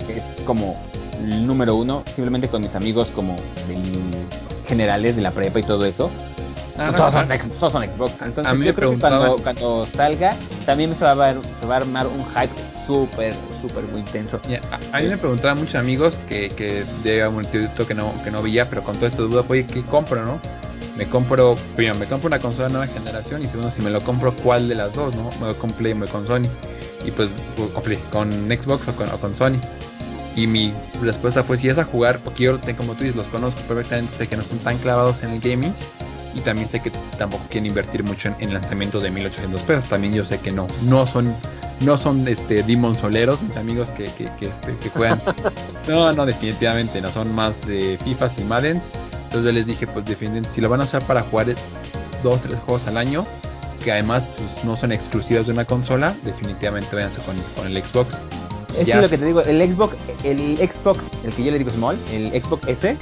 [0.08, 0.76] es como
[1.22, 3.36] el número uno, simplemente con mis amigos como
[4.66, 6.10] generales de la prepa y todo eso.
[6.78, 8.12] Ah, todos, son, todos, son, Xbox.
[8.22, 11.74] Entonces, a mí yo creo que cuando, cuando, salga, también se va a, se va
[11.74, 12.54] a armar un hype
[12.86, 14.40] súper, súper muy intenso.
[14.92, 18.42] a, mí me preguntaban muchos amigos que, que de un instituto que no, que no
[18.42, 20.40] veía, pero con toda esta duda, oye, ¿qué compro, no?
[20.96, 24.02] Me compro, primero, me compro una consola de nueva generación y segundo, si me lo
[24.02, 25.30] compro, ¿cuál de las dos, no?
[25.40, 26.48] Me con Play, me con Sony.
[27.04, 29.58] Y pues, pues con Xbox o con, o con Sony.
[30.36, 33.60] Y mi respuesta fue si es a jugar, porque yo como tú dices, los conozco
[33.62, 35.74] perfectamente, sé que no son tan clavados en el gaming
[36.34, 39.88] y también sé que tampoco quieren invertir mucho en, en lanzamientos de 1800 pesos.
[39.88, 41.34] También yo sé que no, no son,
[41.80, 45.22] no son este Demon Soleros, mis amigos que, que, que, este, que juegan.
[45.88, 48.82] no, no, definitivamente, no son más de FIFAs y Maddens.
[49.24, 51.54] Entonces yo les dije, pues definitivamente, si lo van a usar para jugar
[52.22, 53.26] dos, tres juegos al año,
[53.82, 58.20] que además pues, no son exclusivos de una consola, definitivamente váyanse con, con el Xbox.
[58.76, 61.98] Es lo que te digo, el Xbox, el Xbox, el que yo le digo small,
[62.10, 62.96] el Xbox S,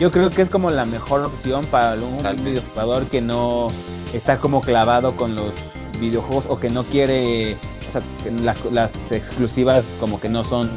[0.00, 3.68] yo creo que es como la mejor opción para un videojugador que no
[4.12, 5.52] está como clavado con los
[6.00, 7.54] videojuegos o que no quiere,
[7.88, 8.02] o sea,
[8.40, 10.70] las, las exclusivas como que no son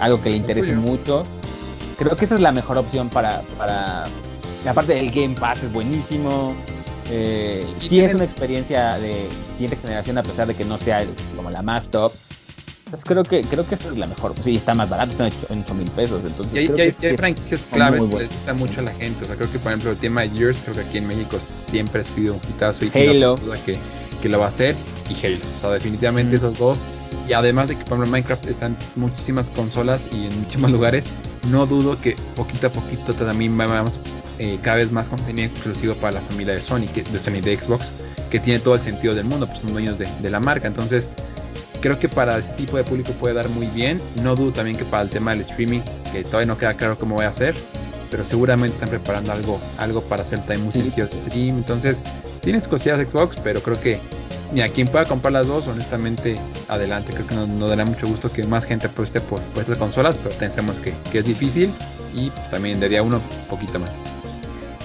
[0.00, 1.22] algo que le interese mucho.
[1.98, 4.06] Creo que esa es la mejor opción para, para,
[4.68, 6.54] aparte el Game Pass es buenísimo.
[7.08, 11.50] Eh, sí es una experiencia de siguiente generación a pesar de que no sea como
[11.50, 12.12] la más top
[12.90, 14.34] pues creo que creo que es la mejor.
[14.42, 16.22] Sí, está más barato, está en 8 mil pesos.
[16.24, 19.24] Entonces y hay, hay, franquicias claves que les gusta mucho a la gente.
[19.24, 21.38] O sea, creo que por ejemplo el tema de Years, creo que aquí en México
[21.68, 23.36] siempre ha sido un hitazo y Halo.
[23.64, 23.78] que,
[24.22, 24.76] que lo va a hacer.
[25.10, 25.38] Y Halo.
[25.56, 26.78] O sea, definitivamente esos dos.
[27.28, 31.04] Y además de que por ejemplo Minecraft está en muchísimas consolas y en muchísimos lugares,
[31.48, 33.98] no dudo que poquito a poquito también vamos
[34.38, 37.56] eh, cada vez más contenido exclusivo para la familia de Sony, que, de Sony de
[37.56, 37.90] Xbox,
[38.30, 40.68] que tiene todo el sentido del mundo, pues son dueños de, de la marca.
[40.68, 41.08] Entonces,
[41.80, 44.00] creo que para ese tipo de público puede dar muy bien.
[44.16, 45.80] No dudo también que para el tema del streaming,
[46.12, 47.54] que todavía no queda claro cómo voy a hacer,
[48.10, 51.58] pero seguramente están preparando algo algo para hacer también muy de stream.
[51.58, 51.98] Entonces,
[52.42, 54.00] tienes cosillas de Xbox, pero creo que
[54.52, 57.12] ni a quien pueda comprar las dos, honestamente, adelante.
[57.12, 60.36] Creo que nos, dará mucho gusto que más gente apueste por, por estas consolas, pero
[60.38, 61.72] pensemos que, que es difícil
[62.14, 63.90] y también daría uno un poquito más.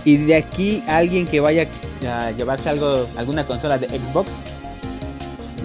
[0.04, 1.68] Y de aquí alguien que vaya
[2.08, 4.30] a llevarse algo, alguna consola de Xbox,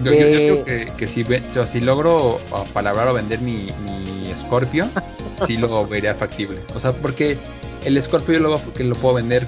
[0.03, 1.25] yo, creo que, que si,
[1.71, 2.39] si logro
[2.73, 4.89] palabrar o vender mi, mi Scorpio,
[5.47, 6.61] sí lo vería factible.
[6.75, 7.37] O sea, porque
[7.83, 9.47] el Scorpio yo lo, que lo puedo vender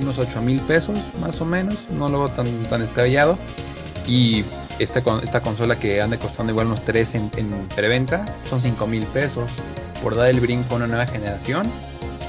[0.00, 1.76] unos 8 mil pesos, más o menos.
[1.90, 3.38] No lo veo tan, tan escabellado.
[4.06, 4.44] Y
[4.78, 9.06] esta, esta consola que anda costando igual unos 3 en, en preventa, son 5 mil
[9.06, 9.50] pesos.
[10.02, 11.70] Por dar el brinco a una nueva generación,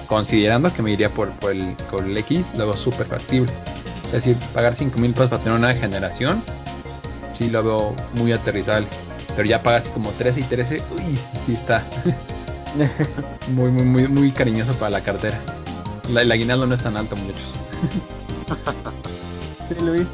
[0.08, 3.52] considerando que me iría por, por, el, por el X, lo veo súper factible.
[4.06, 6.44] Es decir, pagar 5 mil pesos para tener una nueva generación
[7.38, 8.88] sí lo veo muy aterrizable.
[9.36, 11.86] Pero ya pagas como 13 y 13, uy, sí está.
[13.48, 15.40] muy, muy, muy, muy cariñoso para la cartera.
[16.10, 17.54] La, el aguinaldo no es tan alto, muchachos.
[19.70, 20.08] sí, Luis.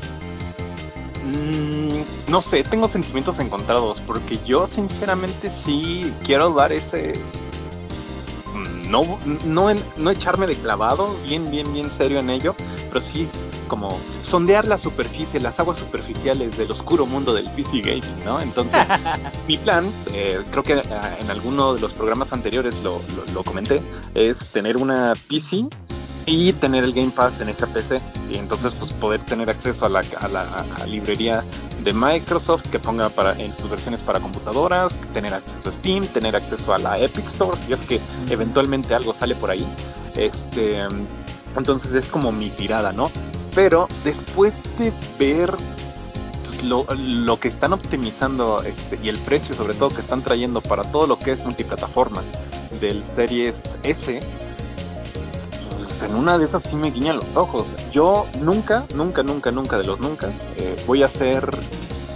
[1.24, 7.14] Mm, no sé, tengo sentimientos encontrados porque yo sinceramente sí quiero dar ese
[8.90, 12.56] no no no echarme de clavado, bien bien bien serio en ello,
[12.90, 13.28] pero sí
[13.74, 13.98] como
[14.30, 18.40] sondear la superficie, las aguas superficiales del oscuro mundo del PC gaming, ¿no?
[18.40, 18.80] Entonces,
[19.48, 23.02] mi plan, eh, creo que ah, en alguno de los programas anteriores lo,
[23.34, 23.82] lo, comenté,
[24.14, 25.70] es tener una PC
[26.28, 28.00] y tener el Game Pass en esa PC
[28.30, 31.44] y entonces pues poder tener acceso a la, a la librería
[31.84, 36.36] de Microsoft que ponga para en sus versiones para computadoras, tener acceso a Steam, tener
[36.36, 38.00] acceso a la Epic Store, si es que
[38.30, 39.66] eventualmente algo sale por ahí.
[40.14, 40.80] Este,
[41.58, 43.12] entonces es como mi tirada, ¿no?
[43.56, 45.56] Pero después de ver
[46.46, 50.62] pues, lo, lo, que están optimizando este, y el precio sobre todo que están trayendo
[50.62, 52.26] para todo lo que es multiplataformas
[52.82, 54.22] del Series S,
[55.78, 57.74] pues en una de esas sí me guiñan los ojos.
[57.92, 61.50] Yo nunca, nunca, nunca, nunca de los nunca eh, voy a hacer,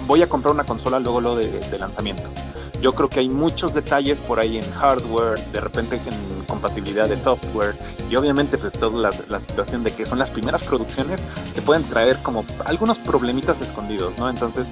[0.07, 2.29] voy a comprar una consola luego lo de, de lanzamiento.
[2.82, 7.19] Yo creo que hay muchos detalles por ahí en hardware, de repente en compatibilidad de
[7.21, 7.75] software
[8.09, 11.19] y obviamente pues toda la, situación de que son las primeras producciones
[11.55, 14.30] que pueden traer como algunos problemitas escondidos, ¿no?
[14.30, 14.67] Entonces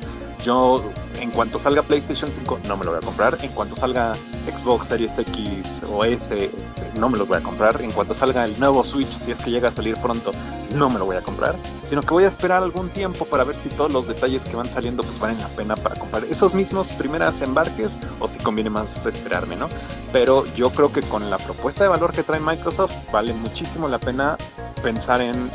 [0.46, 0.84] yo
[1.20, 4.16] en cuanto salga PlayStation 5 no me lo voy a comprar, en cuanto salga
[4.46, 6.52] Xbox Series X o S este,
[7.00, 9.50] no me lo voy a comprar, en cuanto salga el nuevo Switch, si es que
[9.50, 10.32] llega a salir pronto,
[10.72, 11.56] no me lo voy a comprar,
[11.90, 14.72] sino que voy a esperar algún tiempo para ver si todos los detalles que van
[14.74, 18.88] saliendo pues valen la pena para comprar esos mismos primeras embarques o si conviene más
[19.04, 19.68] esperarme, ¿no?
[20.14, 24.00] Pero yo creo que con la propuesta de valor que trae Microsoft vale muchísimo la
[24.00, 24.38] pena
[24.84, 25.50] pensar en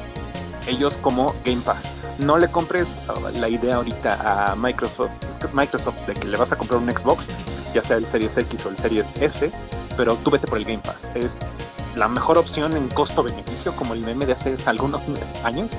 [0.67, 2.00] ellos como Game Pass.
[2.21, 2.87] No le compres
[3.33, 5.11] la idea ahorita a Microsoft,
[5.55, 7.27] Microsoft de que le vas a comprar un Xbox,
[7.75, 9.51] ya sea el Series X o el Series S,
[9.97, 10.97] pero tú vete por el Game Pass.
[11.15, 11.33] Es
[11.97, 15.03] la mejor opción en costo-beneficio, como el meme de hace algunos
[15.43, 15.71] años.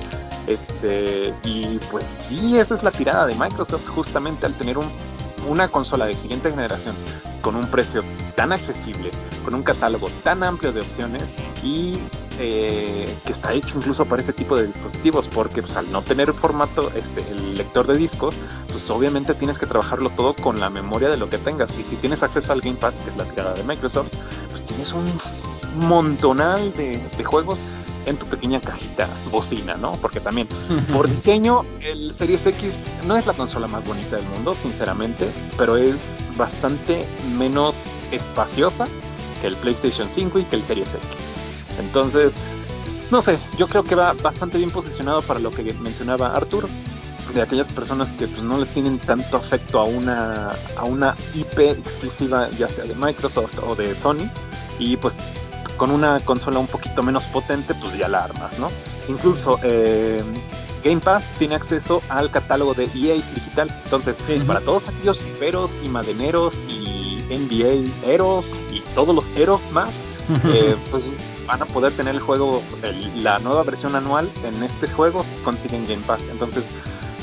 [0.48, 4.90] Este, y pues sí, esa es la tirada de Microsoft, justamente al tener un,
[5.48, 6.96] una consola de siguiente generación
[7.40, 8.02] con un precio
[8.34, 9.12] tan accesible,
[9.44, 11.22] con un catálogo tan amplio de opciones
[11.62, 12.00] y
[12.38, 16.32] eh, que está hecho incluso para ese tipo de dispositivos, porque pues, al no tener
[16.34, 18.34] formato, este, el lector de discos,
[18.68, 21.70] pues obviamente tienes que trabajarlo todo con la memoria de lo que tengas.
[21.78, 24.10] Y si tienes acceso al Game Pass, que es la tirada de Microsoft,
[24.50, 25.20] pues tienes un
[25.76, 27.58] montonal de, de juegos
[28.06, 29.92] en tu pequeña cajita bocina, ¿no?
[29.92, 30.48] Porque también,
[30.92, 32.72] por diseño, el Series X
[33.06, 35.96] no es la consola más bonita del mundo, sinceramente, pero es
[36.36, 37.06] bastante
[37.36, 37.76] menos
[38.10, 38.88] espaciosa
[39.40, 41.21] que el PlayStation 5 y que el Series X.
[41.78, 42.32] Entonces,
[43.10, 46.68] no sé, yo creo que va bastante bien posicionado para lo que mencionaba Arturo,
[47.34, 51.58] de aquellas personas que pues no le tienen tanto afecto a una a una IP
[51.58, 54.28] exclusiva ya sea de Microsoft o de Sony
[54.78, 55.14] y pues
[55.76, 58.70] con una consola un poquito menos potente, pues ya la armas, ¿no?
[59.08, 60.22] Incluso eh,
[60.84, 63.82] Game Pass tiene acceso al catálogo de EA digital.
[63.84, 64.14] Entonces,
[64.46, 69.90] para todos aquellos peros y madeneros y NBA Eros y todos los Eros más,
[70.44, 71.04] eh, pues
[71.46, 72.62] van a poder tener el juego,
[73.16, 76.20] la nueva versión anual en este juego si consiguen Game Pass.
[76.30, 76.64] Entonces,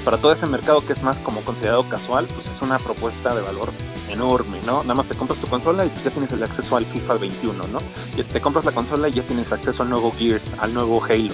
[0.03, 3.41] para todo ese mercado que es más como considerado casual, pues es una propuesta de
[3.41, 3.69] valor
[4.09, 4.81] enorme, ¿no?
[4.83, 7.67] Nada más te compras tu consola y pues ya tienes el acceso al FIFA 21,
[7.67, 7.79] ¿no?
[8.17, 11.33] Y te compras la consola y ya tienes acceso al nuevo Gears, al nuevo Halo,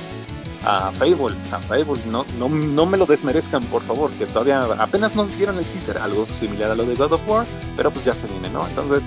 [0.64, 5.16] a Fable, a Fable, no, no, no me lo desmerezcan por favor, que todavía apenas
[5.16, 7.46] nos dieron el teaser, algo similar a lo de God of War,
[7.78, 8.68] pero pues ya se viene, ¿no?
[8.68, 9.02] Entonces,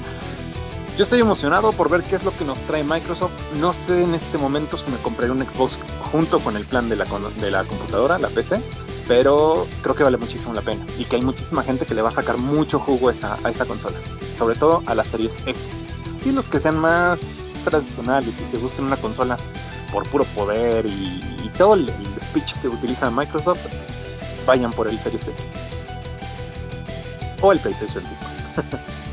[0.99, 3.31] yo estoy emocionado por ver qué es lo que nos trae Microsoft.
[3.55, 5.79] No sé en este momento si me compraré un Xbox
[6.11, 8.61] junto con el plan de la, de la computadora, la PC,
[9.07, 12.09] pero creo que vale muchísimo la pena y que hay muchísima gente que le va
[12.09, 13.97] a sacar mucho jugo a esa, a esa consola,
[14.39, 15.57] sobre todo a las series X.
[16.25, 17.17] Y los que sean más
[17.65, 19.39] tradicionales y que gusten una consola
[19.93, 21.93] por puro poder y, todo el,
[22.31, 23.61] speech que utiliza Microsoft,
[24.47, 25.35] vayan por el Series X.
[27.41, 28.03] O el PlayStation
[28.57, 28.79] 5.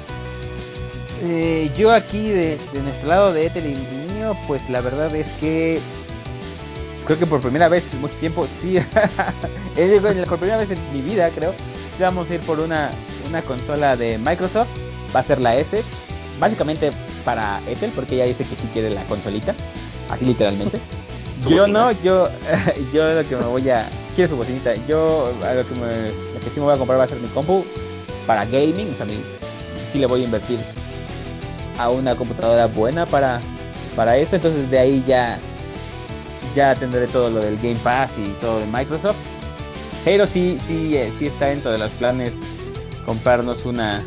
[1.23, 5.27] eh, yo aquí de, de, nuestro lado de Ethel y mío, pues la verdad es
[5.39, 5.79] que
[7.05, 8.77] creo que por primera vez en mucho tiempo, sí,
[10.29, 11.53] por primera vez en mi vida creo,
[11.99, 12.91] vamos a ir por una,
[13.27, 14.67] una consola de Microsoft,
[15.15, 15.83] va a ser la S,
[16.39, 16.91] básicamente
[17.23, 19.55] para Ethel, porque ella dice que sí quiere la consolita,
[20.09, 20.79] así literalmente.
[21.47, 22.29] Yo no, yo,
[22.93, 26.49] yo lo que me voy a, quiero su bocinita, yo lo que, me, lo que
[26.49, 27.63] sí me voy a comprar va a ser mi compu
[28.25, 29.05] para gaming, o sea,
[29.91, 30.59] sí le voy a invertir
[31.77, 33.41] a una computadora buena para,
[33.95, 35.39] para eso, entonces de ahí ya
[36.55, 39.17] ya tendré todo lo del Game Pass y todo de Microsoft.
[40.03, 42.33] Pero sí, sí, eh, sí está dentro de los planes
[43.05, 44.03] comprarnos una,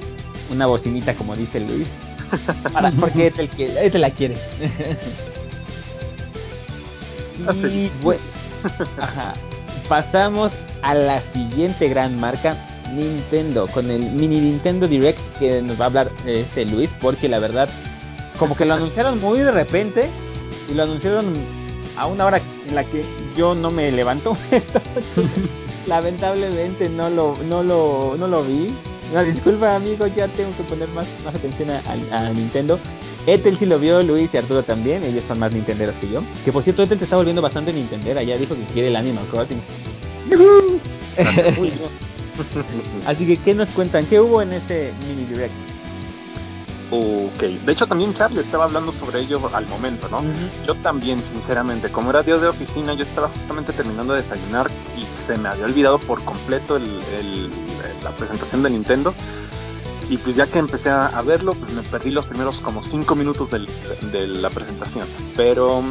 [0.50, 1.86] una bocinita como dice Luis.
[3.00, 4.38] porque es el que este la quiere.
[7.70, 8.20] y bueno,
[9.88, 10.52] pasamos
[10.82, 12.56] a la siguiente gran marca,
[12.94, 17.38] Nintendo, con el mini Nintendo Direct que nos va a hablar este Luis, porque la
[17.38, 17.68] verdad,
[18.38, 20.10] como que lo anunciaron muy de repente
[20.70, 21.34] y lo anunciaron
[21.96, 23.04] a una hora en la que
[23.36, 24.36] yo no me levanto.
[25.88, 28.74] lamentablemente no lo, no lo, no lo vi.
[29.12, 32.78] No, disculpa amigo, ya tengo que poner más, más atención a, Nintendo.
[33.26, 36.22] Ethel sí lo vio, Luis y Arturo también, ellos son más nintenderos que yo.
[36.44, 39.24] Que por cierto, Ethel se está volviendo bastante nintendera, ya dijo que quiere el Animal
[39.30, 39.62] Crossing.
[43.06, 44.06] Así que, ¿qué nos cuentan?
[44.06, 45.54] ¿Qué hubo en ese mini direct?
[46.90, 50.22] Ok, de hecho también Charlie estaba hablando sobre ello al momento, ¿no?
[50.66, 55.04] Yo también, sinceramente, como era día de oficina, yo estaba justamente terminando de desayunar y
[55.26, 57.50] se me había olvidado por completo el,
[58.02, 59.14] la presentación de Nintendo.
[60.08, 63.50] Y pues ya que empecé a, verlo, pues me perdí los primeros como 5 minutos
[63.50, 65.06] de la presentación.
[65.36, 65.84] Pero...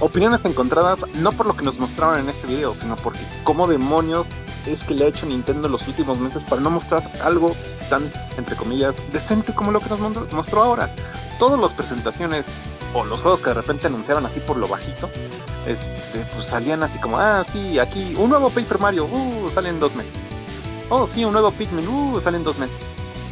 [0.00, 4.26] opiniones encontradas, no por lo que nos mostraron en este video, sino porque como demonios
[4.66, 7.52] es que le ha hecho Nintendo en los últimos meses para no mostrar algo
[7.90, 10.94] tan, entre comillas, decente como lo que nos mostró ahora.
[11.38, 12.46] Todas las presentaciones
[12.94, 15.10] o los juegos que de repente anunciaban así por lo bajito,
[15.66, 19.94] este, pues salían así como, ah, sí, aquí, un nuevo Paper Mario, uh, salen dos
[19.94, 20.12] meses.
[20.90, 22.76] Oh, sí, un nuevo Pikmin, uh, salen dos meses.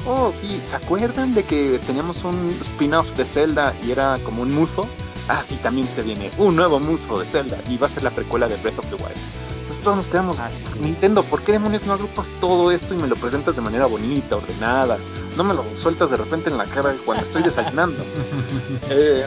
[0.06, 4.52] Oh, sí, ¿se acuerdan de que teníamos un spin-off de Zelda y era como un
[4.52, 4.88] muso?
[5.32, 8.10] Ah, sí, también se viene un nuevo muso de Zelda y va a ser la
[8.10, 9.16] precuela de Breath of the Wild.
[9.62, 13.08] Entonces todos nos quedamos, ah, Nintendo, ¿por qué demonios no agrupas todo esto y me
[13.08, 14.98] lo presentas de manera bonita, ordenada?
[15.34, 18.04] No me lo sueltas de repente en la cara cuando estoy desayunando.
[18.90, 19.24] eh,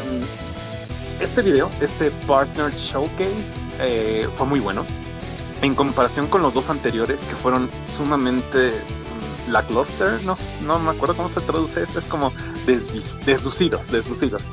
[1.22, 3.44] este video, este Partner Showcase,
[3.80, 4.86] eh, fue muy bueno.
[5.64, 8.74] En comparación con los dos anteriores, que fueron sumamente
[9.48, 12.32] mm, lackluster, no, no me acuerdo cómo se traduce esto, es como
[13.26, 14.44] deslucidos, deslucidos.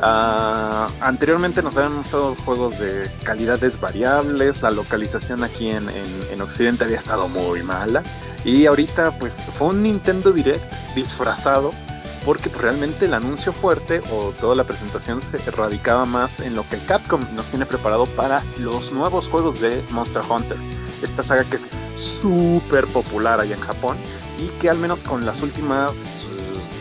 [0.00, 6.40] Uh, anteriormente nos habían mostrado juegos de calidades variables, la localización aquí en, en, en,
[6.40, 8.04] Occidente había estado muy mala
[8.44, 10.62] y ahorita pues fue un Nintendo Direct
[10.94, 11.72] disfrazado
[12.24, 16.68] porque pues, realmente el anuncio fuerte o toda la presentación se radicaba más en lo
[16.68, 20.58] que Capcom nos tiene preparado para los nuevos juegos de Monster Hunter.
[21.02, 21.62] Esta saga que es
[22.20, 23.96] súper popular allá en Japón
[24.38, 25.92] y que al menos con las últimas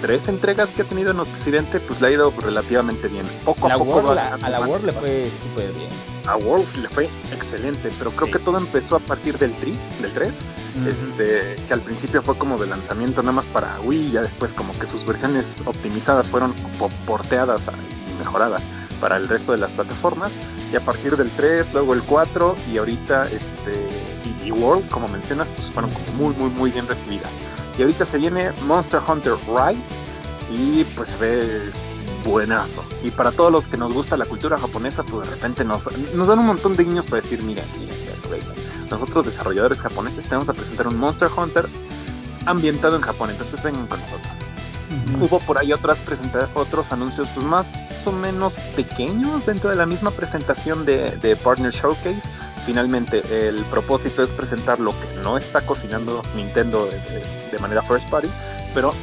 [0.02, 3.26] tres entregas que ha tenido en Occidente, pues le ha ido relativamente bien.
[3.46, 3.96] Poco la a poco.
[3.96, 5.90] World, a, la World le fue súper bien.
[6.26, 8.34] A World le fue excelente, pero creo sí.
[8.34, 10.34] que todo empezó a partir del 3, del 3
[10.86, 14.52] este, que al principio fue como de lanzamiento nada más para Wii, y ya después
[14.54, 16.54] como que sus versiones optimizadas fueron
[17.06, 17.62] porteadas
[18.10, 18.62] y mejoradas
[19.02, 20.32] para el resto de las plataformas,
[20.72, 23.88] y a partir del 3, luego el 4, y ahorita este,
[24.26, 27.32] y, y World, como mencionas, pues fueron como muy, muy, muy bien recibidas.
[27.78, 29.82] Y ahorita se viene Monster Hunter Rise,
[30.50, 31.72] y pues se ve
[32.26, 32.84] buenazo.
[33.04, 35.82] Y para todos los que nos gusta la cultura japonesa, pues de repente nos,
[36.14, 38.44] nos dan un montón de guiños para decir, mira, mira, mira,
[38.90, 41.68] nosotros desarrolladores japoneses te vamos a presentar un Monster Hunter
[42.46, 44.32] ambientado en Japón, entonces vengan con nosotros.
[44.90, 45.28] Uh -huh.
[45.28, 45.98] Hubo por ahí otras
[46.54, 47.66] otros anuncios pues, más
[48.06, 52.22] o menos pequeños dentro de la misma presentación de, de Partner Showcase.
[52.68, 58.28] Finalmente, el propósito es presentar lo que no está cocinando Nintendo de, manera first party,
[58.74, 58.94] pero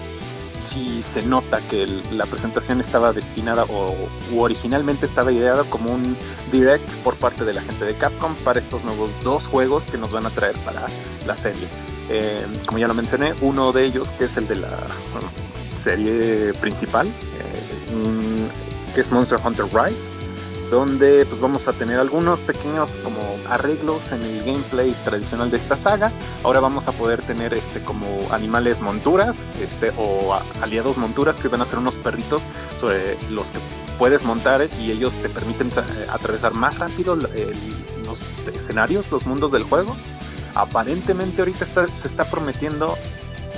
[0.71, 3.95] sí se nota que la presentación estaba destinada o
[4.37, 6.15] originalmente estaba ideada como un
[6.53, 10.13] direct por parte de la gente de Capcom para estos nuevos dos juegos que nos
[10.13, 10.87] van a traer para
[11.27, 11.67] la serie.
[12.11, 14.77] Eh, como ya lo mencioné, uno de ellos que es el de la
[15.85, 18.49] serie principal, eh,
[18.95, 20.14] que es Monster Hunter Rise,
[20.71, 25.77] donde pues vamos a tener algunos pequeños como arreglos en el gameplay tradicional de esta
[25.83, 26.13] saga.
[26.43, 31.63] Ahora vamos a poder tener este como animales monturas, este o aliados monturas que van
[31.63, 32.43] a ser unos perritos
[32.81, 33.59] sobre los que
[33.99, 35.71] puedes montar y ellos te permiten
[36.09, 39.97] atravesar más rápido los escenarios, los mundos del juego.
[40.55, 42.95] Aparentemente ahorita está, se está prometiendo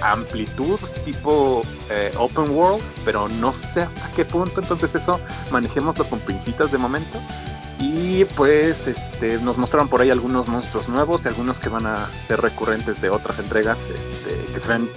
[0.03, 5.21] amplitud tipo eh, open world, pero no sé hasta qué punto, entonces eso
[5.51, 7.19] manejémoslo con pincitas de momento.
[7.79, 12.09] Y pues este, nos mostraron por ahí algunos monstruos nuevos y algunos que van a
[12.27, 14.89] ser recurrentes de otras entregas este, que se ven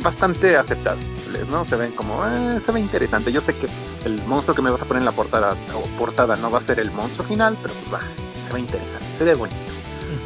[0.00, 1.64] bastante aceptables, ¿no?
[1.64, 3.32] Se ven como, eh, se ve interesante.
[3.32, 3.68] Yo sé que
[4.04, 6.66] el monstruo que me vas a poner en la portada, o portada no va a
[6.66, 8.00] ser el monstruo final, pero pues va,
[8.46, 9.73] se ve interesante, se ve bonito.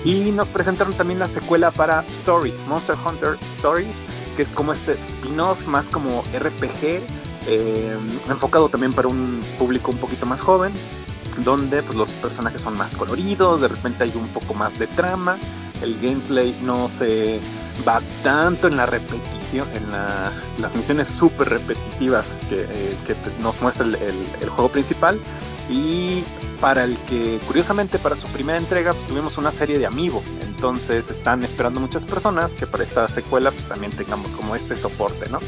[0.05, 3.95] Y nos presentaron también la secuela para Stories, Monster Hunter Stories,
[4.36, 7.03] que es como este spin-off más como RPG,
[7.47, 7.97] eh,
[8.28, 10.72] enfocado también para un público un poquito más joven,
[11.45, 15.39] donde pues, los personajes son más coloridos, de repente hay un poco más de trama,
[15.82, 17.41] el gameplay no se
[17.86, 22.97] va tanto en la repetición, en la, las misiones súper repetitivas que, eh,
[23.41, 25.20] nos muestra el juego principal,
[25.69, 26.25] y
[26.61, 31.05] para el que curiosamente para su primera entrega pues, tuvimos una serie de amigos entonces
[31.11, 35.41] están esperando muchas personas que para esta secuela pues también tengamos como este soporte no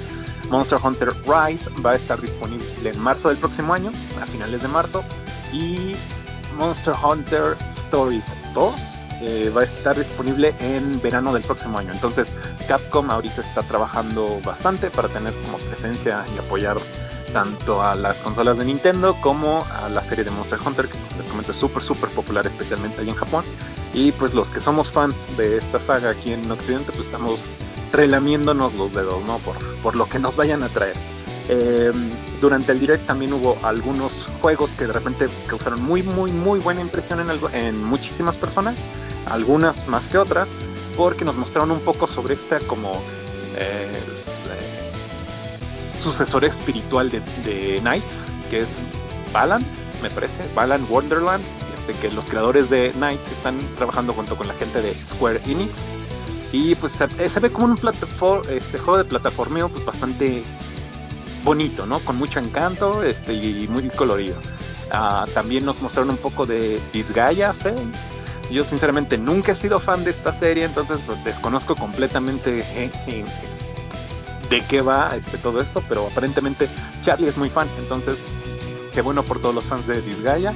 [0.51, 4.69] Monster Hunter Rise va a estar disponible en marzo del próximo año a finales de
[4.69, 5.05] marzo.
[5.53, 5.95] Y
[6.57, 7.57] Monster Hunter
[7.87, 8.75] Stories 2
[9.23, 11.93] eh, va a estar disponible en verano del próximo año.
[11.93, 12.27] Entonces
[12.67, 16.79] Capcom ahorita está trabajando bastante para tener como presencia y apoyar
[17.33, 21.27] tanto a las consolas de Nintendo como a la serie de Monster Hunter, que les
[21.27, 23.45] comento es súper, súper popular, especialmente ahí en Japón.
[23.93, 27.43] Y pues los que somos fans de esta saga aquí en Occidente, pues estamos
[27.93, 29.39] relamiéndonos los dedos, ¿no?
[29.39, 30.97] Por, por lo que nos vayan a traer.
[31.49, 31.91] Eh,
[32.41, 36.81] durante el direct también hubo algunos juegos que de repente causaron muy, muy, muy buena
[36.81, 38.77] impresión en, algo, en muchísimas personas,
[39.27, 40.47] algunas más que otras,
[40.97, 43.03] porque nos mostraron un poco sobre esta como
[43.57, 44.20] eh,
[46.01, 48.07] sucesor espiritual de, de Knights,
[48.51, 48.69] que es
[49.33, 49.65] Balan,
[50.03, 51.45] me parece, Balan Wonderland,
[51.79, 55.73] este, que los creadores de Knights están trabajando junto con la gente de Square Enix.
[56.53, 57.79] Y pues se, se ve como un
[58.49, 60.43] este, juego de plataformeo pues bastante
[61.45, 62.01] bonito, ¿no?
[62.01, 64.37] Con mucho encanto este, y muy colorido.
[64.91, 67.77] Ah, también nos mostraron un poco de Disgaea 6.
[68.51, 73.25] Yo sinceramente nunca he sido fan de esta serie, entonces pues, desconozco completamente eh, eh,
[74.51, 76.69] de qué va este, todo esto, pero aparentemente
[77.05, 78.19] Charlie es muy fan, entonces
[78.93, 80.53] qué bueno por todos los fans de Disgaea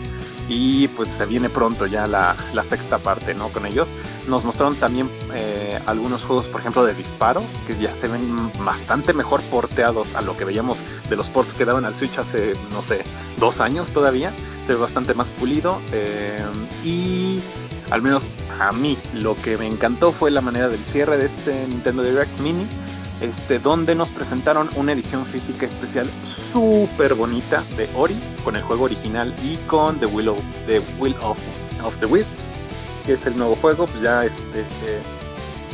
[0.48, 2.36] y pues se viene pronto ya la,
[2.68, 3.48] sexta parte, ¿no?
[3.48, 3.88] Con ellos.
[4.28, 9.12] Nos mostraron también eh, algunos juegos, por ejemplo, de disparos, que ya se ven bastante
[9.12, 10.78] mejor porteados a lo que veíamos
[11.08, 13.04] de los ports que daban al Switch hace, no sé,
[13.38, 14.32] dos años todavía.
[14.66, 15.80] Se ve bastante más pulido.
[15.92, 16.42] Eh,
[16.84, 17.42] y
[17.90, 18.22] al menos
[18.60, 22.40] a mí lo que me encantó fue la manera del cierre de este Nintendo Direct
[22.40, 22.66] Mini
[23.24, 26.10] este, donde nos presentaron una edición física especial
[26.52, 30.80] súper bonita de Ori, con el juego original y con The Will of, the,
[32.06, 32.26] Will
[33.06, 35.02] que es el nuevo juego, pues ya este, este,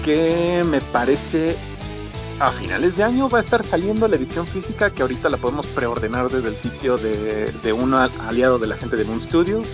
[0.05, 1.57] que me parece
[2.39, 5.67] a finales de año va a estar saliendo la edición física que ahorita la podemos
[5.69, 9.67] preordenar desde el sitio de, de un aliado de la gente de Moon Studios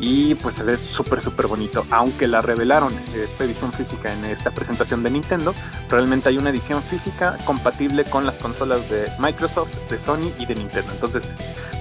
[0.00, 4.50] y pues se ve súper súper bonito aunque la revelaron esta edición física en esta
[4.50, 5.54] presentación de Nintendo
[5.88, 10.54] realmente hay una edición física compatible con las consolas de Microsoft de Sony y de
[10.54, 10.92] Nintendo.
[10.92, 11.22] Entonces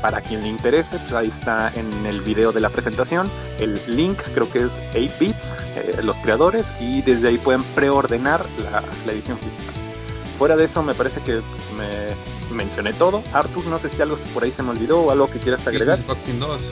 [0.01, 4.19] para quien le interese pues ahí está en el video de la presentación el link
[4.33, 5.37] creo que es 8 bits
[5.75, 9.84] eh, los creadores y desde ahí pueden preordenar la, la edición física
[10.37, 11.41] fuera de eso me parece que
[11.77, 12.15] me
[12.53, 13.23] mencioné todo.
[13.33, 16.03] Arthur, no sé si algo por ahí se me olvidó o algo que quieras agregar.
[16.05, 16.71] Boxing 2.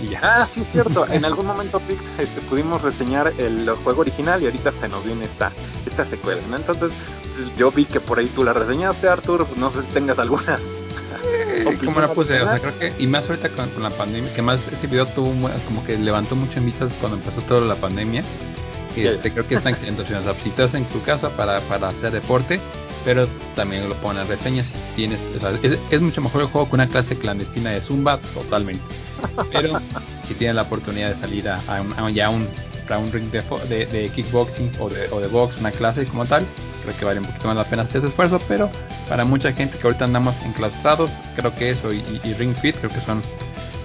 [0.00, 0.20] y ya.
[0.22, 1.06] Ah, sí, cierto.
[1.10, 1.80] en algún momento
[2.18, 5.52] este, pudimos reseñar el juego original y ahorita se nos viene esta,
[5.86, 6.42] esta secuela.
[6.48, 6.56] ¿no?
[6.56, 6.92] Entonces,
[7.56, 9.46] yo vi que por ahí tú la reseñaste, Arthur.
[9.56, 10.58] No sé si tengas alguna.
[11.84, 14.60] Como la puse, o sea, creo que, y más ahorita con, la pandemia, que más
[14.72, 15.30] este video tuvo
[15.66, 18.24] como que levantó mucho en vistas cuando empezó toda la pandemia.
[18.96, 20.20] Este, creo que están excelente opción.
[20.20, 22.60] O sea, si estás en tu casa para, para hacer deporte,
[23.04, 23.26] pero
[23.56, 24.66] también lo ponen reseñas.
[24.66, 25.20] Si tienes
[25.90, 28.84] es, mucho mejor el juego que una clase clandestina de zumba totalmente.
[29.52, 29.80] Pero
[30.26, 32.48] si tienes la oportunidad de salir a, un, ya un
[32.88, 36.44] a un ring de, de, kickboxing o de, o de box una clase como tal
[36.82, 38.68] creo que vale un poquito más la pena hacer ese esfuerzo pero
[39.08, 42.02] para mucha gente que ahorita andamos enclasados creo que eso y,
[42.34, 43.22] ring fit creo que son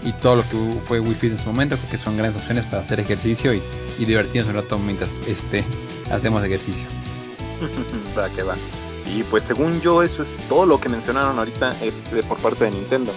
[0.03, 2.65] y todo lo que fue Wii Fit en su momento creo que son grandes opciones
[2.65, 3.61] para hacer ejercicio y,
[3.99, 5.63] y divertirnos un rato mientras este
[6.11, 6.87] hacemos ejercicio.
[8.17, 8.55] Va que va
[9.05, 12.71] y pues según yo eso es todo lo que mencionaron ahorita este, por parte de
[12.71, 13.13] Nintendo.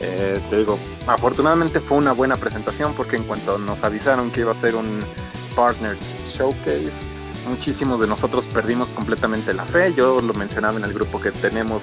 [0.00, 4.52] Eh, te digo, afortunadamente fue una buena presentación porque en cuanto nos avisaron que iba
[4.52, 5.02] a ser un
[5.54, 6.00] Partners
[6.36, 6.90] Showcase,
[7.48, 9.94] muchísimos de nosotros perdimos completamente la fe.
[9.94, 11.82] Yo lo mencionaba en el grupo que tenemos,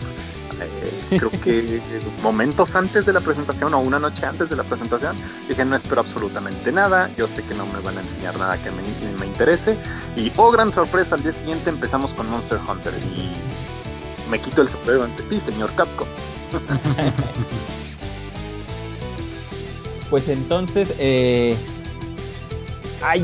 [0.65, 1.81] eh, creo que
[2.21, 5.17] momentos antes de la presentación o una noche antes de la presentación.
[5.47, 7.09] Dije, no espero absolutamente nada.
[7.17, 9.77] Yo sé que no me van a enseñar nada que me, interese.
[10.15, 12.93] Y, oh, gran sorpresa, al día siguiente empezamos con Monster Hunter.
[12.93, 13.31] Y
[14.29, 16.07] me quito el sombrero ante ti, señor Capcom.
[20.09, 21.57] pues entonces, eh,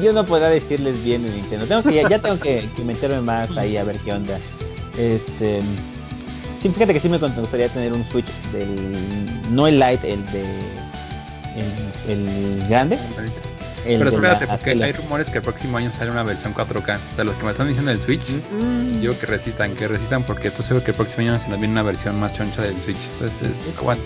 [0.02, 1.68] yo no podrá decirles bien de Nintendo.
[1.68, 4.40] Tengo que, ya, tengo que, meterme más ahí a ver qué onda.
[4.98, 5.62] Este.
[6.62, 9.54] Sí, fíjate que sí me gustaría tener un Switch del.
[9.54, 10.46] No el Lite, el de.
[11.56, 13.00] El, el grande.
[13.84, 16.98] Pero espérate, porque hay rumores que el próximo año sale una versión 4K.
[17.14, 19.00] O sea, los que me están diciendo del Switch, mm.
[19.00, 21.72] digo que resistan, que resistan, porque estoy seguro que el próximo año se nos viene
[21.72, 22.98] una versión más choncha del Switch.
[23.14, 23.98] Entonces, igual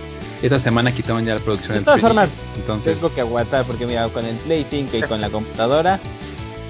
[0.42, 4.08] esta semana quitaban ya la producción de todas formas, entonces tengo que aguantar porque mira,
[4.10, 6.00] con el Play 5 y con la computadora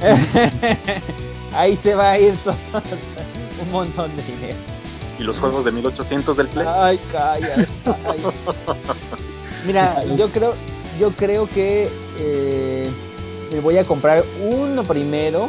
[1.53, 2.34] ahí se va a ir
[3.61, 4.80] un montón de dinero.
[5.22, 6.65] ¿Y los juegos de 1800 del Play?
[6.67, 7.67] Ay, calla.
[9.67, 10.55] Mira, yo creo
[10.99, 12.89] yo creo que eh,
[13.51, 15.47] me voy a comprar uno primero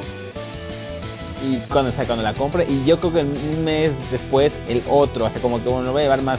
[1.42, 4.82] y cuando, o sea, cuando la compre y yo creo que un mes después el
[4.90, 6.38] otro, o sea, como que uno lo voy a llevar más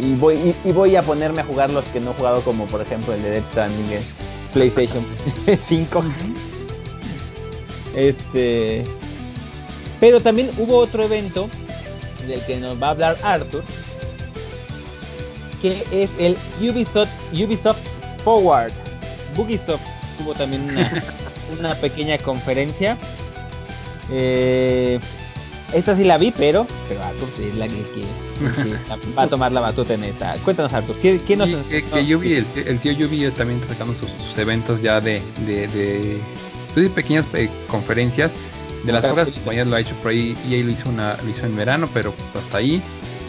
[0.00, 2.80] y voy y, voy a ponerme a jugar los que no he jugado como por
[2.80, 4.02] ejemplo el de Dead Stranding en
[4.54, 5.04] PlayStation
[5.68, 6.04] 5
[7.94, 8.86] este
[10.00, 11.50] pero también hubo otro evento
[12.26, 13.62] del que nos va a hablar Arthur
[15.60, 17.80] que es el Ubisoft Ubisoft
[18.24, 18.72] Forward
[19.36, 19.82] Bugisoft
[20.18, 21.04] tuvo también una,
[21.58, 22.98] una pequeña conferencia
[24.10, 24.98] eh,
[25.72, 28.04] esta sí la vi, pero, pero Arthur es la que,
[29.18, 30.34] va a tomar la batuta en esta.
[30.44, 31.48] Cuéntanos, Arthur, ¿qué, qué nos.?
[31.48, 36.20] que, yo vi, el, tío Yubi también está sacando sus, eventos ya de, de, de,
[36.76, 38.30] de pequeñas eh, conferencias.
[38.84, 41.28] De las pocas compañías lo ha hecho por ahí, y ahí lo hizo, una, lo
[41.30, 42.82] hizo en verano, pero hasta ahí.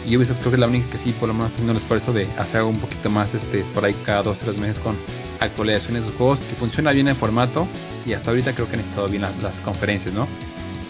[0.04, 2.12] Y yo creo que es la única que sí, por lo menos, haciendo el esfuerzo
[2.12, 4.96] de hacer algo un poquito más este, por ahí cada dos, tres meses con
[5.40, 7.66] actualizaciones de juegos, que funciona bien el formato.
[8.04, 10.28] Y hasta ahorita creo que han estado bien las, las conferencias, ¿no?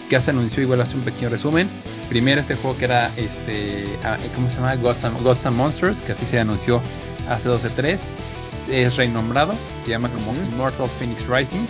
[0.09, 1.69] que se anunció, igual hace un pequeño resumen.
[2.09, 4.75] Primero este juego que era, este, ah, ¿cómo se llama?
[4.75, 6.81] Gods and, Gods and Monsters, que así se anunció
[7.27, 7.99] hace 12.3.
[8.69, 11.65] Es renombrado, se llama como Immortals Phoenix Rising.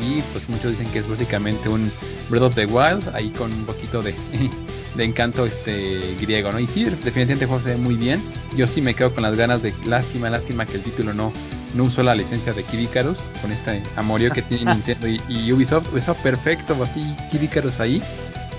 [0.00, 1.90] Y pues muchos dicen que es básicamente un
[2.28, 4.14] Breath of the Wild, ahí con un poquito de,
[4.94, 6.60] de encanto este griego, ¿no?
[6.60, 8.22] Y sí, definitivamente el juego se ve muy bien.
[8.56, 11.32] Yo sí me quedo con las ganas de lástima, lástima que el título no,
[11.74, 15.94] no usó la licencia de Kid Icarus con este amorío que tiene Nintendo y, Ubisoft.
[15.96, 18.02] Está perfecto, así Kid Icarus ahí.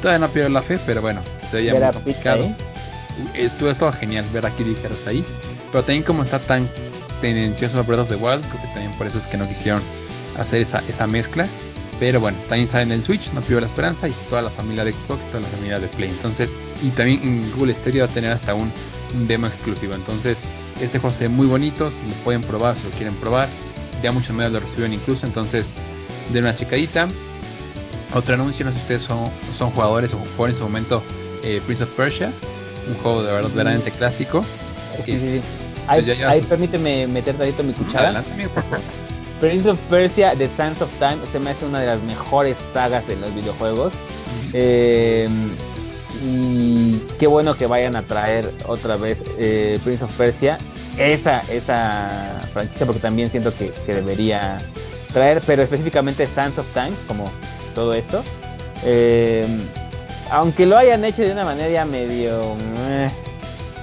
[0.02, 1.22] Todavía no pierdo la fe, pero bueno,
[1.52, 2.56] se veía muy complicado.
[3.34, 5.26] Estuvo, estuvo genial ver a Kid Icarus ahí.
[5.72, 6.70] Pero también como está tan
[7.22, 9.82] tendencioso Breath of the Wild, creo que también por eso es que no quisieron
[10.40, 11.48] hacer esa, esa mezcla.
[12.00, 14.86] Pero bueno, también está en el Switch, no pierdo la esperanza, y toda la familia
[14.86, 16.10] de Xbox, toda la familia de Play.
[16.10, 16.50] Entonces,
[16.82, 18.72] y también en Google Stereo va a tener hasta un,
[19.28, 19.96] demo exclusivo.
[19.96, 20.38] Entonces,
[20.80, 23.50] este juego se ve muy bonito, si lo pueden probar, si lo quieren probar.
[24.02, 25.66] Ya muchos medios lo recibieron incluso, entonces,
[26.32, 27.10] de una checadita.
[28.14, 31.04] Otro anuncio, no sé si ustedes son, son jugadores o jugaron en su momento
[31.44, 32.32] eh, Prince of Persia,
[32.88, 34.46] un juego de verdad verdaderamente clásico.
[35.06, 35.42] Sí, sí, sí.
[35.88, 38.10] Ahí, ahí permíteme meter tantito mi cuchara.
[38.10, 39.09] Adelante, por favor.
[39.40, 43.08] Prince of Persia, The Sands of Time, se me hace una de las mejores sagas
[43.08, 43.94] de los videojuegos.
[44.54, 45.28] Eh,
[46.22, 50.58] y qué bueno que vayan a traer otra vez eh, Prince of Persia.
[50.98, 54.60] Esa, esa franquicia, porque también siento que, que debería
[55.14, 57.32] traer, pero específicamente Sands of Time, como
[57.74, 58.24] todo esto.
[58.84, 59.48] Eh,
[60.30, 62.56] aunque lo hayan hecho de una manera medio...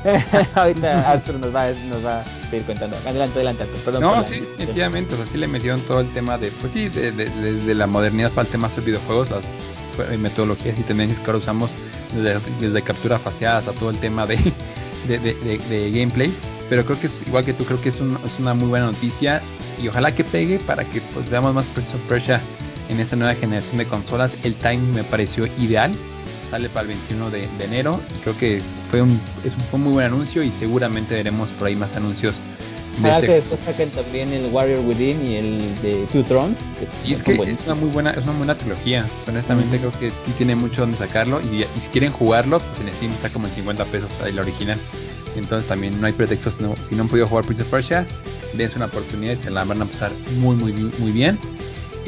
[0.54, 2.96] Ahorita Arthur nos va, nos va seguir contando.
[3.04, 4.02] Adelante, adelante, Perdón.
[4.02, 7.12] No, sí, efectivamente, o sea, sí le metieron todo el tema de, pues sí, de,
[7.12, 11.74] de, la modernidad para el tema de videojuegos, las metodologías y tendencias que ahora usamos
[12.14, 14.52] desde, desde captura facial hasta todo el tema de,
[15.08, 16.34] de, gameplay.
[16.68, 18.86] Pero creo que es igual que tú, creo que es, un, es una muy buena
[18.86, 19.40] noticia
[19.80, 22.40] y ojalá que pegue para que pues veamos más Prince of Persia
[22.88, 24.30] en esta nueva generación de consolas.
[24.42, 25.96] El timing me pareció ideal
[26.50, 29.92] sale para el 21 de, enero y creo que fue un, es un, fue muy
[29.92, 32.36] buen anuncio y seguramente veremos por ahí más anuncios.
[32.98, 33.26] De este...
[33.26, 36.56] que después saquen también el Warrior Within y el de Two Thrones.
[37.04, 39.06] y es que es una muy buena es una buena trilogía.
[39.26, 43.12] Honestamente creo que sí tiene mucho donde sacarlo y, si quieren jugarlo, pues en Steam
[43.12, 44.78] está como en 50 pesos ahí la original.
[45.36, 46.54] Entonces también no hay pretextos,
[46.88, 48.06] si no han podido jugar Prince of Persia,
[48.54, 51.38] dense una oportunidad y se la van a pasar muy muy muy bien.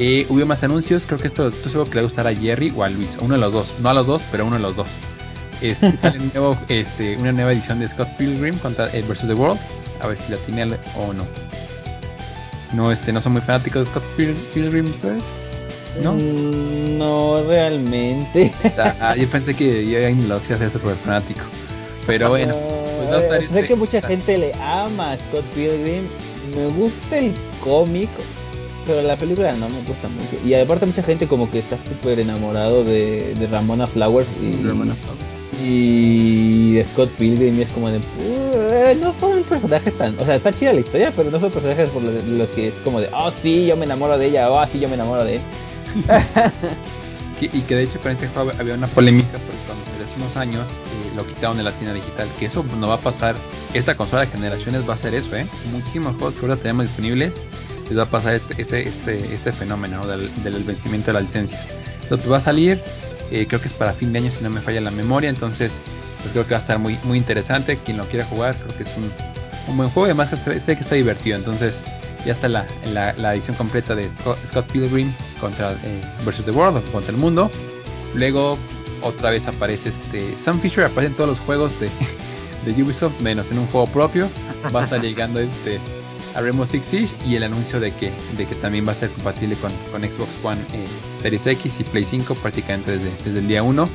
[0.01, 2.33] Eh, hubo más anuncios, creo que esto, esto seguro que le va a gustar a
[2.33, 4.61] Jerry o a Luis, uno de los dos, no a los dos, pero uno de
[4.61, 4.87] los dos.
[5.61, 5.91] Este,
[6.33, 9.59] nuevo, este, una nueva edición de Scott Pilgrim contra eh, vs The World,
[9.99, 11.25] a ver si la tiene o no.
[12.73, 15.23] No, este, no son muy fanáticos de Scott Pilgrim ustedes.
[16.01, 16.13] ¿No?
[16.13, 18.53] Mm, no realmente.
[18.77, 21.41] Ah, yo pensé que yo lo hacía ser súper fanático.
[22.07, 22.55] Pero bueno,
[23.27, 26.07] pues sé que mucha gente le ama a Scott Pilgrim.
[26.55, 28.09] Me gusta el cómic,
[28.89, 30.35] pero la película no me gusta mucho.
[30.43, 34.95] Y aparte mucha gente como que está súper enamorado de, de, Ramona Flowers y, Ramona
[35.63, 37.99] y de Scott Pilgrim y es como de
[38.99, 42.01] no son personajes tan o sea está chida la historia pero no son personajes por
[42.01, 44.87] los, que es como de oh sí yo me enamoro de ella oh sí yo
[44.87, 45.41] me enamoro de él
[47.41, 50.67] y que de hecho con este juego había una polémica porque cuando hace unos años
[50.67, 53.35] eh, lo quitaron de la tienda digital que eso no va a pasar.
[53.73, 57.33] Esta consola de generaciones va a ser eso eh muchísimos juegos que ahora tenemos disponibles
[57.89, 60.29] les va a pasar este, este, este, este fenómeno del,
[60.63, 61.59] vencimiento de la licencia.
[62.03, 62.81] Entonces va a salir,
[63.31, 65.71] eh, creo que es para fin de año si no me falla la memoria, entonces
[66.21, 67.77] pues creo que va a estar muy, muy interesante.
[67.77, 69.11] Quien lo quiera jugar, creo que es un,
[69.67, 71.37] un buen juego y además sé que está divertido.
[71.37, 71.75] Entonces
[72.25, 74.09] ya está la, la, edición completa de
[74.47, 77.49] Scott Pilgrim contra eh, versus the World, contra el mundo.
[78.13, 78.57] Luego
[79.01, 81.89] otra vez aparece este Sam Fisher, aparece en todos los juegos de,
[82.71, 84.29] de Ubisoft, menos en un juego propio.
[84.75, 85.79] Va a estar llegando este
[86.35, 89.09] a Rainbow Six Siege y el anuncio de que, de que también va a ser
[89.11, 90.87] compatible con, con Xbox One eh,
[91.21, 93.89] Series X y Play 5 prácticamente desde, desde el día 1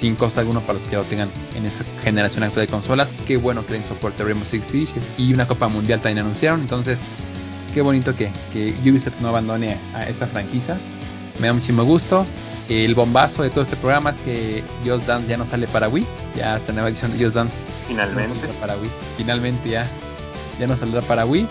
[0.00, 3.08] sin costo alguno para los que lo tengan en esta generación actual de consolas.
[3.26, 6.60] Qué bueno que den soporte a Rainbow Six Siege y una Copa Mundial también anunciaron.
[6.60, 6.98] Entonces,
[7.74, 10.78] qué bonito que, que Ubisoft no abandone a esta franquicia.
[11.40, 12.26] Me da muchísimo gusto.
[12.68, 16.06] El bombazo de todo este programa es que Just Dance ya no sale para Wii.
[16.36, 17.54] Ya esta nueva edición de Just Dance.
[17.86, 18.46] Finalmente.
[18.60, 18.90] para Wii.
[19.16, 19.88] Finalmente ya,
[20.60, 21.48] ya no saldrá para Wii.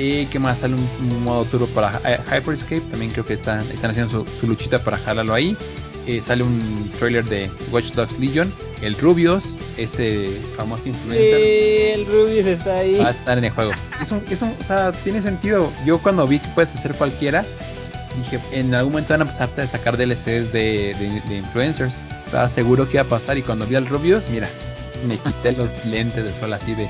[0.00, 2.80] Y que más sale un, modo turbo para Hyperscape.
[2.90, 5.54] También creo que están, están haciendo su, luchita para jalarlo ahí.
[6.06, 8.50] Eh, sale un trailer de Watch Dogs Legion.
[8.80, 9.44] El Rubius,
[9.76, 11.36] este famoso influencer.
[11.36, 12.96] Sí, el Rubius está ahí.
[12.96, 13.72] Va a estar en el juego.
[14.02, 15.70] Es un, es un, o sea, tiene sentido.
[15.84, 17.44] Yo cuando vi que puedes hacer cualquiera,
[18.16, 21.94] dije, en algún momento van a empezar a sacar DLCs de, de, influencers.
[22.24, 23.36] Estaba seguro que iba a pasar.
[23.36, 24.48] Y cuando vi al Rubius, mira,
[25.06, 26.88] me quité los lentes de sol así de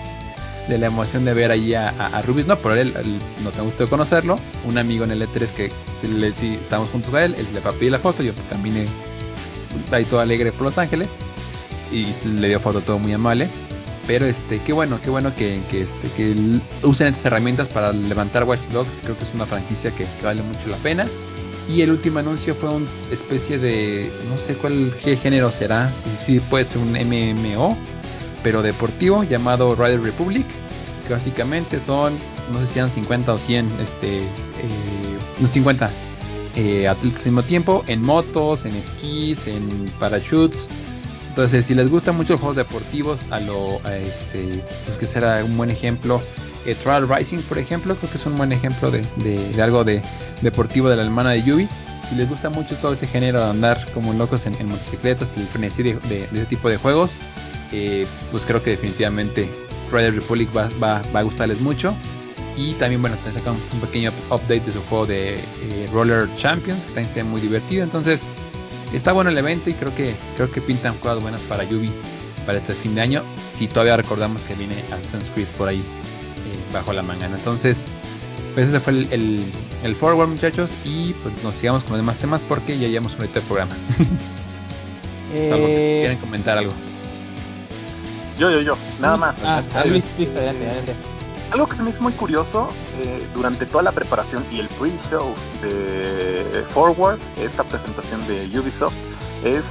[0.69, 4.39] de la emoción de ver ahí a, a, no, pero él, no te gustó conocerlo,
[4.65, 5.73] un amigo en el E3 que
[6.07, 8.87] le, si estábamos juntos con él, él le va a pedir la foto, yo caminé
[9.91, 11.09] ahí todo alegre por Los Ángeles
[11.91, 13.49] y le dio foto todo muy amable.
[14.07, 18.45] Pero este, qué bueno, qué bueno que, que, este, que usen estas herramientas para levantar
[18.45, 18.91] Watch Dogs.
[19.03, 21.07] Creo que es una franquicia que, vale mucho la pena.
[21.69, 25.93] Y el último anuncio fue una especie de, no sé cuál qué género será,
[26.27, 27.77] si puede ser un MMO,
[28.43, 30.47] pero deportivo llamado Rider Republic,
[31.07, 32.19] que básicamente son,
[32.53, 35.91] no sé si eran 50 o 100, este, eh, no 50
[36.57, 40.69] eh, al mismo tiempo, en motos, en esquís, en parachutes
[41.31, 45.57] entonces, si les gustan mucho los juegos deportivos, a lo este, pues que será un
[45.57, 46.21] buen ejemplo.
[46.67, 50.03] Eh, Trial Rising, por ejemplo, creo que es un buen ejemplo de, de, algo de
[50.43, 51.69] deportivo de la hermana de Yubi.
[52.09, 55.85] Si les gusta mucho todo ese género de andar como locos en, motocicletas y frenesí
[55.85, 57.13] de, ese tipo de juegos,
[57.73, 59.49] eh, pues creo que definitivamente
[59.93, 61.95] Rider Republic va, va, va, a gustarles mucho.
[62.57, 66.81] Y también, bueno, te sacan un pequeño update de su juego de eh, Roller Champions,
[66.81, 67.85] que también está muy divertido.
[67.85, 68.21] Entonces,
[68.93, 71.91] está bueno el evento y creo que creo que pintan cosas buenas para Yubi
[72.45, 73.23] para este fin de año.
[73.57, 77.27] Si todavía recordamos que viene Assassin's Creed por ahí eh, bajo la manga.
[77.27, 77.77] Entonces,
[78.55, 79.53] pues ese fue el,
[79.83, 83.25] el, forward muchachos y pues nos sigamos con los demás temas porque ya llevamos un
[83.25, 83.77] el programa.
[85.33, 85.99] eh...
[86.01, 86.73] ¿Quieren comentar algo?
[88.41, 89.37] Yo, yo, yo, nada más.
[89.45, 90.97] Ah, Luis, Luis, adelante, adelante.
[91.51, 95.35] Algo que se me hizo muy curioso eh, durante toda la preparación y el pre-show
[95.61, 98.95] de Forward, esta presentación de Ubisoft,
[99.45, 99.63] es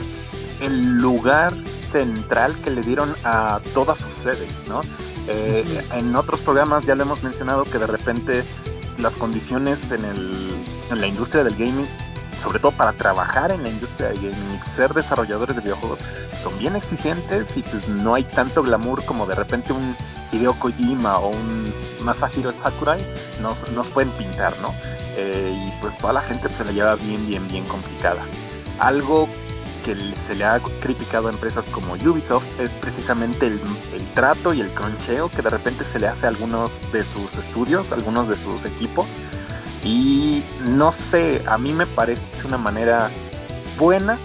[0.62, 1.56] el lugar
[1.92, 4.82] central que le dieron a todas sus sedes, ¿no?
[5.28, 8.44] Eh, en otros programas ya le hemos mencionado que de repente
[9.00, 10.54] las condiciones en, el,
[10.92, 11.88] en la industria del gaming
[12.42, 14.32] sobre todo para trabajar en la industria y
[14.76, 16.00] ser desarrolladores de videojuegos,
[16.44, 19.96] son bien exigentes y pues no hay tanto glamour como de repente un
[20.32, 23.06] Hideo Kojima o un Masahiro Sakurai
[23.42, 24.74] nos, nos pueden pintar, ¿no?
[25.18, 28.22] Eh, y pues toda la gente se la lleva bien, bien, bien complicada.
[28.80, 29.28] Algo
[29.86, 29.96] que
[30.28, 33.60] se le ha criticado a empresas como Ubisoft es precisamente el,
[33.94, 37.34] el trato y el croncheo que de repente se le hace a algunos de sus
[37.36, 39.08] estudios, a algunos de sus equipos,
[39.84, 43.10] y no sé, a mí me parece una manera
[43.78, 44.18] buena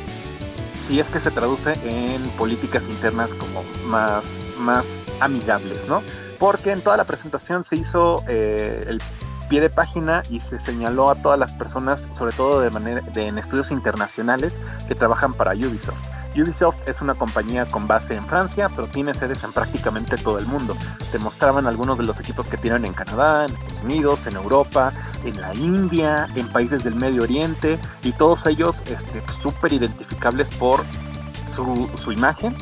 [0.86, 4.22] si es que se traduce en políticas internas como más,
[4.59, 4.85] más
[5.20, 6.02] amigables, ¿no?
[6.39, 9.01] Porque en toda la presentación se hizo eh, el
[9.48, 13.28] pie de página y se señaló a todas las personas, sobre todo de manera de,
[13.28, 14.52] en estudios internacionales,
[14.89, 16.14] que trabajan para Ubisoft.
[16.36, 20.47] Ubisoft es una compañía con base en Francia, pero tiene sedes en prácticamente todo el
[20.47, 20.77] mundo.
[21.11, 24.93] Se mostraban algunos de los equipos que tienen en Canadá, en Estados Unidos, en Europa,
[25.24, 30.85] en la India, en países del Medio Oriente, y todos ellos este, súper identificables por
[31.55, 32.56] su, su imagen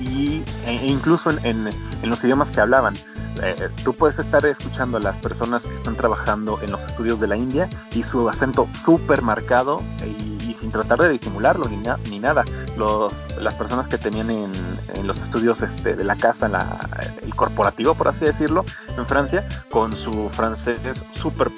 [0.00, 2.96] y, e incluso en, en, los idiomas que hablaban.
[3.42, 7.26] Eh, tú puedes estar escuchando a las personas que están trabajando en los estudios de
[7.26, 11.76] la India y su acento súper marcado y sin tratar de disimularlo ni,
[12.10, 12.44] ni nada.
[12.76, 17.94] Los, las personas que tenían en, los estudios este, de la casa, la, el corporativo,
[17.94, 18.64] por así decirlo,
[18.96, 20.78] en Francia, con su francés
[21.14, 21.50] súper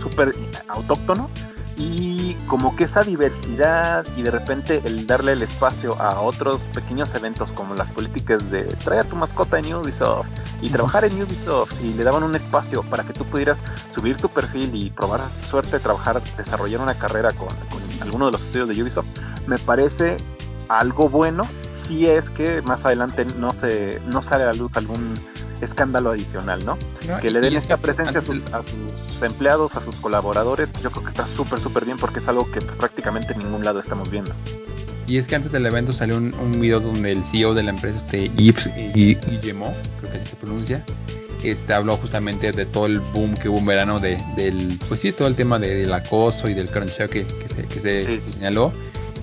[0.00, 0.34] super
[0.68, 1.28] autóctono,
[1.80, 7.12] y como que esa diversidad y de repente el darle el espacio a otros pequeños
[7.14, 10.28] eventos como las políticas de traer a tu mascota en Ubisoft
[10.60, 13.56] y trabajar en Ubisoft y le daban un espacio para que tú pudieras
[13.94, 18.32] subir tu perfil y probar suerte de trabajar, desarrollar una carrera con, con alguno de
[18.32, 19.06] los estudios de Ubisoft,
[19.46, 20.18] me parece
[20.68, 21.44] algo bueno
[21.88, 25.18] si es que más adelante no se no sale a la luz algún
[25.60, 26.78] escándalo adicional, ¿no?
[27.20, 31.26] que le den esta presencia a, sus empleados, a sus colaboradores, yo creo que está
[31.36, 34.32] súper, súper bien porque es algo que prácticamente en ningún lado estamos viendo.
[35.06, 37.70] Y es que antes del evento salió un, un video donde el CEO de la
[37.70, 40.84] empresa, este Yves Guillemot, creo que así se pronuncia,
[41.42, 45.12] este, habló justamente de todo el boom que hubo en verano de, del, pues sí,
[45.12, 48.72] todo el tema del acoso y del crunch que, que se, señaló.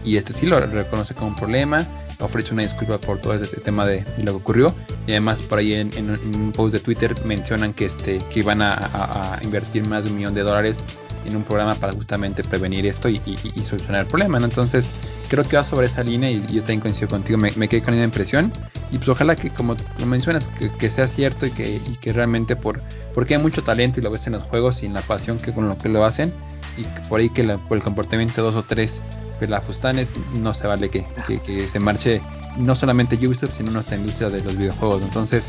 [0.04, 1.88] Y este sí lo reconoce como un problema
[2.20, 4.76] ofrece una disculpa por todo este tema de, lo que ocurrió.
[5.06, 9.40] Y además por ahí en, un post de Twitter mencionan que este que iban a,
[9.42, 10.78] invertir más de un millón de dólares
[11.26, 13.20] en un programa para justamente prevenir esto y,
[13.66, 14.86] solucionar el problema entonces
[15.28, 18.04] creo que va sobre esa línea y, yo también coincido contigo me, quedé con esa
[18.04, 18.54] impresión.
[18.92, 20.46] Y pues ojalá que como lo mencionas
[20.80, 22.82] que, sea cierto y que, que realmente por
[23.14, 25.52] porque hay mucho talento y lo ves en los juegos y en la pasión que
[25.52, 26.32] con lo que lo hacen
[26.78, 29.02] y por ahí que por el comportamiento dos o tres
[29.40, 31.06] Pelafustanes, no se vale que,
[31.46, 32.22] que, se marche
[32.58, 35.02] no solamente Ubisoft, sino nuestra industria de los videojuegos.
[35.02, 35.44] Entonces,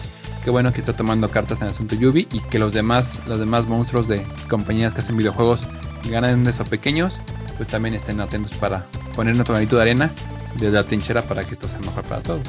[0.45, 3.39] qué bueno que está tomando cartas en el asunto Yubi y que los demás, los
[3.39, 5.67] demás monstruos de compañías que hacen videojuegos
[6.05, 7.19] grandes o pequeños,
[7.57, 8.87] pues también estén atentos para
[9.17, 10.13] poner nuestro granito de arena
[10.55, 12.47] desde la trinchera para que esto sea mejor para todos.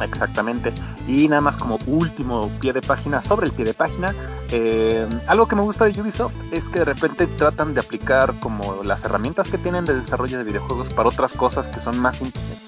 [0.00, 0.72] Exactamente.
[1.06, 4.14] Y nada más como último pie de página, sobre el pie de página,
[4.50, 8.82] eh, algo que me gusta de Ubisoft es que de repente tratan de aplicar como
[8.82, 12.16] las herramientas que tienen de desarrollo de videojuegos para otras cosas que son más,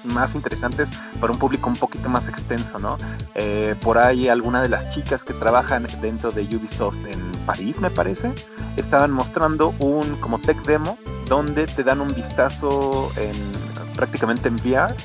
[0.03, 0.89] más interesantes
[1.19, 2.97] para un público un poquito más extenso, ¿no?
[3.35, 7.91] Eh, por ahí alguna de las chicas que trabajan dentro de Ubisoft en París, me
[7.91, 8.31] parece,
[8.77, 10.97] estaban mostrando un como tech demo
[11.27, 13.53] donde te dan un vistazo en
[13.95, 14.95] prácticamente en VR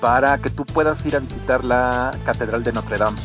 [0.00, 3.20] para que tú puedas ir a visitar la Catedral de Notre Dame.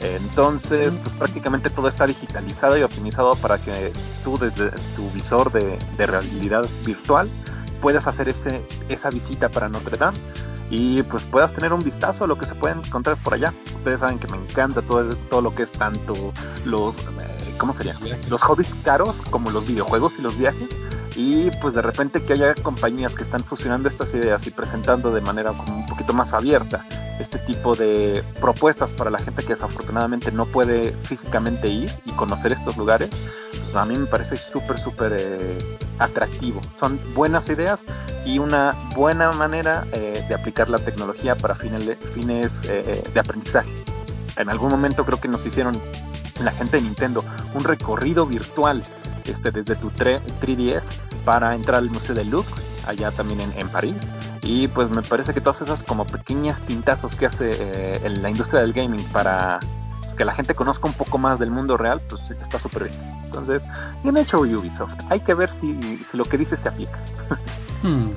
[0.00, 3.92] Entonces, pues prácticamente todo está digitalizado y optimizado para que
[4.24, 7.30] tú desde tu visor de, realidad virtual
[7.80, 10.18] puedas hacer ese, esa visita para Notre Dame
[10.70, 13.52] y pues puedas tener un vistazo a lo que se puede encontrar por allá.
[13.76, 16.32] Ustedes saben que me encanta todo, todo lo que es tanto
[16.64, 17.96] los, eh, ¿cómo sería?
[18.28, 20.68] Los hobbies caros como los videojuegos y los viajes
[21.14, 25.20] y pues de repente que haya compañías que están fusionando estas ideas y presentando de
[25.20, 26.84] manera como un poquito más abierta
[27.20, 32.52] este tipo de propuestas para la gente que desafortunadamente no puede físicamente ir y conocer
[32.52, 33.10] estos lugares,
[33.52, 36.60] pues a mí me parece súper, súper eh, atractivo.
[36.78, 37.80] Son buenas ideas
[38.24, 41.96] y una buena manera eh, de aplicar la tecnología para fines,
[42.64, 43.70] eh, de aprendizaje.
[44.36, 45.80] En algún momento creo que nos hicieron
[46.40, 48.82] la gente de Nintendo un recorrido virtual
[49.24, 50.82] este, desde tu 3DS
[51.24, 52.50] para entrar al Museo de Louvre,
[52.86, 53.96] allá también en, París.
[54.42, 58.30] Y pues me parece que todas esas como pequeñas tintazos que hace eh, en la
[58.30, 59.60] industria del gaming para
[60.00, 63.22] pues, que la gente conozca un poco más del mundo real, pues está súper bien.
[63.24, 63.62] Entonces,
[64.02, 64.92] bien hecho Ubisoft.
[65.08, 66.98] Hay que ver si, lo que dices se aplica.
[67.82, 68.10] Hmm.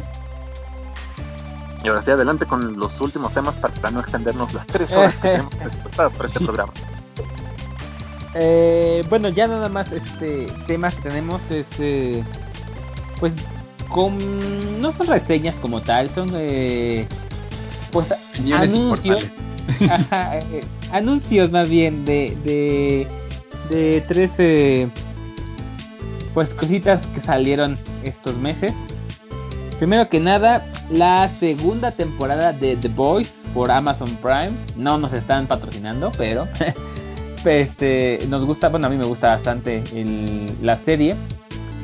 [1.86, 5.22] Y ahora sí, adelante con los últimos temas para no extendernos las tres horas que
[5.30, 5.54] tenemos
[5.96, 6.74] para este programa.
[8.34, 12.24] Eh, bueno, ya nada más este temas que tenemos es eh,
[13.20, 13.34] pues
[13.90, 17.08] con no son reseñas como tal, son eh,
[17.92, 18.12] pues
[18.52, 19.24] anuncios,
[19.80, 23.08] eh, anuncios más bien de de,
[23.70, 24.90] de tres eh,
[26.34, 28.74] pues cositas que salieron estos meses.
[29.78, 34.54] Primero que nada, la segunda temporada de The Boys por Amazon Prime.
[34.76, 36.48] No nos están patrocinando, pero
[37.46, 39.84] este, nos gusta, bueno, a mí me gusta bastante
[40.62, 41.16] la serie.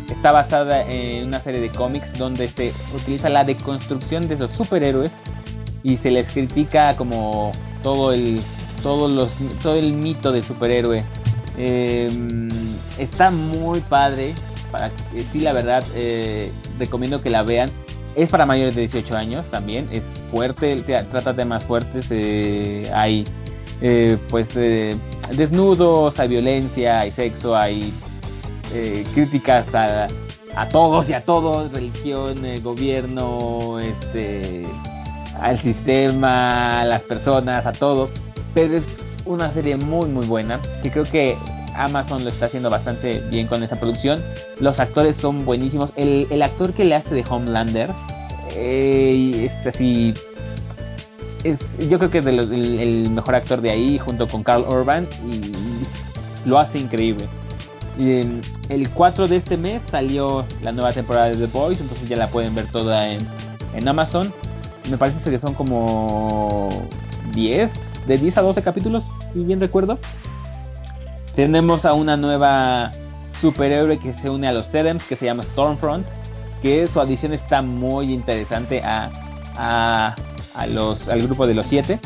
[0.10, 5.12] Está basada en una serie de cómics donde se utiliza la deconstrucción de los superhéroes
[5.84, 7.52] y se les critica como
[7.84, 8.42] todo el,
[8.84, 9.32] todos los,
[9.64, 11.04] todo el mito del superhéroe.
[11.58, 14.34] Em, está muy padre.
[14.72, 14.92] Para,
[15.32, 17.72] sí, la verdad, eh, recomiendo que la vean.
[18.16, 19.88] Es para mayores de 18 años también.
[19.92, 20.82] Es fuerte,
[21.12, 22.06] trata temas fuertes.
[22.10, 23.26] Eh, hay
[23.84, 24.96] eh, pues eh,
[25.36, 27.92] desnudos, hay violencia, hay sexo, hay
[28.72, 30.08] eh, críticas a,
[30.56, 34.68] a, todos y a todos, religión, el gobierno, este,
[35.40, 38.12] al sistema, a las personas, a todos.
[38.54, 38.86] Pero es
[39.26, 41.36] una serie muy muy buena que creo que
[41.76, 44.24] Amazon lo está haciendo bastante bien con esa producción.
[44.60, 45.92] Los actores son buenísimos.
[45.96, 47.90] El, actor que le hace de Homelander
[48.56, 50.14] es así
[51.90, 55.88] yo creo que es el, mejor actor de ahí junto con Carl Urban y
[56.48, 57.28] lo hace increíble.
[57.98, 62.16] Y el 4 de este mes salió la nueva temporada de The Boys, entonces ya
[62.16, 63.28] la pueden ver toda en,
[63.88, 64.34] Amazon.
[64.90, 66.88] Me parece que son como
[67.34, 67.70] 10,
[68.08, 69.04] de 10 a 12 capítulos,
[69.34, 70.00] si bien recuerdo.
[71.36, 72.92] Tenemos a una nueva
[73.42, 76.06] superhéroe que se une a los Tedems, que se llama Stormfront,
[76.62, 79.10] que su adición está muy interesante a,
[79.56, 80.16] a
[80.56, 82.00] a los, al grupo de los siete,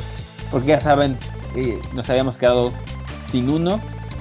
[0.52, 1.18] porque ya saben,
[1.56, 2.72] eh, nos habíamos quedado
[3.32, 3.80] sin uno.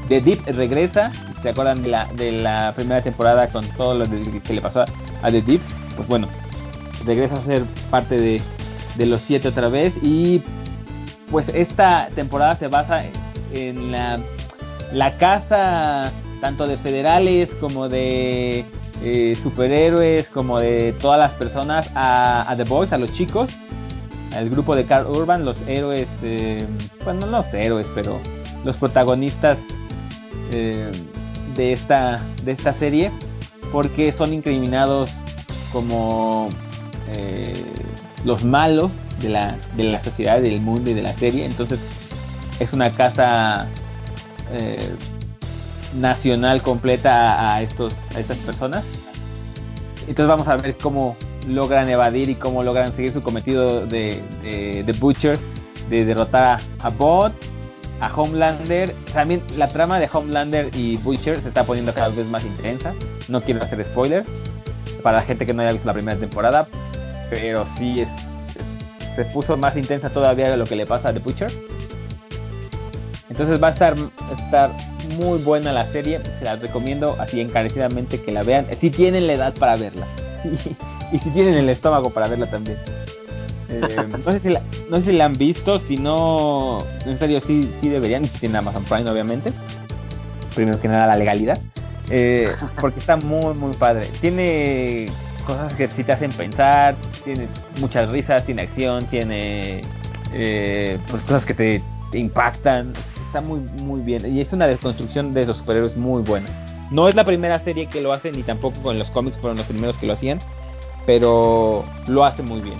[0.08, 1.12] The Deep regresa,
[1.42, 4.84] ¿se acuerdan de la, de la primera temporada con todo lo que le pasó
[5.22, 5.60] a The Deep?
[5.96, 6.28] Pues bueno,
[7.04, 8.42] regresa a ser parte de,
[8.96, 10.42] de los siete otra vez y
[11.30, 13.04] pues esta temporada se basa
[13.52, 14.18] en la,
[14.92, 18.64] la casa tanto de federales como de
[19.02, 23.50] eh, superhéroes como de todas las personas a, The Boys, a los chicos
[24.32, 26.66] el grupo de Carl Urban, los héroes, eh,
[27.04, 28.18] bueno, no los héroes, pero
[28.64, 29.58] los protagonistas
[30.50, 30.90] eh,
[31.54, 33.12] de, esta, de esta serie,
[33.70, 35.08] porque son incriminados
[35.72, 36.50] como
[38.24, 38.90] los malos
[39.20, 41.44] de la, de la sociedad, del mundo y de la serie.
[41.44, 41.78] Entonces
[42.58, 43.68] es una casa
[45.94, 48.84] nacional completa a, estos, a estas personas.
[50.00, 51.16] Entonces vamos a ver cómo
[51.48, 55.38] logran evadir y cómo logran seguir su cometido de, Butcher
[55.88, 57.32] de derrotar a, Bot,
[58.00, 58.94] a Homelander.
[59.12, 62.92] También la trama de Homelander y Butcher se está poniendo cada vez más intensa.
[63.28, 64.26] No quiero hacer spoilers
[65.02, 66.66] para la gente que no haya visto la primera temporada,
[67.30, 68.08] pero sí es,
[69.16, 71.52] se puso más intensa todavía lo que le pasa a The Butcher.
[73.34, 73.96] Entonces va a estar,
[74.44, 74.70] estar
[75.18, 79.32] muy buena la serie, se la recomiendo así encarecidamente que la vean, si tienen la
[79.32, 80.06] edad para verla.
[81.12, 82.78] Y si tienen el estómago para verla también.
[83.68, 87.40] Eh, no, sé si la, no sé si la han visto, si no, en serio
[87.40, 89.52] sí, sí deberían, y si tienen Amazon Prime obviamente,
[90.54, 91.60] primero que nada la legalidad,
[92.10, 95.12] eh, porque está muy muy padre, tiene
[95.46, 96.94] cosas que sí te hacen pensar,
[97.24, 97.48] tiene
[97.78, 99.82] muchas risas, tiene acción, tiene
[100.32, 102.94] eh, pues cosas que te, te impactan,
[103.34, 106.48] está muy muy bien y es una desconstrucción de los superhéroes muy buena.
[106.92, 109.66] No es la primera serie que lo hace ni tampoco con los cómics fueron los
[109.66, 110.38] primeros que lo hacían,
[111.04, 112.78] pero lo hace muy bien.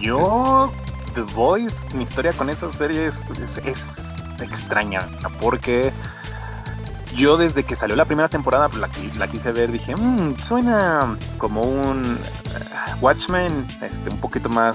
[0.00, 0.72] Yo,
[1.14, 3.14] The Voice, mi historia con esa serie es,
[3.66, 3.78] es,
[4.40, 5.06] extraña,
[5.38, 5.92] porque
[7.14, 8.88] yo desde que salió la primera temporada pues, la,
[9.18, 14.74] la quise ver, dije, mmm, suena como un uh, Watchmen este, un poquito más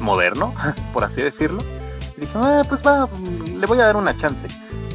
[0.00, 0.54] moderno,
[0.92, 1.62] por así decirlo.
[2.16, 4.48] Y dije, ah, pues va, le voy a dar una chance.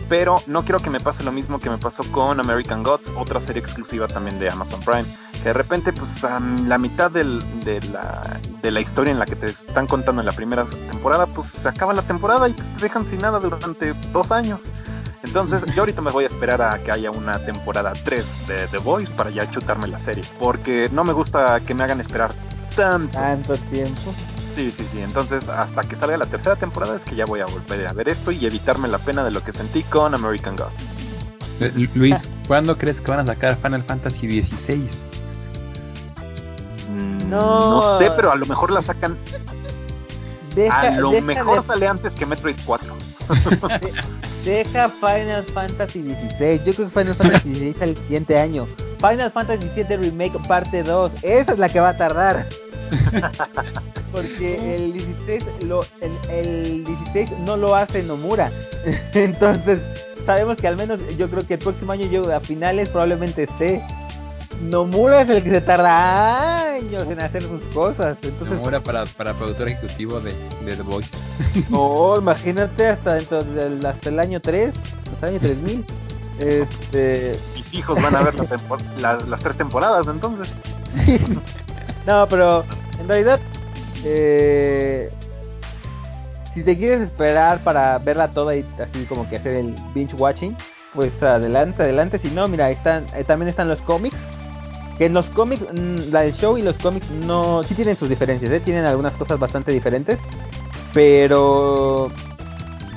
[0.10, 3.40] Pero no quiero que me pase lo mismo que me pasó con American Gods, otra
[3.42, 5.06] serie exclusiva también de Amazon Prime.
[5.32, 9.26] Que de repente, pues a la mitad del, de, la, de la historia en la
[9.26, 12.68] que te están contando en la primera temporada, pues se acaba la temporada y pues,
[12.76, 14.60] te dejan sin nada durante dos años.
[15.24, 18.78] Entonces, yo ahorita me voy a esperar a que haya una temporada 3 de The
[18.80, 20.26] Voice para ya chutarme la serie.
[20.38, 22.34] Porque no me gusta que me hagan esperar
[22.76, 23.18] tanto.
[23.18, 24.14] Tanto tiempo.
[24.56, 25.02] Sí, sí, sí.
[25.02, 28.10] Entonces, hasta que salga la tercera temporada es que ya voy a volver a ver
[28.10, 30.74] esto y evitarme la pena de lo que sentí con American Gods.
[31.60, 32.18] Eh, Luis,
[32.48, 34.90] ¿cuándo crees que van a sacar Final Fantasy XVI?
[36.90, 39.18] Mm, no, sé, pero a lo mejor la sacan.
[40.70, 42.96] a lo mejor sale antes que Metroid 4.
[44.46, 46.60] deja Final Fantasy XVI.
[46.66, 48.68] Yo creo que Final Fantasy XVI sale el siguiente año.
[49.00, 51.12] Final Fantasy VII Remake parte 2.
[51.22, 52.48] Esa es la que va a tardar.
[54.12, 58.52] Porque el 16, lo, el, el 16 no lo hace Nomura.
[59.14, 59.80] Entonces,
[60.26, 63.84] sabemos que al menos yo creo que el próximo año yo a finales probablemente esté.
[64.62, 68.18] Nomura es el que se tarda años en hacer sus cosas.
[68.22, 70.34] Entonces, Nomura para, para productor ejecutivo de,
[70.66, 71.10] de The Voice.
[71.70, 74.74] No, imagínate hasta dentro del, hasta el año 3,
[75.14, 75.86] hasta el año 3000.
[76.40, 77.40] Este...
[77.56, 78.48] Mis hijos van a ver la
[78.98, 80.52] la, las tres temporadas entonces.
[82.08, 82.64] no, pero
[83.00, 83.40] en realidad,
[84.04, 85.10] eh,
[86.54, 90.56] si te quieres esperar para verla toda y así como que hacer el binge watching,
[90.94, 92.20] pues adelante, adelante.
[92.20, 94.18] Si no, mira, están, también están los cómics.
[94.98, 98.10] Que en los cómics, mm, la del show y los cómics no, sí tienen sus
[98.10, 98.60] diferencias, ¿eh?
[98.60, 100.20] tienen algunas cosas bastante diferentes,
[100.94, 102.12] pero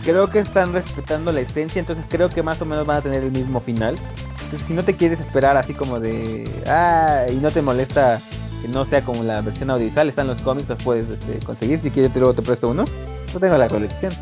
[0.02, 3.24] creo que están respetando la esencia, entonces creo que más o menos van a tener
[3.24, 3.98] el mismo final.
[4.44, 8.20] Entonces, si no te quieres esperar así como de, ah, y no te molesta
[8.68, 11.80] no sea como la versión audiovisual, están los cómics, los puedes este, conseguir.
[11.82, 12.84] Si quieres, luego te presto uno.
[13.32, 14.12] Yo tengo la colección.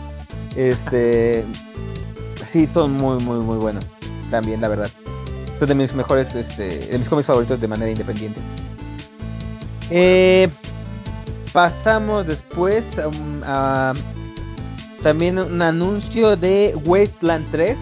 [0.57, 1.45] Este,
[2.53, 3.85] sí, son muy, muy, muy buenos.
[4.31, 4.91] También, la verdad.
[5.59, 8.41] Son de mis mejores, este, de mis cómics favoritos de manera independiente.
[9.91, 10.49] Eh,
[11.53, 12.83] pasamos después
[13.45, 13.95] a
[15.03, 17.77] también un anuncio de Wasteland 3.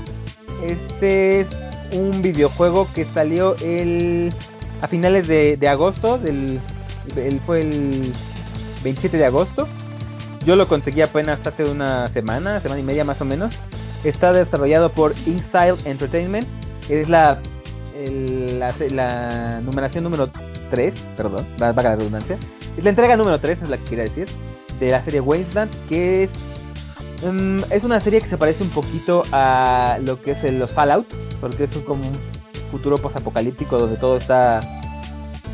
[0.66, 1.47] Este es
[1.93, 4.34] un videojuego que salió el
[4.83, 6.61] a finales de, de agosto, del,
[7.17, 8.13] el, fue el
[8.83, 9.69] 27 de agosto.
[10.45, 13.55] Yo lo conseguí apenas hace una semana, semana y media más o menos.
[14.03, 16.49] Está desarrollado por InStyle Entertainment.
[16.89, 17.41] Es la,
[17.95, 20.29] el, la, la, numeración número
[20.71, 22.37] 3, perdón, va la redundancia.
[22.77, 24.27] Es la entrega número 3, es la que quería decir,
[24.81, 26.31] de la serie Wasteland, que es,
[27.23, 30.73] um, es una serie que se parece un poquito a lo que es el, los
[30.73, 31.07] Fallout,
[31.41, 32.11] porque es como
[32.73, 34.61] futuro posapocalíptico donde todo está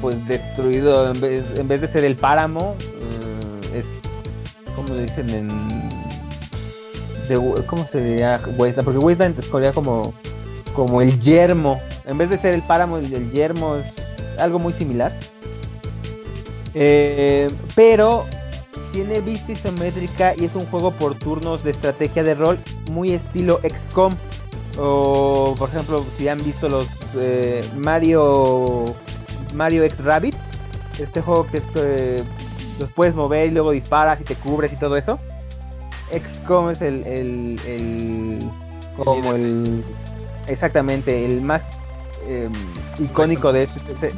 [0.01, 3.85] pues destruido en vez, en vez de ser el páramo uh, es
[4.75, 5.49] como dicen en
[7.29, 10.15] de, cómo se diría Wasteland porque Wasteland es como
[10.79, 11.81] como el yermo.
[12.05, 13.87] En vez de ser el páramo el, el yermo es
[14.39, 15.13] algo muy similar.
[16.75, 18.25] Eh, pero
[18.93, 22.59] tiene vista isométrica y es un juego por turnos de estrategia de rol
[22.91, 24.15] muy estilo XCOM
[24.79, 26.87] o por ejemplo si han visto los
[27.17, 28.95] eh, Mario
[29.53, 30.37] Mario X Rabbit
[30.99, 32.25] este juego que eh,
[32.79, 35.19] los puedes mover y luego disparas y te cubres y todo eso.
[36.11, 38.51] XCOM es el, el, el
[38.97, 39.85] como el
[40.47, 41.63] exactamente el más
[42.27, 42.49] eh,
[42.99, 44.15] icónico de este, este,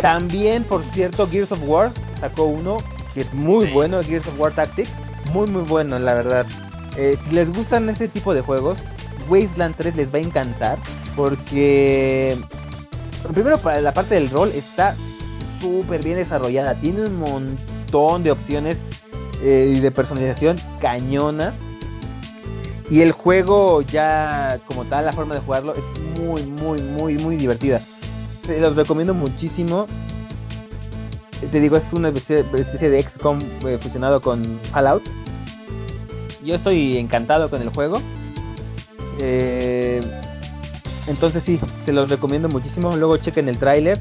[0.00, 2.76] también por cierto Gears of War sacó uno
[3.12, 3.72] que es muy sí.
[3.72, 4.90] bueno Gears of War Tactics.
[5.32, 6.46] Muy muy bueno la verdad.
[6.96, 8.78] Eh, si les gustan ese tipo de juegos
[9.28, 10.78] Wasteland 3 les va a encantar
[11.16, 12.38] porque
[13.32, 14.96] primero para la parte del rol está
[15.60, 16.74] súper bien desarrollada.
[16.74, 18.76] Tiene un montón de opciones
[19.42, 21.54] eh, y de personalización cañona.
[22.90, 27.36] Y el juego ya como tal, la forma de jugarlo es muy, muy, muy, muy
[27.36, 27.80] divertida.
[28.44, 29.86] Se los recomiendo muchísimo.
[31.50, 35.02] Te digo, es una especie, de XCOM eh, fusionado con Fallout.
[36.42, 38.00] Yo estoy encantado con el juego.
[39.18, 40.00] Eh,
[41.06, 42.96] entonces sí, se los recomiendo muchísimo.
[42.96, 44.00] Luego chequen el tráiler.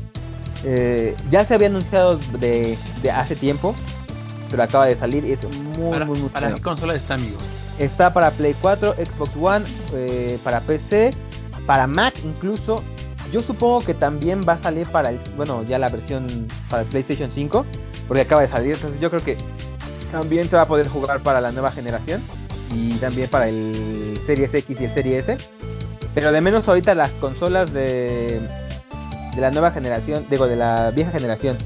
[0.64, 2.78] Eh, ya se había anunciado de,
[3.14, 3.76] hace tiempo,
[4.50, 7.38] pero acaba de salir y es muy, para, muy, muy ¿Para qué consola está, amigo?
[7.78, 11.14] Está para Play 4, Xbox One, eh, para PC,
[11.66, 12.82] para Mac incluso.
[13.32, 16.88] Yo supongo que también va a salir para el, bueno, ya la versión para el
[16.88, 17.66] PlayStation 5,
[18.08, 18.76] porque acaba de salir.
[18.76, 19.38] Entonces yo creo que
[20.12, 22.22] también se va a poder jugar para la nueva generación
[22.74, 25.38] y también para el Series X y el Series S.
[26.14, 28.40] Pero de menos ahorita las consolas de,
[29.36, 31.58] de la nueva generación, digo, de la vieja generación,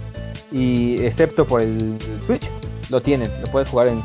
[0.51, 2.47] y excepto por el Switch,
[2.89, 4.01] lo tienen, lo puedes jugar en,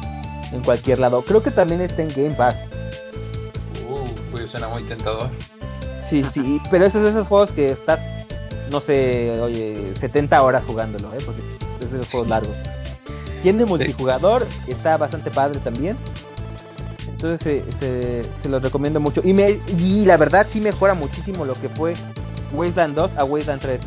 [0.53, 1.23] en cualquier lado.
[1.23, 2.57] Creo que también está en Game Pass.
[3.89, 5.29] Uh, pues suena muy tentador.
[6.11, 7.99] Sí, sí, pero esos esos juegos que estás,
[8.71, 11.19] no sé, oye, 70 horas jugándolo, ¿eh?
[11.25, 11.41] Porque
[11.81, 12.55] es de los juegos largos.
[13.43, 15.97] Tiene multijugador, está bastante padre también.
[17.23, 19.21] Entonces se, se, los recomiendo mucho.
[19.23, 21.95] Y, me, y la verdad sí mejora muchísimo lo que fue
[22.53, 23.81] Wasteland 2 a Wasteland 3.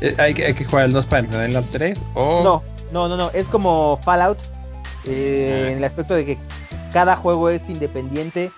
[0.00, 1.98] Eh, ¿Hay que, ¿Hay que jugar el 2 para entender el 3?
[2.14, 2.44] O...
[2.44, 3.30] No, no, no, no.
[3.30, 4.38] Es como Fallout.
[5.04, 6.38] Eh, en el aspecto de que
[6.92, 8.52] cada juego es independiente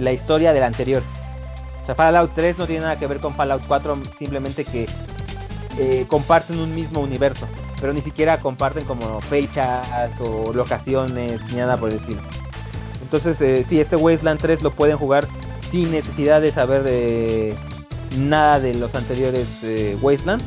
[0.00, 1.04] la historia del anterior.
[1.84, 4.88] O sea, Fallout 3 no tiene nada que ver con Fallout 4, simplemente que
[5.78, 7.46] eh, comparten un mismo universo,
[7.80, 12.20] pero ni siquiera comparten como fechas o locaciones ni nada por el estilo.
[13.04, 15.28] Entonces, eh, sí, este Wasteland 3 lo pueden jugar
[15.70, 17.54] sin necesidad de saber de
[18.16, 20.42] nada de los anteriores eh, Wasteland.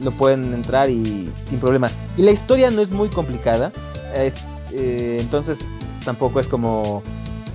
[0.00, 1.92] Lo pueden entrar y sin problemas.
[2.16, 3.72] Y la historia no es muy complicada.
[4.14, 5.58] Eh, entonces
[6.04, 7.02] tampoco es como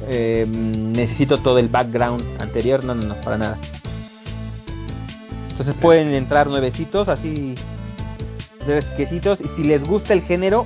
[0.08, 2.84] eh, necesito todo el background anterior.
[2.84, 3.60] No, no, no, para nada.
[5.50, 7.56] Entonces pueden entrar nuevecitos, así
[8.66, 9.40] fresquecitos.
[9.42, 10.66] Y si les gusta el género,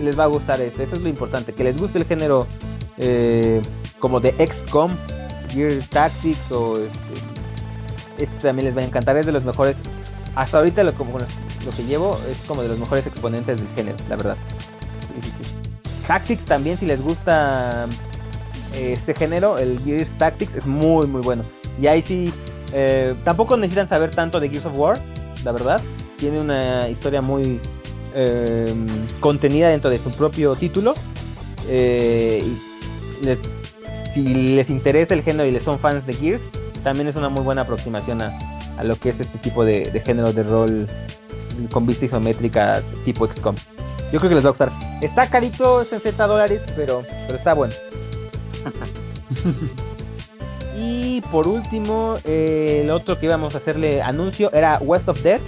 [0.00, 0.84] les va a gustar este.
[0.84, 1.52] Eso es lo importante.
[1.52, 2.46] Que les guste el género
[2.98, 3.62] eh,
[3.98, 4.96] como de XCOM,
[5.50, 6.98] Gear Tactics o este,
[8.18, 9.76] este, también les va a encantar, es de los mejores,
[10.34, 13.96] hasta ahorita lo, como, lo que llevo es como de los mejores exponentes del género,
[14.08, 14.36] la verdad.
[16.06, 17.86] Tactics también si les gusta
[18.72, 21.44] eh, este género, el Gears Tactics es muy muy bueno.
[21.80, 22.32] Y ahí sí,
[22.72, 25.00] eh, tampoco necesitan saber tanto de Gears of War,
[25.44, 25.80] la verdad.
[26.18, 27.60] Tiene una historia muy
[28.14, 28.74] eh,
[29.20, 30.94] contenida dentro de su propio título.
[34.14, 36.42] Si les interesa el género y les son fans de Gears,
[36.82, 40.42] también es una muy buena aproximación a, lo que es este tipo de, género de
[40.42, 40.88] rol
[41.70, 43.56] con vista isométrica tipo XCOM.
[44.12, 44.72] Yo creo que les va a gustar.
[45.00, 47.74] Está carito, es en 60 dólares, pero, pero está bueno.
[50.78, 55.42] y por último, eh, el otro que íbamos a hacerle anuncio era West of Death.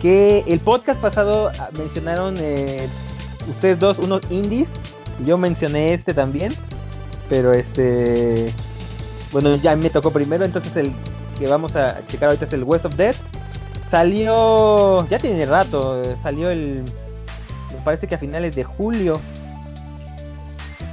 [0.00, 2.88] Que el podcast pasado ah, mencionaron eh,
[3.48, 4.68] ustedes dos unos indies.
[5.20, 6.56] Y yo mencioné este también.
[7.32, 8.54] Pero este.
[9.32, 10.92] Bueno, ya me tocó primero, entonces el
[11.38, 13.16] que vamos a checar ahorita es el West of Death.
[13.90, 15.08] Salió.
[15.08, 16.82] Ya tiene rato, salió el.
[17.72, 19.18] Me parece que a finales de julio.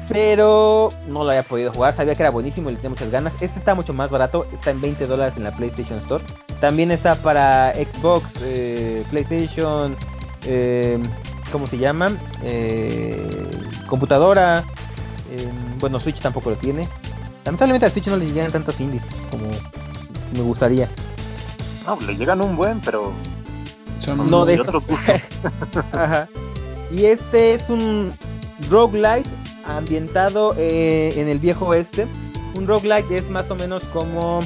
[0.07, 3.33] Pero no lo había podido jugar, sabía que era buenísimo y le tenía muchas ganas.
[3.41, 6.23] Este está mucho más barato, está en 20 dólares en la PlayStation Store.
[6.61, 9.97] También está para Xbox, eh, PlayStation,
[10.45, 10.97] eh,
[11.51, 12.17] ¿cómo se llama?
[12.43, 14.63] Eh, computadora,
[15.79, 16.87] bueno, Switch tampoco lo tiene.
[17.45, 19.49] Lamentablemente a Switch no le llegan tantos indies como
[20.33, 20.89] me gustaría.
[21.85, 23.13] No, le llegan un buen, pero
[23.99, 24.83] son no de otros
[26.91, 28.13] Y este es un
[28.69, 29.29] roguelite
[29.65, 32.07] ambientado eh, en el viejo oeste.
[32.55, 34.41] Un roguelite es más o menos como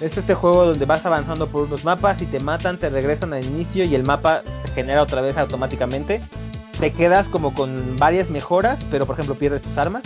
[0.00, 3.44] es este juego donde vas avanzando por unos mapas y te matan, te regresan al
[3.44, 6.20] inicio y el mapa se genera otra vez automáticamente
[6.78, 10.02] te quedas como con varias mejoras, pero por ejemplo pierdes tus armas.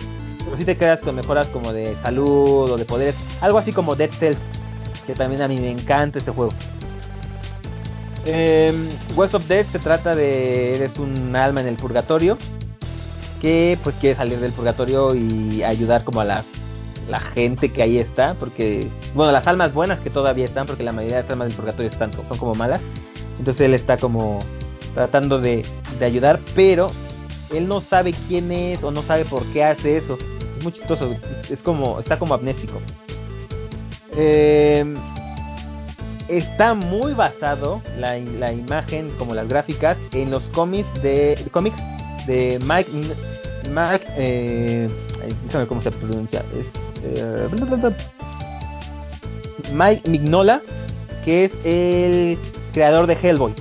[0.50, 3.14] Pero sí te quedas con mejoras como de salud o de poderes.
[3.40, 4.38] Algo así como Dead Cells,
[5.06, 6.52] que también a mí me encanta este juego.
[8.24, 12.36] Eh, West of Death se trata de eres un alma en el purgatorio
[13.40, 16.44] que pues quiere salir del purgatorio y ayudar como a la,
[17.08, 20.92] la gente que ahí está, porque bueno, las almas buenas que todavía están, porque la
[20.92, 22.80] mayoría de las almas del purgatorio están son como malas.
[23.38, 24.40] Entonces él está como
[24.94, 25.64] tratando de,
[26.00, 26.90] ayudar, pero
[27.50, 30.18] él no sabe quién es o no sabe por qué hace eso.
[30.60, 31.16] Es muy chistoso,
[31.48, 32.82] es como, está como amnésico.
[34.14, 34.84] Eh,
[36.28, 41.78] está muy basado la, la imagen como las gráficas en los cómics de cómics
[42.26, 42.90] de Mike
[43.70, 44.90] Mike eh,
[45.66, 46.66] cómo se pronuncia es,
[47.04, 47.48] eh,
[49.72, 50.60] Mike Mignola
[51.24, 52.38] que es el
[52.74, 53.54] creador de Hellboy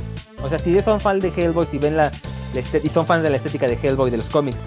[0.43, 2.11] o sea si son fans de Hellboy si ven la,
[2.83, 4.57] y son fans de la estética de Hellboy de los cómics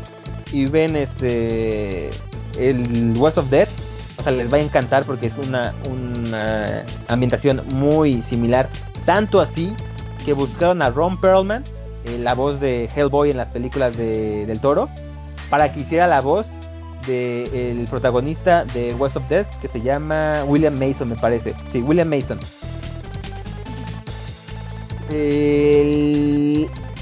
[0.52, 2.10] y ven este
[2.56, 3.70] el West of Death
[4.18, 8.68] o sea, les va a encantar porque es una, una ambientación muy similar.
[9.04, 9.74] Tanto así
[10.24, 11.64] que buscaron a Ron Perlman,
[12.04, 14.88] eh, la voz de Hellboy en las películas de, del toro,
[15.50, 16.46] para que hiciera la voz
[17.06, 21.54] del el protagonista de West of Death, que se llama William Mason, me parece.
[21.72, 22.38] Sí, William Mason.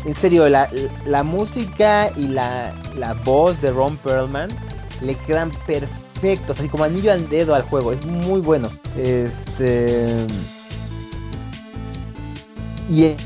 [0.04, 0.70] En serio, la,
[1.06, 4.50] la música y la, la voz de Ron Perlman
[5.00, 8.70] le quedan perfectos, así como anillo al dedo al juego, es muy bueno.
[8.96, 10.26] Este.
[12.88, 13.16] Y.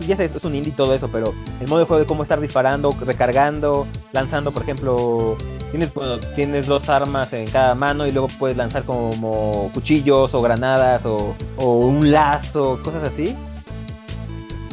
[0.00, 2.40] Ya sé, es un indie todo eso, pero el modo de juego de cómo estar
[2.40, 5.36] disparando, recargando, lanzando, por ejemplo,
[5.70, 5.90] tienes,
[6.34, 11.34] tienes dos armas en cada mano y luego puedes lanzar como cuchillos o granadas o,
[11.56, 13.36] o un lazo, cosas así.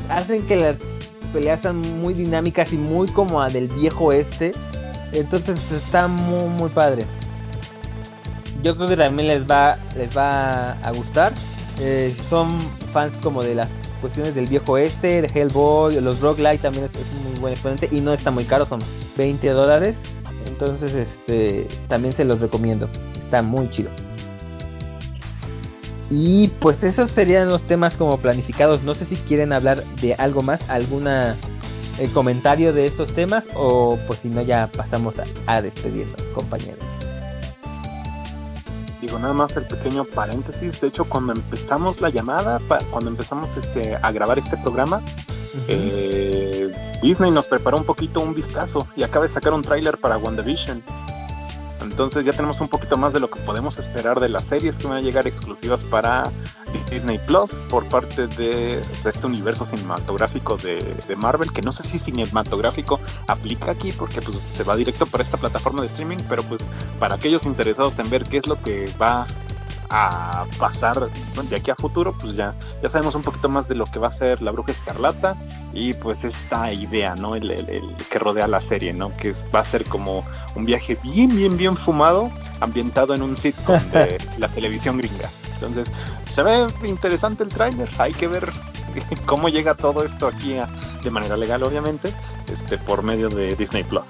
[0.09, 0.75] Hacen que las
[1.33, 4.53] peleas sean muy dinámicas y muy como a del viejo este
[5.11, 7.05] entonces está muy muy padre.
[8.63, 11.33] Yo creo que también les va les va a gustar.
[11.79, 13.69] Eh, son fans como de las
[13.99, 18.01] cuestiones del viejo este, de Hellboy, los roguelite también es, un muy buen exponente y
[18.01, 18.81] no está muy caro, son
[19.17, 19.95] 20 dólares.
[20.45, 22.89] Entonces este también se los recomiendo.
[23.23, 23.89] Está muy chido.
[26.09, 28.81] Y pues esos serían los temas como planificados.
[28.83, 31.37] No sé si quieren hablar de algo más, alguna
[31.99, 35.15] el comentario de estos temas o pues si no ya pasamos
[35.47, 36.79] a, despedirnos, compañeros.
[39.01, 42.59] Digo nada más el pequeño paréntesis, de hecho cuando empezamos la llamada,
[42.91, 45.01] cuando empezamos este a grabar este programa,
[45.67, 46.69] eh,
[47.01, 50.83] Disney nos preparó un poquito un vistazo y acaba de sacar un tráiler para WandaVision.
[51.81, 54.87] Entonces ya tenemos un poquito más de lo que podemos esperar de las series que
[54.87, 56.31] van a llegar exclusivas para
[56.89, 62.99] Disney Plus por parte de, este universo cinematográfico de, Marvel, que no sé si cinematográfico
[63.27, 66.61] aplica aquí porque pues se va directo para esta plataforma de streaming, pero pues
[66.99, 69.25] para aquellos interesados en ver qué es lo que va
[69.89, 73.85] a pasar de aquí a futuro, pues ya, ya sabemos un poquito más de lo
[73.85, 75.35] que va a ser la bruja escarlata
[75.73, 77.35] y pues esta idea, ¿no?
[77.35, 79.15] El, el, que rodea la serie, ¿no?
[79.17, 80.23] Que va a ser como
[80.55, 82.29] un viaje bien, bien, bien fumado,
[82.59, 85.29] ambientado en un sitcom de la televisión gringa.
[85.55, 85.87] Entonces,
[86.35, 88.51] se ve interesante el tráiler, hay que ver
[89.25, 90.55] cómo llega todo esto aquí
[91.03, 92.13] de manera legal, obviamente,
[92.47, 94.05] este por medio de Disney Plus.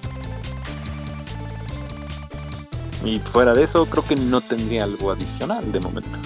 [3.04, 6.20] Y fuera de eso, creo que no tendría algo adicional de momento.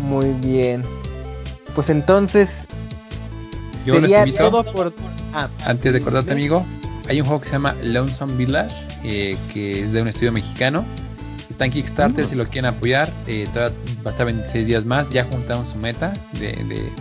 [0.00, 0.82] Muy bien.
[1.74, 2.48] Pues entonces.
[3.84, 4.92] Yo sería todo por.
[5.32, 6.66] Ah, antes de cortarte, amigo,
[7.08, 10.84] hay un juego que se llama Lonesome Village, eh, que es de un estudio mexicano.
[11.48, 12.28] Está en Kickstarter, mm.
[12.28, 13.12] si lo quieren apoyar.
[13.26, 15.08] Eh, todavía va a estar 26 días más.
[15.10, 16.52] Ya juntaron su meta de,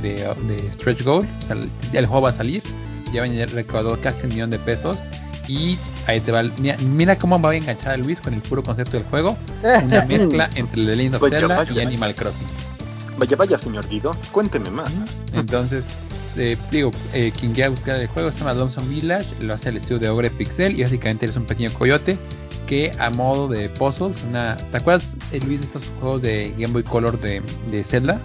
[0.01, 1.27] de, stretch goal.
[1.39, 1.57] O sea,
[1.93, 2.61] el juego va a salir.
[3.13, 4.99] Ya van a recaudado casi un millón de pesos.
[5.49, 6.43] Y ahí te va.
[6.43, 9.35] Mira, cómo va a enganchar a Luis con el puro concepto del juego.
[9.63, 12.47] Una mezcla entre The Legend of Zelda y Animal Crossing.
[13.17, 14.93] Vaya, vaya, señor Guido, cuénteme más.
[15.33, 15.83] Entonces,
[16.37, 19.77] eh, digo, eh, quien quiera buscar el juego se llama Lonesome Village, lo hace el
[19.77, 22.17] estudio de Ogre Pixel y básicamente eres un pequeño coyote
[22.67, 26.71] que a modo de puzzles, una, ¿te acuerdas, eh, Luis, de estos juegos de Game
[26.71, 28.21] Boy Color de, de Zelda?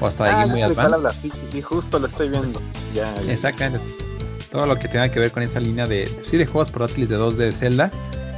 [0.00, 1.18] O hasta de ah, Game Boy Advance.
[1.20, 2.62] Sí, sí, justo lo estoy viendo.
[2.94, 4.11] Ya, Exactamente
[4.52, 7.18] todo lo que tenga que ver con esa línea de sí de juegos portátiles de
[7.18, 7.90] 2D de Zelda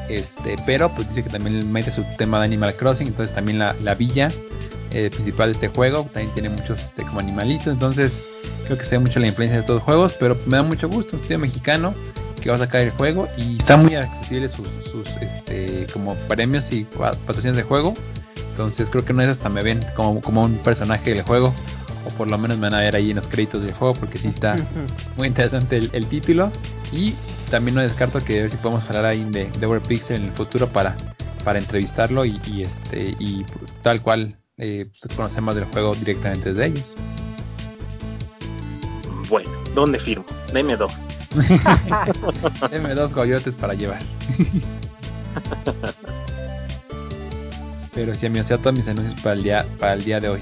[0.09, 3.75] este pero pues dice que también mete su tema de Animal Crossing entonces también la,
[3.83, 4.33] la villa
[4.91, 8.13] eh, principal de este juego también tiene muchos este, como animalitos entonces
[8.65, 11.17] creo que se ve mucho la influencia de estos juegos pero me da mucho gusto
[11.17, 11.95] estudio mexicano
[12.41, 16.71] que va a sacar el juego y está muy accesible sus, sus este, como premios
[16.71, 17.95] y patrocinios de juego
[18.51, 21.53] entonces creo que no es hasta me ven como, como un personaje del juego
[22.07, 24.19] o por lo menos me van a ver ahí en los créditos del juego porque
[24.19, 24.57] sí está
[25.17, 26.53] muy interesante el, título
[26.93, 27.15] y
[27.51, 30.33] también no descarto que a ver si podemos hablar ahí de, de Pixel en el
[30.33, 30.97] futuro para,
[31.45, 33.45] para entrevistarlo y, este y
[33.83, 36.95] tal cual eh, pues, conocer más del juego directamente de ellos.
[39.29, 40.25] Bueno, ¿dónde firmo?
[40.53, 40.93] Deme dos.
[42.71, 44.03] Deme dos coyotes para llevar.
[47.95, 50.29] Pero si a mí hacía todos mis anuncios para el día para el día de
[50.29, 50.41] hoy.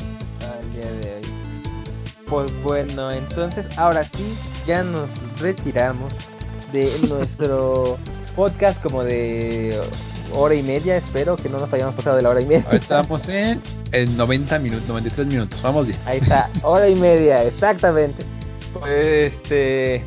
[2.32, 5.06] Pues bueno, entonces ahora sí, ya nos
[5.38, 6.14] retiramos
[6.72, 7.98] de nuestro
[8.36, 9.78] podcast como de
[10.32, 12.66] hora y media, espero que no nos hayamos pasado de la hora y media.
[12.72, 13.60] Estamos en,
[13.92, 16.00] en 90 minutos, 93 minutos, vamos bien.
[16.06, 18.24] Ahí está, hora y media, exactamente.
[18.80, 20.02] Pues este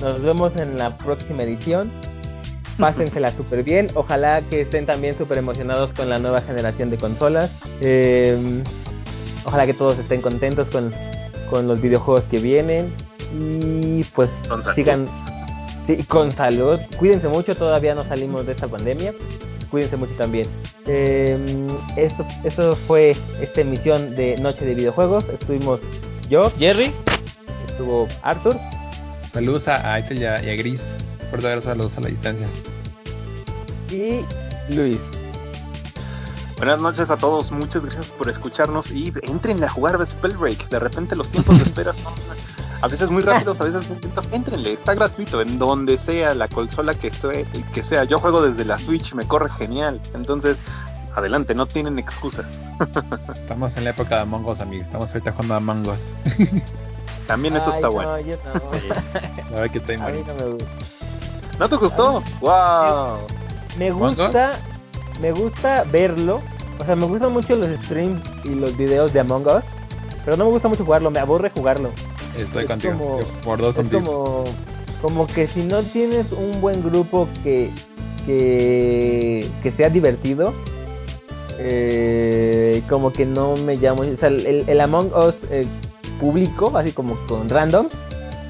[0.00, 1.90] nos vemos en la próxima edición.
[2.78, 3.90] Pásensela súper bien.
[3.94, 7.50] Ojalá que estén también súper emocionados con la nueva generación de consolas.
[7.80, 8.62] Eh,
[9.44, 10.94] ojalá que todos estén contentos con,
[11.50, 12.92] con los videojuegos que vienen.
[13.32, 15.08] Y pues Con sigan
[15.86, 16.78] sí, con salud.
[16.98, 19.12] Cuídense mucho, todavía no salimos de esta pandemia.
[19.70, 20.48] Cuídense mucho también.
[20.86, 21.66] Eh,
[21.96, 25.24] esto, esto fue esta emisión de Noche de Videojuegos.
[25.28, 25.80] Estuvimos
[26.30, 26.92] yo, Jerry,
[27.68, 28.56] estuvo Arthur
[29.32, 30.80] Saludos a, a Ethel y a, y a Gris.
[31.30, 32.48] Por dar saludos a la distancia.
[33.90, 34.24] y
[34.74, 34.98] Luis.
[36.58, 40.68] Buenas noches a todos, muchas gracias por escucharnos y entren a jugar Spellbreak.
[40.68, 42.14] De repente los tiempos de espera son
[42.80, 44.26] a veces muy rápidos, a veces muy lentos.
[44.32, 48.04] Entrenle, está gratuito en donde sea, la consola que sea, que sea.
[48.04, 50.00] Yo juego desde la Switch, me corre genial.
[50.14, 50.56] Entonces,
[51.14, 52.46] adelante, no tienen excusas.
[53.36, 54.86] Estamos en la época de Among Us, amigos.
[54.86, 56.00] Estamos ahorita jugando a Among Us.
[57.28, 58.18] También eso Ay, está no, bueno.
[58.20, 58.60] yo no.
[59.50, 60.70] La verdad que estoy A mí no me gusta.
[61.58, 62.22] ¿No te gustó?
[62.40, 63.26] ¡Wow!
[63.76, 64.60] Me gusta,
[65.20, 66.40] me gusta verlo.
[66.80, 69.64] O sea, me gustan mucho los streams y los videos de Among Us.
[70.24, 71.90] Pero no me gusta mucho jugarlo, me aburre jugarlo.
[72.36, 72.92] Estoy es contigo.
[72.98, 74.02] como- Yo por dos Es contigo.
[74.02, 74.44] como,
[75.02, 77.70] como que si no tienes un buen grupo que,
[78.26, 80.52] que, que sea divertido,
[81.58, 84.02] eh, como que no me llamo.
[84.02, 85.66] O sea, el, el Among Us eh,
[86.20, 87.92] público, así como con randoms,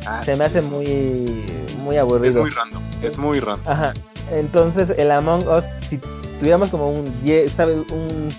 [0.07, 1.45] Ah, se me hace muy,
[1.83, 2.41] muy es aburrido.
[2.41, 3.67] muy random, es muy random.
[3.71, 3.93] Ajá.
[4.33, 6.01] Entonces, el Among Us, si
[6.39, 7.79] tuviéramos como un 10, ¿sabes?
[7.91, 8.35] Un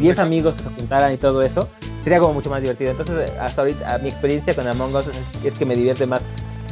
[0.00, 1.68] 10 amigos que se juntaran y todo eso,
[2.04, 2.90] sería como mucho más divertido.
[2.90, 6.22] Entonces, hasta ahorita, mi experiencia con Among Us es, es que me divierte más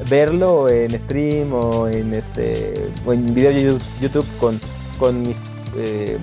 [0.09, 4.59] verlo en stream o en este o en video de YouTube con,
[4.99, 5.37] con mis
[5.77, 6.19] eh,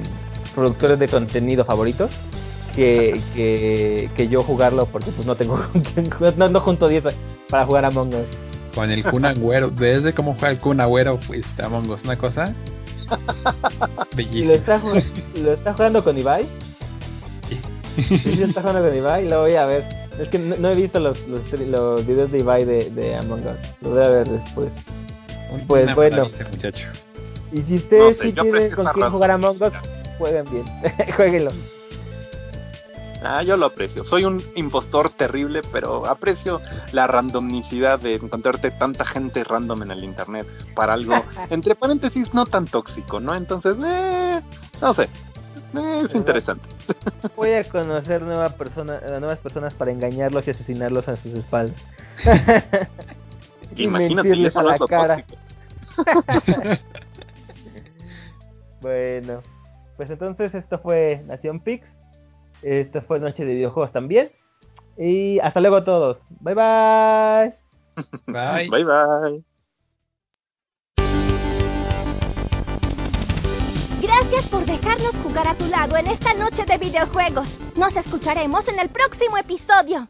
[0.56, 2.10] productores de contenido favoritos
[2.76, 5.60] que, que, que yo jugarlo porque pues no tengo
[6.38, 7.04] no, no junto 10
[7.50, 8.28] para jugar Among Us.
[8.76, 9.72] Con el Kun Agüero.
[9.76, 11.20] ¿Ves de cómo juega el Kun Agüero?
[11.26, 12.54] Pues Among Us, una cosa.
[14.12, 14.48] Y Bellísima.
[14.48, 14.82] lo está,
[15.36, 16.48] lo está jugando con Ibai.
[18.24, 19.86] Sí, lo está jugando con Ibai, lo voy a ver.
[20.20, 23.46] Es que no, no he visto los, los, los videos de Ibai de, de Among
[23.46, 23.58] Us.
[23.82, 24.72] Lo voy a ver después.
[25.68, 26.28] Pues una bueno.
[26.52, 26.88] muchacho.
[27.52, 29.74] Y si ustedes No sé, sí tienen con quién jugar Among Us,
[30.18, 30.66] jueguen bien.
[31.16, 31.52] Jueguenlo.
[33.24, 34.04] Ah, yo lo aprecio.
[34.04, 36.62] Soy un impostor terrible, pero aprecio
[36.92, 41.14] la randomnicidad de encontrarte tanta gente random en el internet para algo,
[41.50, 43.36] entre paréntesis, no tan tóxico, ¿no?
[43.36, 44.42] Entonces, eh,
[44.82, 46.68] no sé, eh, es interesante.
[47.36, 51.82] Voy a conocer nueva persona, nuevas personas para engañarlos y asesinarlos a sus espaldas.
[53.76, 55.26] y Imagínate, mentirles eso a la cara.
[58.80, 59.42] Bueno,
[59.96, 61.88] pues entonces esto fue Nación Pix.
[62.62, 64.32] Esto fue Noche de Videojuegos también.
[64.98, 66.18] Y hasta luego a todos.
[66.40, 67.54] Bye bye.
[68.28, 68.70] Bye.
[68.70, 69.44] Bye bye.
[74.02, 77.48] Gracias por dejarnos jugar a tu lado en esta noche de videojuegos.
[77.76, 80.08] Nos escucharemos en el próximo episodio.